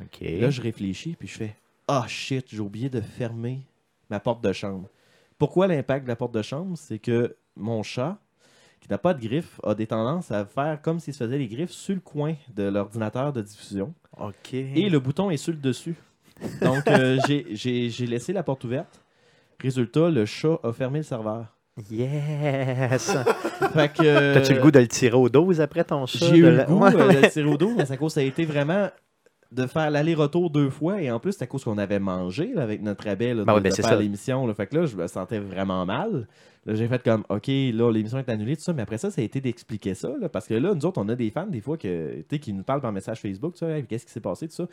[0.00, 0.20] Ok.
[0.22, 1.56] Là, je réfléchis, puis je fais
[1.88, 3.60] Ah shit, j'ai oublié de fermer
[4.10, 4.88] ma porte de chambre.
[5.38, 6.76] Pourquoi l'impact de la porte de chambre?
[6.78, 8.18] C'est que mon chat,
[8.80, 11.48] qui n'a pas de griffes, a des tendances à faire comme s'il se faisait les
[11.48, 13.92] griffes sur le coin de l'ordinateur de diffusion.
[14.18, 14.54] ok.
[14.54, 15.94] Et le bouton est sur le dessus.
[16.62, 19.00] Donc, euh, j'ai- laissé la porte ouverte.
[19.60, 21.46] Résultat, le chat a fermé le serveur.
[21.90, 23.10] Yes!
[23.72, 26.26] Fait que, euh, T'as-tu le goût de le tirer aux doses après ton chat?
[26.26, 27.96] J'ai eu le la- goût Ouais, euh, mais- de le tirer au dos, mais ça
[27.96, 28.88] cause ça a été vraiment
[29.52, 31.00] de faire l'aller-retour deux fois.
[31.00, 33.54] Et en plus, c'est à cause qu'on avait mangé là, avec notre rabais là, Ben
[33.56, 34.52] de, ben de faire l'émission.
[34.54, 36.26] Fait que là, je me sentais vraiment mal.
[36.66, 38.72] Là, j'ai fait comme, OK, là, l'émission est annulée, tout ça.
[38.72, 40.10] Mais après ça, ça a été d'expliquer ça.
[40.18, 42.38] là, parce que là, nous autres, on a des fans, des fois, que, tu sais,
[42.38, 44.66] qui nous parlent par message Facebook, ça, Hey, qu'est-ce qui s'est passé, tout ça.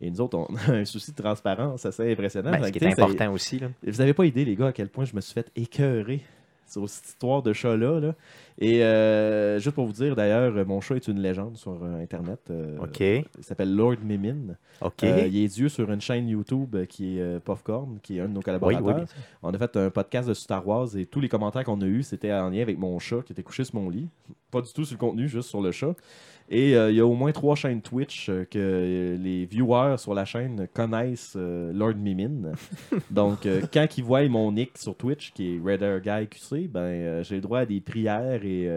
[0.00, 2.50] Et nous autres, on a un souci de transparence assez impressionnant.
[2.50, 3.58] Ben, ce qui est tu important aussi.
[3.60, 3.68] Là.
[3.86, 6.22] vous avez pas idée, les gars, à quel point je me suis fait écœurer
[6.68, 8.00] sur cette histoire de chat-là.
[8.00, 8.14] là.
[8.58, 12.02] Et euh, juste pour vous dire, d'ailleurs, euh, mon chat est une légende sur euh,
[12.02, 12.40] Internet.
[12.50, 13.00] euh, OK.
[13.00, 14.54] Il s'appelle Lord Mimin.
[14.80, 15.04] OK.
[15.04, 18.32] Euh, il est dieu sur une chaîne YouTube qui est Popcorn, qui est un de
[18.32, 18.96] nos oui, collaborateurs.
[19.00, 19.16] oui, sûr.
[19.42, 22.02] On a fait un podcast de Star Wars et tous les commentaires qu'on a eus,
[22.02, 24.08] c'était en lien avec mon chat qui était couché sur mon lit.
[24.50, 25.94] Pas du tout sur le contenu, juste sur le chat.
[26.48, 29.96] Et euh, il y a au moins trois chaînes Twitch euh, que euh, les viewers
[29.98, 32.52] sur la chaîne connaissent Lord Mimin.
[33.10, 37.36] Donc, quand ils voient mon nick sur Twitch, qui est Redder Guy QC, ben, j'ai
[37.36, 38.70] le droit à des prières et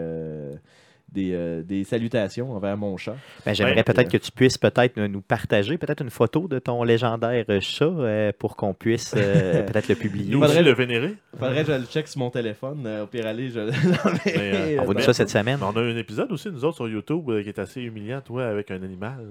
[1.12, 3.16] des, euh, des salutations envers mon chat.
[3.44, 6.58] Ben, J'aimerais Ouais, peut-être euh, que tu puisses peut-être nous partager peut-être une photo de
[6.58, 10.30] ton légendaire euh, chat euh, pour qu'on puisse euh, peut-être le publier.
[10.32, 11.14] Nous faudrait le- vénérer.
[11.38, 12.84] Faudrait que je le check sur mon téléphone.
[12.86, 13.70] euh, au pire, aller, je Mais,
[14.04, 14.76] l'enverrai.
[14.76, 15.58] euh, On va Ben, dire ça cette semaine.
[15.62, 18.46] On a un épisode aussi, nous autres, sur YouTube, euh, qui est assez humiliant, toi,
[18.46, 19.26] avec un animal,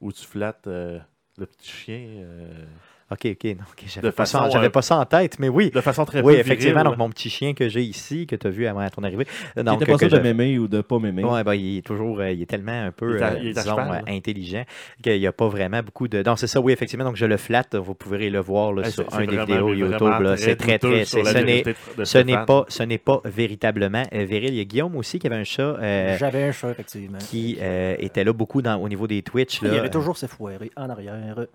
[0.00, 0.98] où tu flattes euh,
[1.38, 2.64] le petit chien euh,
[3.10, 3.44] OK, OK.
[3.44, 5.70] non, ok, J'avais De pas, ça- façon, j'avais euh, pas ça en tête, mais oui.
[5.70, 6.80] de façon très Oui, effectivement.
[6.80, 6.90] virile.
[6.90, 9.26] Donc, mon petit chien que j'ai ici, que tu as vu avant ton arrivée.
[9.56, 11.24] Il Donc, était pas que sûr de je- m'aimer ou de pas m'aimer.
[11.24, 13.38] Ouais, ben, il est toujours, euh, il est tellement un peu, Il est à- euh,
[13.40, 14.64] il est à disons, cheval, euh, intelligent
[15.02, 16.22] qu'il n'y a pas vraiment beaucoup de.
[16.22, 17.04] Non, c'est ça, oui, effectivement.
[17.04, 17.74] Donc, je le flatte.
[17.76, 20.12] Vous pourrez le voir là, sur un des vidéos YouTube.
[20.36, 21.04] C'est très, très.
[21.06, 24.50] Ce n'est, pas, ce n'est pas véritablement euh, viril.
[24.50, 27.18] Il y a Guillaume aussi qui avait un chat euh, J'avais un chat, effectivement.
[27.18, 29.60] qui euh, était là beaucoup au niveau des Twitch.
[29.62, 29.74] Il Là.
[29.74, 31.46] y avait toujours ses foirés en arrière euh,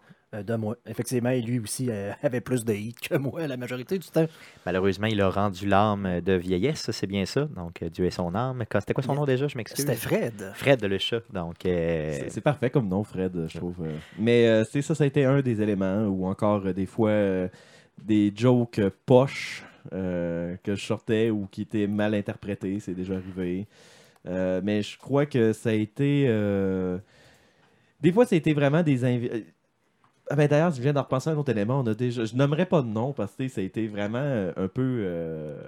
[0.42, 0.76] de moi.
[0.88, 4.26] Effectivement, lui aussi euh, avait plus de hits que moi la majorité du temps.
[4.66, 7.46] Malheureusement, il a rendu l'âme de vieillesse, c'est bien ça.
[7.46, 8.64] Donc, euh, Dieu est son âme.
[8.80, 9.48] C'était quoi son nom déjà?
[9.48, 9.86] Je m'excuse.
[9.86, 10.52] C'était Fred.
[10.56, 11.22] Fred le chat.
[11.32, 13.76] Donc, euh, C'est- parfait comme nom, Fred, je trouve.
[13.86, 13.92] euh.
[14.18, 17.10] Mais euh, c'est ça, ça a été un des éléments, ou encore euh, des fois
[17.10, 17.48] euh,
[18.02, 23.16] des jokes euh, poches euh, que je sortais ou qui étaient mal interprétés, c'est déjà
[23.16, 23.68] arrivé.
[24.26, 26.26] Euh, mais je crois que ça a été.
[26.30, 26.98] euh,
[28.02, 29.44] Des fois, ça a été vraiment des invi-
[30.30, 31.80] Ah ben D'ailleurs, je viens d'en repenser à un autre élément.
[31.80, 32.26] On a déjà...
[32.26, 34.82] Je nommerai pas de nom parce que ça a été vraiment euh, un peu.
[35.06, 35.62] euh,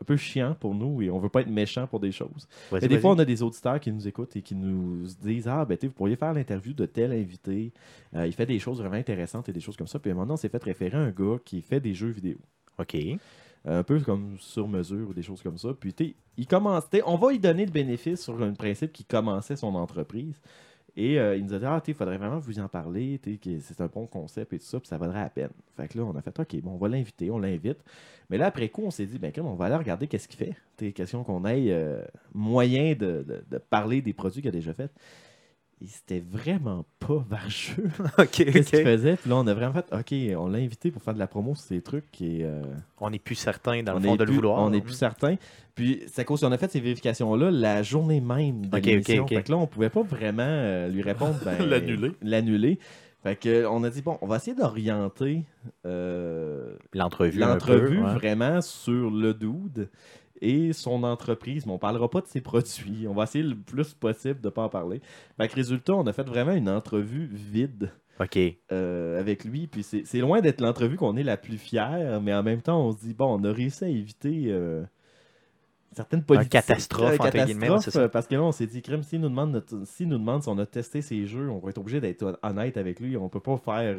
[0.00, 2.46] Un peu chiant pour nous et on veut pas être méchant pour des choses.
[2.70, 5.64] Mais des fois, on a des auditeurs qui nous écoutent et qui nous disent Ah,
[5.64, 7.72] ben, vous pourriez faire l'interview de tel invité.
[8.14, 9.98] Euh, il fait des choses vraiment intéressantes et des choses comme ça.
[9.98, 12.36] Puis maintenant, on s'est fait référer à un gars qui fait des jeux vidéo.
[12.78, 12.96] OK.
[13.64, 15.70] Un peu comme sur mesure ou des choses comme ça.
[15.78, 16.88] Puis, il commence.
[16.88, 20.40] tu sais, On va lui donner le bénéfice sur un principe qui commençait son entreprise.
[20.96, 23.20] Et euh, il nous a dit Ah, il faudrait vraiment vous en parler.
[23.60, 24.80] C'est un bon concept et tout ça.
[24.80, 25.50] Puis ça vaudrait la peine.
[25.76, 27.78] Fait que là, on a fait OK, bon, on va l'inviter, on l'invite.
[28.30, 30.54] Mais là, après coup, on s'est dit Ben, on va aller regarder qu'est-ce qu'il fait.
[30.78, 32.02] Sais, question qu'on ait euh,
[32.34, 34.90] moyen de, de- de parler des produits qu'il a déjà fait.
[35.86, 37.88] C'était vraiment pas vargeux.
[38.18, 39.16] OK, Qu'est-ce qu'il faisait?
[39.16, 41.54] Puis là, on a vraiment fait OK, on l'a invité pour faire de la promo
[41.54, 42.20] sur ces trucs.
[42.20, 42.62] Et, euh,
[43.00, 44.60] On n'est plus certain, dans le on fond, de le vouloir.
[44.62, 45.36] On n'est plus certain.
[45.74, 49.22] Puis c'est à cause qu'on a fait ces vérifications-là la journée même de Ok, l'émission.
[49.22, 49.36] ok, ok.
[49.36, 51.36] Fait que là, on pouvait pas vraiment euh, lui répondre.
[51.44, 52.12] ben, L'annuler.
[52.22, 52.78] L'annuler.
[53.22, 55.44] Fait que on a dit, bon, on va essayer d'orienter
[55.86, 57.38] euh, L'entrevue.
[57.38, 58.14] l'entrevue peu, ouais.
[58.14, 59.88] vraiment sur le dude
[60.40, 61.66] et son entreprise.
[61.66, 63.06] Mais on parlera pas de ses produits.
[63.08, 65.00] On va essayer le plus possible de pas en parler.
[65.36, 67.90] Fait que résultat, on a fait vraiment une entrevue vide
[68.20, 68.38] OK.
[68.72, 69.66] euh, avec lui.
[69.66, 72.92] Puis c'est loin d'être l'entrevue qu'on est la plus fière, mais en même temps, on
[72.92, 74.82] se dit, bon, on a réussi à éviter euh,
[75.92, 76.50] certaines politiques.
[76.52, 79.28] catastrophe, euh, entre guillemets, catastrophe, euh, Parce que là, on s'est dit, crème, s'il nous,
[79.28, 82.00] demande notre- s'il nous demande si on a testé ses jeux, on va être obligé
[82.00, 83.16] d'être honnête avec lui.
[83.16, 83.96] On peut pas faire.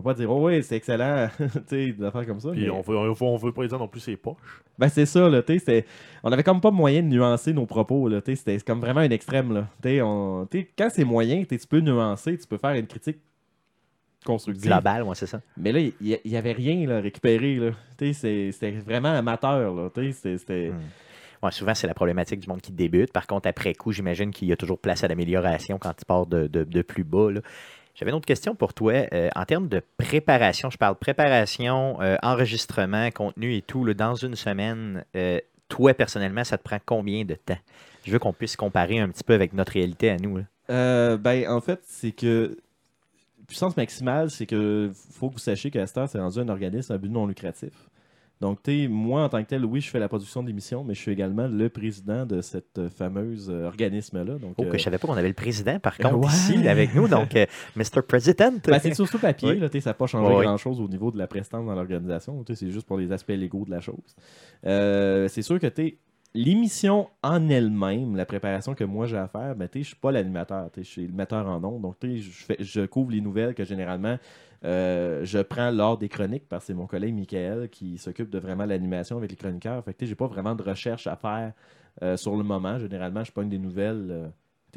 [0.00, 2.50] Peut pas dire, oh oui, c'est excellent, tu sais, des affaires comme ça.
[2.50, 4.62] Puis mais- on veut, on, veut, on veut pas dire non plus ses poches.
[4.78, 5.84] ben c'est ça, là, tu sais,
[6.22, 9.00] on avait comme pas moyen de nuancer nos propos, là, tu sais, c'était comme vraiment
[9.00, 9.68] un extrême, là.
[9.82, 12.86] Tu sais, on- tu sais, quand c'est moyen, tu peux nuancer, tu peux faire une
[12.86, 13.18] critique
[14.24, 14.64] constructive.
[14.70, 15.40] Global, moi, c'est ça.
[15.56, 17.70] Mais là, il y, y avait rien là, récupéré, là.
[17.98, 20.70] Tu sais, c'était vraiment amateur, là, tu sais, c'était-.
[20.70, 20.80] Hmm.
[21.44, 23.12] Ouais, souvent, c'est la problématique du monde qui débute.
[23.12, 26.24] Par contre, après coup, j'imagine qu'il y a toujours place à l'amélioration quand tu pars
[26.26, 27.30] de, de- de plus bas.
[27.30, 27.40] là.
[27.94, 29.06] J'avais une autre question pour toi.
[29.12, 34.34] Euh, en termes de préparation, je parle préparation, euh, enregistrement, contenu et tout, dans une
[34.34, 35.38] semaine, euh,
[35.68, 37.58] toi, personnellement, ça te prend combien de temps?
[38.04, 40.40] Je veux qu'on puisse comparer un petit peu avec notre réalité à nous.
[40.68, 42.58] ben, en fait, c'est que
[43.46, 47.10] puissance maximale, c'est que faut que vous sachiez qu'Astor, c'est rendu un organisme à but
[47.10, 47.72] non lucratif.
[48.44, 51.00] Donc, tu moi, en tant que tel, oui, je fais la production d'émissions, mais je
[51.00, 54.34] suis également le président de cette euh, fameuse euh, organisme-là.
[54.38, 56.26] Donc, Oh, euh, que je savais pas qu'on avait le président, par contre, ouais.
[56.26, 57.08] ici, avec nous.
[57.08, 57.46] Donc, euh,
[57.76, 58.02] Mr.
[58.06, 58.52] President.
[58.66, 59.58] Ben, c'est surtout papier, Oui.
[59.60, 62.44] là, ça n'a pas changé grand-chose au niveau de la prestance dans l'organisation.
[62.52, 64.14] C'est juste pour les aspects légaux de la chose.
[64.66, 65.96] Euh, c'est sûr que tu
[66.34, 70.68] l'émission en elle-même, la préparation que moi j'ai à faire, ben, je suis pas l'animateur,
[70.76, 71.80] je suis le metteur en ondes.
[71.80, 74.18] Donc, je, fais- je couvre les nouvelles que généralement
[74.64, 78.38] euh, je prends lors des chroniques parce que c'est mon collègue Michael qui s'occupe de
[78.38, 79.84] vraiment l'animation avec les chroniqueurs.
[79.84, 81.52] Fait que tu sais, j'ai pas vraiment de recherche à faire
[82.02, 82.78] euh, sur le moment.
[82.78, 84.28] Généralement, je pogne des nouvelles euh,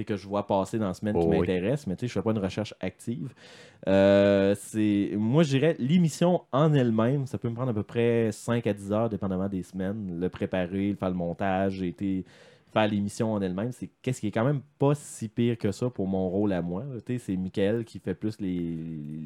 [0.04, 1.40] que je vois passer dans la semaine qui Oh oui.
[1.40, 3.34] m'intéressent, mais tu sais, je fais pas une recherche active.
[3.88, 8.32] Euh, c'est moi je dirais l'émission en elle-même, ça peut me prendre à peu près
[8.32, 12.26] 5 à 10 heures dépendamment des semaines, le préparer, le faire le montage, et été
[12.74, 15.90] faire l'émission en elle-même, c'est qu'est-ce qui est quand même pas si pire que ça
[15.90, 16.84] pour mon rôle à moi.
[17.18, 18.78] C'est Michael qui fait plus les,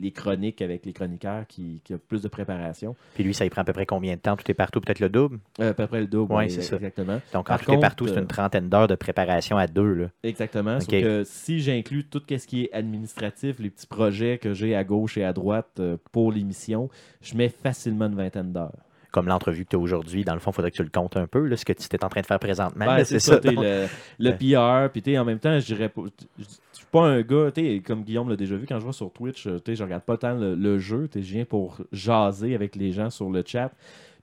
[0.01, 2.95] les chroniques avec les chroniqueurs qui, qui a plus de préparation.
[3.15, 4.35] Puis lui, ça lui prend à peu près combien de temps?
[4.35, 5.39] Tout est partout, peut-être le double?
[5.59, 6.75] Euh, à peu près le double, Ouais, ouais, c'est ça.
[6.77, 7.19] exactement.
[7.33, 9.93] Donc, Par en tout et partout, c'est euh, une trentaine d'heures de préparation à deux.
[9.93, 10.07] Là.
[10.23, 10.79] Exactement.
[10.79, 14.83] Sauf que si j'inclus tout ce qui est administratif, les petits projets que j'ai à
[14.83, 16.89] gauche et à droite euh, pour l'émission,
[17.21, 18.77] je mets facilement une vingtaine d'heures.
[19.11, 20.23] Comme l'entrevue que tu as aujourd'hui.
[20.23, 21.83] Dans le fond, il faudrait que tu le comptes un peu, là, ce que tu
[21.83, 22.85] es en train de faire présentement.
[22.85, 23.55] Ben, c'est ça, donc.
[23.63, 23.87] le,
[24.19, 26.01] le PR, puis en même temps, je dirais pas.
[26.37, 26.43] Je
[26.73, 27.51] suis pas un gars,
[27.85, 30.33] comme Guillaume l'a déjà vu, quand je vois sur Twitch, euh, je regarde pas tant
[30.33, 33.71] le, le jeu, je viens pour jaser avec les gens sur le chat.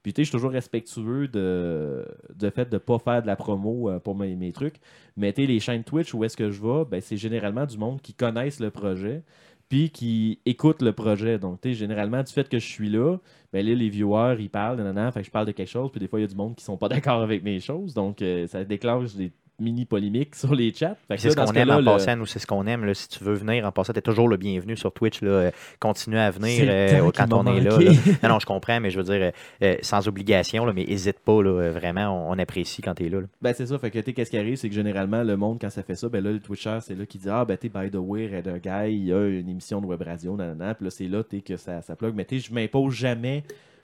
[0.01, 3.99] Puis je suis toujours respectueux de, de fait de pas faire de la promo euh,
[3.99, 4.75] pour mes, mes trucs.
[5.17, 8.01] Mais t'sais, les chaînes Twitch, où est-ce que je vais, ben, c'est généralement du monde
[8.01, 9.23] qui connaissent le projet,
[9.69, 11.37] qui écoutent le projet.
[11.37, 13.17] Donc, t'sais, généralement, du fait que je suis là,
[13.53, 15.99] ben là, les viewers, ils parlent, nanana, fait que je parle de quelque chose, puis
[15.99, 17.93] des fois, il y a du monde qui sont pas d'accord avec mes choses.
[17.93, 20.95] Donc, euh, ça déclenche des mini polémiques sur les chats.
[21.17, 22.85] C'est ce qu'on aime en le- passant, nous, c'est ce qu'on aime.
[22.85, 22.93] là.
[22.93, 25.21] Si tu veux venir en passant, tu es toujours le bienvenu sur Twitch.
[25.21, 25.29] Là.
[25.31, 27.77] Euh, Continue à venir euh, quand on est là.
[28.23, 29.31] Non, non, je comprends, mais je veux dire, euh,
[29.63, 31.41] euh, sans obligation, là, mais n'hésite pas.
[31.41, 33.21] Là, vraiment, on, on apprécie quand tu es là.
[33.21, 33.27] là.
[33.41, 33.77] Ben, c'est ça.
[33.79, 35.95] Fait que, tu sais, qu'est-ce qui arrive, c'est que généralement, le monde, quand ça fait
[35.95, 38.27] ça, ben là, le Twitcher, c'est là qui dit Ah, ben, sais, by the way,
[38.27, 40.73] Red Guy, il y a une émission de web radio, nanana.
[40.75, 42.13] Puis là, c'est là, tu sais, que ça, ça plug.
[42.15, 43.43] Mais, tu sais, je m'impose jamais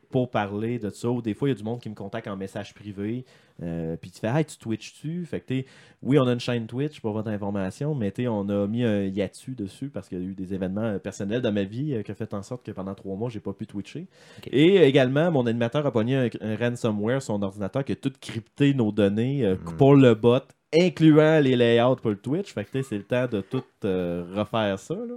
[0.09, 1.09] pour parler de ça.
[1.09, 3.25] Ou des fois, il y a du monde qui me contacte en message privé.
[3.63, 5.25] euh, puis tu fais, hey, tu Twitch-tu?
[5.25, 5.63] Fait que,
[6.03, 9.55] oui, on a une chaîne Twitch pour votre information, mais, on a mis un hiatus
[9.55, 12.11] dessus parce qu'il y a eu des événements euh, personnels dans ma vie euh, qui
[12.11, 14.07] ont fait en sorte que pendant trois mois, j'ai pas pu Twitcher.
[14.51, 18.11] Et également, mon animateur a pogné un, un ransomware sur son ordinateur qui a tout
[18.19, 19.77] crypté nos données euh, Mhm.
[19.77, 20.39] pour le bot,
[20.77, 22.53] incluant les layouts pour le Twitch.
[22.53, 24.95] Fait que tu sais, c'est le temps de tout euh, refaire ça.
[24.95, 25.15] là.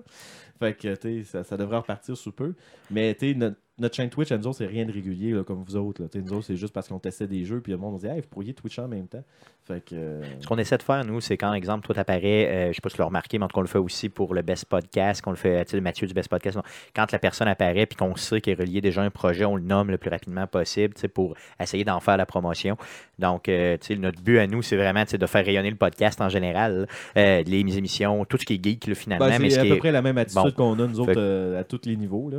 [0.60, 2.54] Fait que tu sais, ça, ça devrait repartir sous peu.
[2.90, 5.76] Mais notre, notre chaîne Twitch, à nous autres, c'est rien de régulier là, comme vous
[5.76, 6.02] autres.
[6.02, 6.08] Là.
[6.14, 8.20] Nous autres, c'est juste parce qu'on testait des jeux, puis le monde nous dit hey,
[8.20, 9.22] vous pourriez Twitcher en même temps.
[9.66, 9.94] Fait que.
[9.94, 12.80] euh, Ce qu'on essaie de faire, nous, c'est quand, exemple, toi, t'apparais, euh, je sais
[12.80, 14.40] pas si tu l'as remarqué, mais en tout cas, on le fait aussi pour le
[14.42, 16.58] Best Podcast, qu'on le fait, tu sais, Mathieu du Best Podcast.
[16.96, 19.56] Quand la personne apparaît puis qu'on sait qu'il est relié déjà à un projet, on
[19.56, 22.76] le nomme le plus rapidement possible, tu sais, pour essayer d'en faire la promotion.
[23.18, 25.70] Donc, euh, tu sais, notre but à nous, c'est vraiment, tu sais, de faire rayonner
[25.70, 26.86] le podcast en général,
[27.16, 29.26] euh, les émissions, tout ce qui est geek, là, finalement.
[29.28, 30.74] ben, c'est ce à peu est- près la même attitude bon.
[30.76, 32.30] qu'on a, nous autres, Fait à tous les niveaux.
[32.30, 32.38] Là.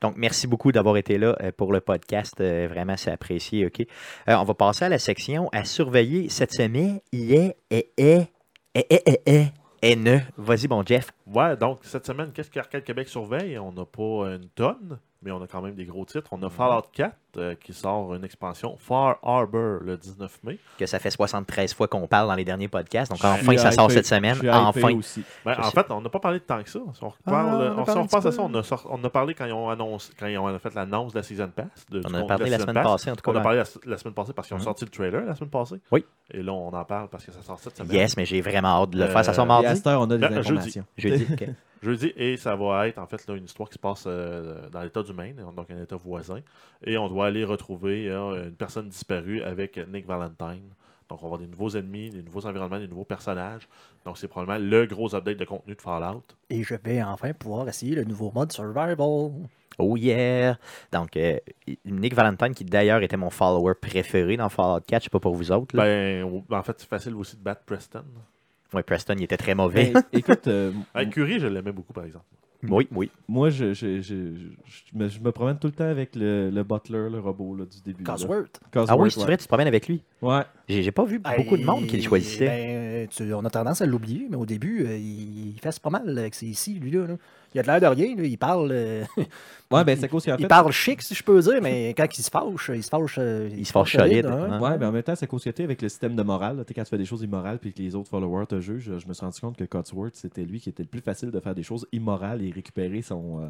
[0.00, 2.40] Donc, merci beaucoup d'avoir été là euh, pour le podcast.
[2.40, 3.66] Euh, Vraiment, c'est apprécié.
[3.66, 3.80] OK.
[3.80, 7.00] Euh, on va passer à la section à surveiller cette semaine.
[7.12, 8.28] Il est, est, est,
[8.74, 9.52] est, est,
[10.86, 11.10] Jeff.
[11.26, 13.58] Ouais, donc cette semaine, qu'est-ce qu'Arcade Québec surveille?
[13.58, 16.28] On n'a pas une tonne, mais on a quand même des gros titres.
[16.32, 20.58] On a Fallout 4 euh, qui sort une expansion Far Harbor le 19 mai.
[20.78, 23.10] Que ça fait 73 fois qu'on parle dans les derniers podcasts.
[23.12, 24.36] Donc, enfin, ça sort cette semaine.
[24.50, 24.92] Enfin.
[24.94, 25.22] aussi.
[25.44, 25.70] Ben, en sais.
[25.70, 26.80] fait, on n'a pas parlé de tant que ça.
[26.92, 29.02] Si on, reparle, Ah, on on, si on repasse à ça, on a, sort- on
[29.04, 31.66] a parlé quand ils ont annoncé, quand ils ont fait l'annonce de la Season Pass.
[31.88, 32.84] de- On en a parlé la semaine Pass.
[32.86, 33.30] passée, en tout cas.
[33.30, 34.64] On a parlé la, la semaine passée parce qu'ils ont Mhm.
[34.64, 35.76] sorti le trailer la semaine passée.
[35.92, 36.04] Oui.
[36.34, 37.92] Et là, on en parle parce que ça sort cette semaine.
[37.92, 39.24] Yes, mais j'ai vraiment hâte de le Euh, faire.
[39.24, 39.76] Ça sort Et à mardi?
[39.76, 40.38] cette heure, on a des Ben, jeudi.
[40.50, 40.84] informations.
[40.98, 41.11] Jeudi.
[41.82, 44.82] Jeudi, et ça va être en fait là, une histoire qui se passe euh, dans
[44.82, 46.40] l'État du Maine, donc un État voisin.
[46.84, 50.62] Et on doit aller retrouver euh, une personne disparue avec Nick Valentine.
[51.08, 53.68] Donc on va avoir des nouveaux ennemis, des nouveaux environnements, des nouveaux personnages.
[54.04, 56.22] Donc c'est probablement le gros update de contenu de Fallout.
[56.48, 58.96] Et je vais enfin pouvoir essayer le nouveau mode Survival.
[59.78, 60.58] Oh yeah!
[60.92, 61.38] Donc, euh,
[61.84, 65.34] Nick Valentine, qui d'ailleurs était mon follower préféré dans Fallout 4, je sais pas pour
[65.34, 65.76] vous autres.
[65.76, 65.84] là.
[65.84, 68.04] Ben, en fait, c'est facile aussi de battre Preston.
[68.72, 69.92] Ouais, Preston, il était très mauvais.
[69.92, 72.24] Ben, écoute, euh, Avec Curie, je l'aimais beaucoup, par exemple.
[72.68, 73.10] oui, oui.
[73.28, 76.62] moi, je, je, je, je- me, je me promène tout le temps avec le, le
[76.62, 78.04] butler, le robot là, du début.
[78.04, 78.60] Cosworth.
[78.72, 79.26] Cosworth, Ah oui, c'est ouais.
[79.26, 80.02] vrai, tu te promènes avec lui.
[80.22, 80.42] Ouais.
[80.68, 82.46] J'ai pas vu beaucoup de monde qui le choisissait.
[82.46, 85.90] Ben, tu- on a tendance à l'oublier, mais au début, euh, il, il fasse pas
[85.90, 87.06] mal avec ses ici, lui là.
[87.54, 88.70] Il a de l'air de rien, là, il parle.
[88.72, 89.04] euh,
[89.70, 90.48] Ouais, ben c'est à cause qu'en il fait?
[90.48, 93.16] parle chic, si je peux dire, mais quand il se fâche, il se fâche.
[93.18, 94.58] euh, Il se fâche solide, hein.
[94.60, 96.64] Ouais, mais en même temps, que t'es avec le système de morale.
[96.74, 99.12] quand tu fais des choses immorales puis que les autres followers te jugent, je me
[99.12, 101.62] suis rendu compte que Cotsworth, c'était lui qui était le plus facile de faire des
[101.62, 103.48] choses immorales et récupérer son, euh,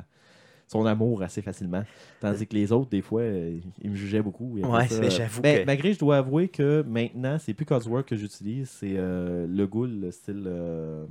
[0.73, 1.83] son amour assez facilement.
[2.21, 4.59] Tandis que les autres, des fois, euh, ils me jugeaient beaucoup.
[4.59, 7.67] Et Ouais, ça, c'est- j'avoue ben, que- Malgré, je dois avouer que maintenant, c'est plus
[7.67, 10.45] Cotsworth que j'utilise, c'est euh, le ghoul, le style.
[10.47, 11.05] euh,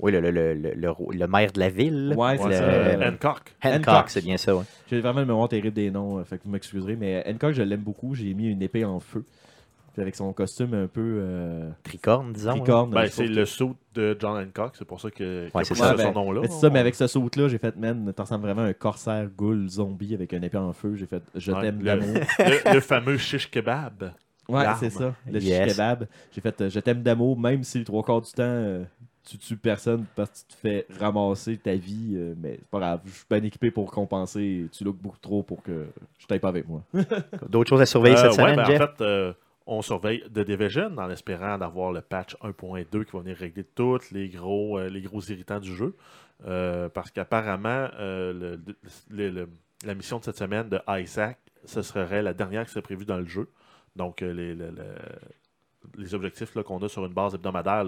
[0.00, 2.14] Oui, le, le, le, le, le ro- le maire de la ville.
[2.16, 2.48] Ouais, c'est
[2.96, 3.54] Le- Hancock.
[3.62, 4.10] Hancock, Hancock.
[4.10, 4.64] c'est bien ça, ouais.
[4.88, 7.82] J'ai vraiment le mémoire terrible des noms, fait que vous m'excuserez, mais Hancock, je l'aime
[7.82, 8.14] beaucoup.
[8.14, 9.24] J'ai mis une épée en feu.
[9.98, 12.52] Avec son costume un peu euh, Tricorne, disons.
[12.52, 12.90] tricorne.
[12.90, 15.92] Ben, c'est le saut de John Hancock, c'est pour ça que Ouais, c'est ça.
[15.96, 16.40] ce Ben, nom-là.
[16.42, 18.72] Mais c'est ça, mais avec ce saut-là, j'ai fait, man, t'en ressembles vraiment à un
[18.72, 20.94] corsaire ghoul zombie avec un épée en feu.
[20.96, 22.14] J'ai fait, je Ouais, t'aime le- d'amour.
[22.38, 24.12] le, le fameux shish kebab.
[24.48, 25.64] Ouais, c'est ça, le Yes.
[25.66, 26.06] shish kebab.
[26.34, 28.84] J'ai fait, je t'aime d'amour, même si le trois quarts du temps, euh,
[29.24, 32.14] tu tues personne parce que tu te fais ramasser ta vie.
[32.16, 34.66] euh, mais c'est pas grave, je suis bien équipé pour compenser.
[34.72, 35.86] Tu looks beaucoup trop pour que
[36.18, 36.82] je t'aille pas avec moi.
[37.48, 38.80] D'autres choses à surveiller Euh, cette ouais, semaine, ben, Jeff?
[38.82, 39.32] En fait, euh,
[39.66, 44.10] on surveille The Division en espérant d'avoir le patch 1.2 qui va venir régler tous
[44.10, 45.94] les gros, euh, les gros irritants du jeu.
[46.46, 48.56] Euh, parce qu'apparemment, euh,
[49.84, 53.18] la mission de cette semaine de Isaac, ce serait la dernière qui serait prévue dans
[53.18, 53.48] le jeu.
[53.94, 54.94] Donc, les, le- le-
[55.98, 57.84] les objectifs qu'on a sur une base hebdomadaire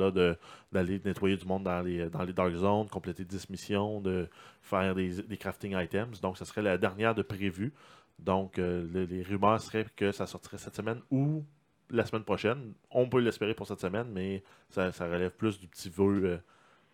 [0.73, 4.29] d'aller nettoyer du monde dans les, dans les Dark Zones, compléter 10 missions, de
[4.63, 6.21] faire des, des crafting items.
[6.21, 7.73] Donc, ce serait la dernière de prévue.
[8.19, 11.45] Donc, euh, le- les rumeurs seraient que ça sortirait cette semaine ou
[11.91, 12.73] la semaine prochaine.
[12.91, 16.37] On peut l'espérer pour cette semaine, mais ça, ça relève plus du petit vœu euh,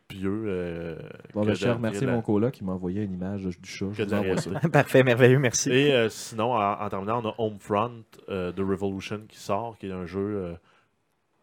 [0.08, 0.44] pieux.
[0.46, 0.96] euh,
[1.34, 3.02] Bon, que ben, je tiens à remercier que de la- mon coloc qui m'a envoyé
[3.02, 3.86] une image du chat.
[3.86, 4.50] que Je vous envoie ça.
[4.72, 5.70] Parfait, merveilleux, merci.
[5.70, 9.86] Et euh, sinon, en, en terminant, on a Homefront euh, de Revolution qui sort, qui
[9.86, 10.54] est un jeu euh,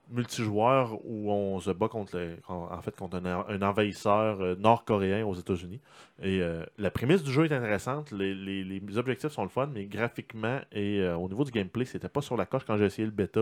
[0.09, 2.17] multijoueur où on se bat contre,
[2.47, 5.81] en fait, contre un, envahisseur euh, nord-coréen aux États-Unis.
[6.21, 8.11] Et euh, la prémisse du jeu est intéressante.
[8.11, 12.21] Les, objectifs sont le fun, mais graphiquement et euh, au niveau du gameplay, c'était pas
[12.21, 13.41] sur la coche quand j'ai essayé le bêta,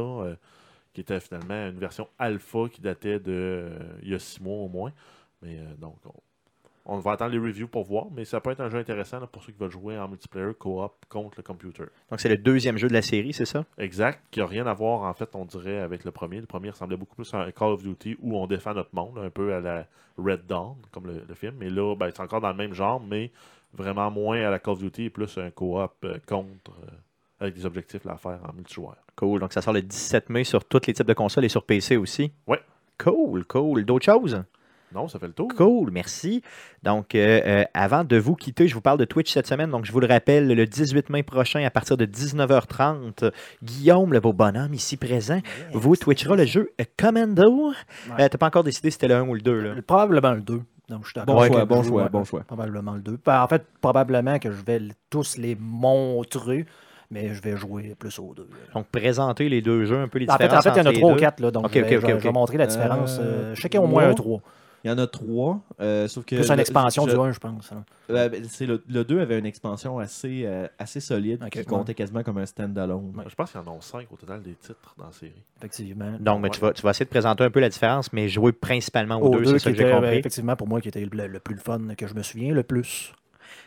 [0.93, 3.69] qui était finalement une version alpha qui datait de
[4.01, 4.91] il y a six mois au moins.
[5.41, 6.13] Mais donc, on,
[6.85, 9.27] on va attendre les reviews pour voir, mais ça peut être un jeu intéressant là,
[9.27, 11.85] pour ceux qui veulent jouer en multiplayer co-op contre le computer.
[12.11, 13.65] Donc, c'est le deuxième jeu de la série, c'est ça?
[13.77, 16.39] Exact, qui n'a rien à voir, en fait, on dirait, avec le premier.
[16.39, 19.17] Le premier ressemblait beaucoup plus à un Call of Duty où on défend notre monde,
[19.17, 19.85] un peu à la
[20.17, 21.55] Red Dawn, comme le, le film.
[21.59, 23.31] Mais là, ben, c'est encore dans le même genre, mais
[23.73, 26.91] vraiment moins à la Call of Duty et plus un co-op euh, contre, euh,
[27.39, 28.97] avec des objectifs à faire en multijoueur.
[29.15, 29.39] Cool.
[29.39, 31.97] Donc, ça sort le 17 mai sur tous les types de consoles et sur PC
[31.97, 32.31] aussi?
[32.47, 32.59] Ouais.
[32.97, 33.83] Cool, cool.
[33.85, 34.43] D'autres choses?
[34.93, 35.49] Non, ça fait le tour.
[35.57, 36.41] Cool, merci.
[36.83, 39.69] Donc, euh, euh, avant de vous quitter, je vous parle de Twitch cette semaine.
[39.69, 43.31] Donc, je vous le rappelle, le 18 mai prochain, à partir de 19h30,
[43.63, 45.39] Guillaume, le beau bonhomme ici présent,
[45.73, 47.69] vous twitchera le jeu euh, Commando.
[47.69, 47.73] Ouais.
[48.19, 49.73] Euh, T'as pas encore décidé si c'était le 1 ou le 2, là?
[49.85, 50.61] Probablement le 2.
[50.87, 52.09] Donc, je suis Bon choix, bon choix, ouais.
[52.09, 52.41] bon choix.
[52.43, 53.17] Probablement le 2.
[53.25, 54.79] Ben, En fait, probablement que je vais
[55.09, 56.65] tous les montrer,
[57.09, 58.47] mais je vais jouer plus aux deux.
[58.73, 60.85] Donc, présenter les deux jeux, un peu les En fait, en fait, il y en
[60.85, 61.15] a 3 ou.
[61.15, 62.19] 4, là, donc je, vais, ok, je vais- ok.
[62.19, 63.17] je vais montrer la différence.
[63.19, 64.35] Euh, Euh, chacun au moins trois.
[64.37, 64.41] un 3.
[64.85, 66.35] Il y en a trois, euh, sauf que...
[66.35, 67.71] Plus une le- expansion je- du 1, je pense.
[68.11, 71.63] Euh, ben, c'est le, le 2 avait une expansion assez, euh, assez solide qui ouais.
[71.65, 73.11] comptait quasiment comme un standalone.
[73.27, 75.33] Je pense qu'il y en a 5 au total des titres dans la série.
[75.57, 76.13] Effectivement.
[76.19, 78.51] Donc, mais tu, vas, tu vas essayer de présenter un peu la différence, mais jouer
[78.51, 80.09] principalement aux Aux deux, deux, c'est ça qui que j'ai était, compris.
[80.11, 82.53] ben, effectivement, pour moi, qui était le, le plus le fun que je me souviens
[82.53, 83.11] le plus.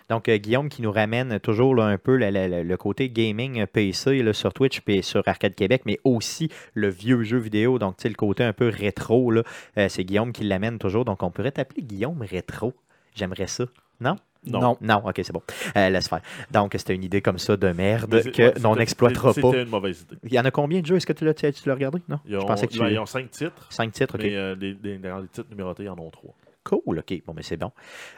[0.08, 3.10] Donc, euh, Guillaume qui nous ramène toujours là, un peu la- la- la- le côté
[3.10, 7.38] gaming euh, PC là, sur Twitch et sur Arcade Québec, mais aussi le vieux jeu
[7.38, 7.78] vidéo.
[7.78, 9.42] Donc, tu sais, le côté un peu rétro, là,
[9.76, 11.04] euh, c'est Guillaume qui l'amène toujours.
[11.04, 12.72] Donc, on pourrait t'appeler Guillaume Rétro.
[13.14, 13.64] J'aimerais ça.
[14.00, 14.16] Non?
[14.46, 14.78] Non.
[14.80, 15.42] Non, ok, c'est bon.
[15.76, 16.20] Euh, laisse faire.
[16.52, 19.40] Donc, c'était une idée comme ça de merde que ouais, l'on n'exploitera pas.
[19.42, 20.16] C'était une mauvaise idée.
[20.24, 20.96] Il y en a combien de jeux?
[20.96, 21.98] Est-ce que tu l'as, tu tu l'as regardé?
[22.08, 22.18] Non?
[22.24, 22.78] Ils ont, Je pensais que tu...
[22.78, 24.22] ben, ils ont 5 titres, Cinq titres, ok.
[24.22, 26.34] mais euh, les, les- dans les titres numérotés, ils en ont 3.
[26.64, 27.22] Cool, OK.
[27.26, 27.72] Bon, mais c'est bon.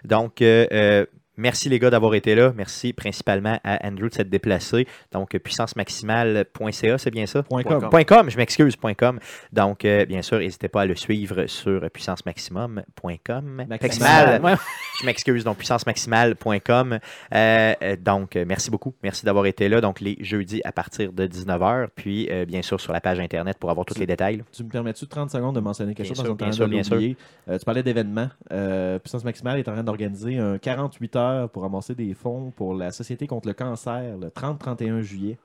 [0.05, 1.07] Donc, euh, euh,
[1.41, 2.53] merci les gars d'avoir été là.
[2.57, 4.87] Merci principalement à Andrew de s'être déplacé.
[5.13, 7.43] Donc, euh, puissancemaximale.ca, c'est bien ça?
[7.43, 7.81] Point com.
[7.81, 7.91] com.
[7.91, 9.19] Point .com, je m'excuse, point .com.
[9.53, 13.65] Donc, euh, bien sûr, n'hésitez pas à le suivre sur puissancemaximum.com.
[13.69, 14.41] Maximal.
[14.43, 14.55] Ouais.
[15.01, 16.99] Je m'excuse, donc puissancemaximale.com.
[17.35, 18.95] Euh, euh, donc, merci beaucoup.
[19.03, 19.81] Merci d'avoir été là.
[19.81, 21.89] Donc, les jeudis à partir de 19h.
[21.95, 24.43] Puis, euh, bien sûr, sur la page Internet pour avoir tous les détails.
[24.53, 26.25] Tu me permets-tu 30 secondes de mentionner quelque Bien chose?
[26.25, 27.17] sûr, parce bien sûr, bien l'oublier.
[27.49, 28.29] Euh, tu parlais d'événements.
[28.53, 32.75] Euh, Puissance Maximale est en train d'organiser un 48 heures pour ramasser des fonds pour
[32.75, 35.39] la Société contre le cancer le 30-31 juillet.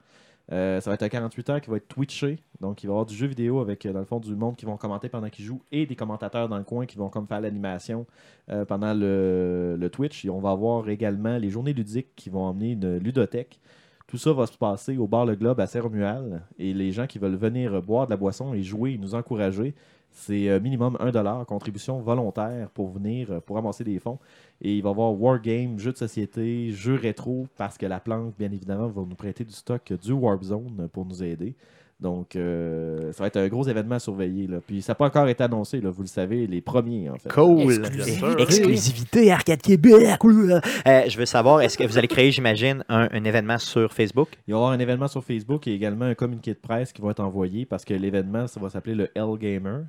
[0.52, 2.40] Euh, ça va être un 48 heures qui va être twitché.
[2.62, 4.56] Donc, il va y avoir du jeu vidéo avec, euh, dans le fond, du monde
[4.56, 7.28] qui vont commenter pendant qu'ils jouent et des commentateurs dans le coin qui vont comme
[7.28, 8.06] faire l'animation
[8.50, 10.24] euh, pendant le, le Twitch.
[10.26, 13.60] Et on va avoir également les journées ludiques qui vont emmener une ludothèque.
[14.08, 16.44] Tout ça va se passer au bar Le Globe à Saint-Romuald.
[16.60, 19.74] Et les gens qui veulent venir boire de la boisson et jouer et nous encourager,
[20.16, 24.18] c'est euh, minimum 1$, contribution volontaire pour venir, euh, pour ramasser des fonds.
[24.62, 28.34] Et il va y avoir Wargame, jeux de société, jeux rétro, parce que la planque,
[28.40, 31.56] bien évidemment, va nous prêter du stock du Warp Zone pour nous aider.
[32.00, 34.48] Donc, euh, ça va être un gros événement à surveiller.
[34.48, 34.60] Là.
[34.66, 37.30] Puis, ça n'a pas encore été annoncé, là, vous le savez, les premiers, en fait.
[37.30, 37.72] Cool.
[37.72, 38.42] Exclusivité.
[38.42, 40.20] Exclusivité Arcade Québec.
[40.24, 44.30] Euh, je veux savoir, est-ce que vous allez créer, j'imagine, un, un événement sur Facebook?
[44.48, 47.02] Il va y avoir un événement sur Facebook et également un communiqué de presse qui
[47.02, 49.84] va être envoyé parce que l'événement, ça va s'appeler le L Gamer.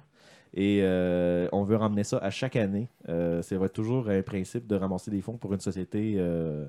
[0.59, 2.89] Et euh, on veut ramener ça à chaque année.
[3.11, 6.65] Euh, ça va être toujours un principe de ramasser des fonds pour une société euh,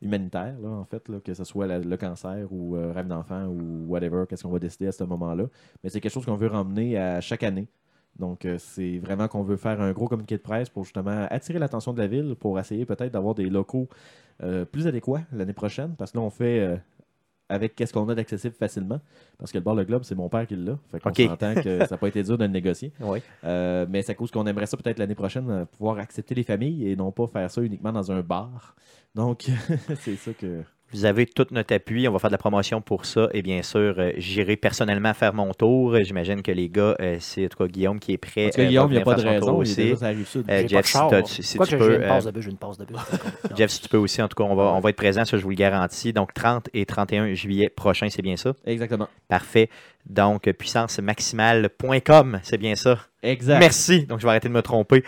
[0.00, 3.86] humanitaire, là, en fait, là, que ce soit le cancer ou euh, rêve d'enfant ou
[3.88, 5.46] whatever, qu'est-ce qu'on va décider à ce moment-là.
[5.82, 7.66] Mais c'est quelque chose qu'on veut ramener à chaque année.
[8.16, 11.92] Donc, c'est vraiment qu'on veut faire un gros communiqué de presse pour justement attirer l'attention
[11.92, 13.88] de la ville, pour essayer peut-être d'avoir des locaux
[14.72, 15.94] plus adéquats l'année prochaine.
[15.96, 16.80] Parce que là, on fait
[17.50, 19.00] avec qu'est-ce qu'on a d'accessible facilement.
[19.38, 20.78] Parce que le bar Le Globe, c'est mon père qui l'a.
[20.90, 21.20] Fait qu'on Ok.
[21.20, 22.92] s'entend que ça n'a pas été dur de le négocier.
[23.00, 23.20] Oui.
[23.44, 26.88] Euh, mais à cause qu'on aimerait ça peut-être l'année prochaine, euh, pouvoir accepter les familles
[26.88, 28.74] et non pas faire ça uniquement dans un bar.
[29.14, 29.50] Donc,
[30.00, 30.62] c'est ça que.
[30.92, 32.08] Vous avez tout notre appui.
[32.08, 33.28] On va faire de la promotion pour ça.
[33.32, 35.96] Et bien sûr, euh, j'irai personnellement faire mon tour.
[36.02, 38.44] J'imagine que les gars, euh, c'est en tout cas Guillaume qui est prêt.
[38.44, 39.72] Parce que euh, Guillaume, il n'y a pas de venir faire son tour raison.
[39.80, 40.04] Il est aussi.
[40.50, 41.08] Euh, J'ai Jeff, pas de si char.
[41.10, 42.56] t'as- si- si Quoi tu que j'ai peux, une passe euh, de bus, j'ai une
[42.56, 42.96] passe de bus.
[43.56, 45.36] Jeff, si tu peux aussi, en tout cas, on va, on va être présent, ça
[45.36, 46.12] je vous le garantis.
[46.12, 48.54] Donc 30 et 31 juillet prochain, c'est bien ça?
[48.66, 49.08] Exactement.
[49.28, 49.68] Parfait.
[50.06, 52.98] Donc, puissancemaximale.com, c'est bien ça?
[53.22, 53.58] Exact.
[53.58, 54.06] Merci.
[54.06, 55.04] Donc, je vais arrêter de me tromper.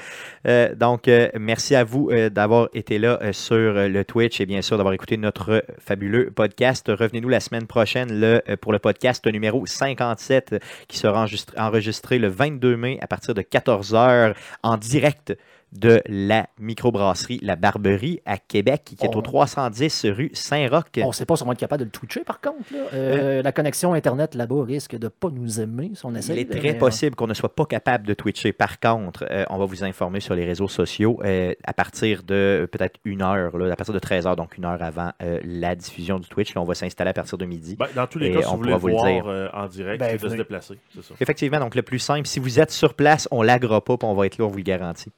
[0.46, 4.60] Euh, donc, euh, merci à vous euh, d'avoir été là sur le Twitch et bien
[4.60, 6.86] sûr d'avoir écouté notre fabuleux podcast.
[6.88, 10.58] Revenez-nous la semaine prochaine le, pour le podcast numéro 57 euh,
[10.88, 15.34] qui sera enregistré, enregistré le 22 mai à partir de 14h en direct
[15.72, 20.84] de la microbrasserie La Barberie à Québec, qui est On- au 310 rue Saint-Roch.
[20.98, 22.72] On ne sait pas si on va être capable de le twitcher, par contre.
[22.72, 22.78] là.
[22.94, 26.34] Euh, La connexion Internet là-bas risque de ne pas nous aimer si on essaie.
[26.34, 28.52] Il est très mais, possible qu'on ne soit pas capable de Twitcher.
[28.52, 32.34] Par contre, euh, on va vous informer sur les réseaux sociaux euh, à partir de
[32.62, 35.40] euh, peut-être une heure, là, à partir de 13 heures, donc une heure avant euh,
[35.44, 36.54] la diffusion du Twitch.
[36.54, 37.76] Là, on va s'installer à partir de midi.
[37.76, 39.24] Ben, dans tous les cas, si on vous voulez vous le voir dire.
[39.26, 40.78] euh, en direct, Ben, de se déplacer.
[41.00, 41.14] Ça.
[41.20, 44.14] Effectivement, donc le plus simple, si vous êtes sur place, on laggera pas, puis on
[44.14, 45.12] va être là, on vous le garantit.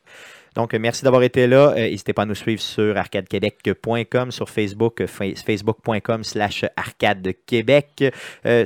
[0.54, 1.70] Donc, euh, merci d'avoir été là.
[1.70, 8.04] Euh, N'hésitez pas à nous suivre sur arcadequebec.com, sur Facebook, euh, fa- facebook.com slash arcadequebec.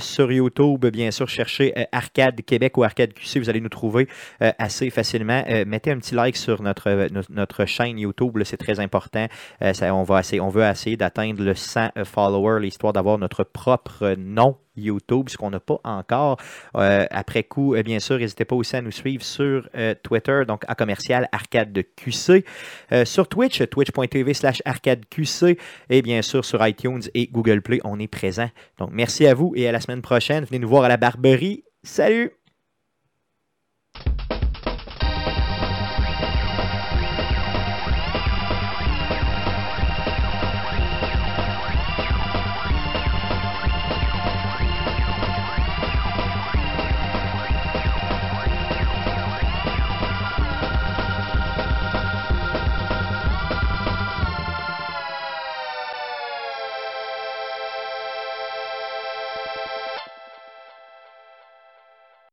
[0.01, 4.09] Sur YouTube, bien sûr, cherchez Arcade Québec ou Arcade QC, vous allez nous trouver
[4.41, 5.45] assez facilement.
[5.67, 9.27] Mettez un petit like sur notre, no- notre chaîne YouTube, c'est très important.
[9.61, 14.15] On, va essayer, on veut essayer d'atteindre le 100 euh, followers, l'histoire d'avoir notre propre
[14.19, 16.39] nom YouTube, ce qu'on n'a pas encore.
[16.77, 20.43] Euh, après coup, euh, bien sûr, n'hésitez pas aussi à nous suivre sur euh, Twitter,
[20.47, 22.45] donc à commercial arcade de QC.
[23.05, 25.59] Sur Twitch, twitch.tv slash arcade QC.
[25.91, 28.49] Et bien sûr, sur iTunes et Google Play, on est présent.
[28.79, 30.45] Donc, merci à vous et à la semaine prochaine.
[30.45, 31.65] Venez nous voir à la Barberie.
[31.83, 32.38] Salut!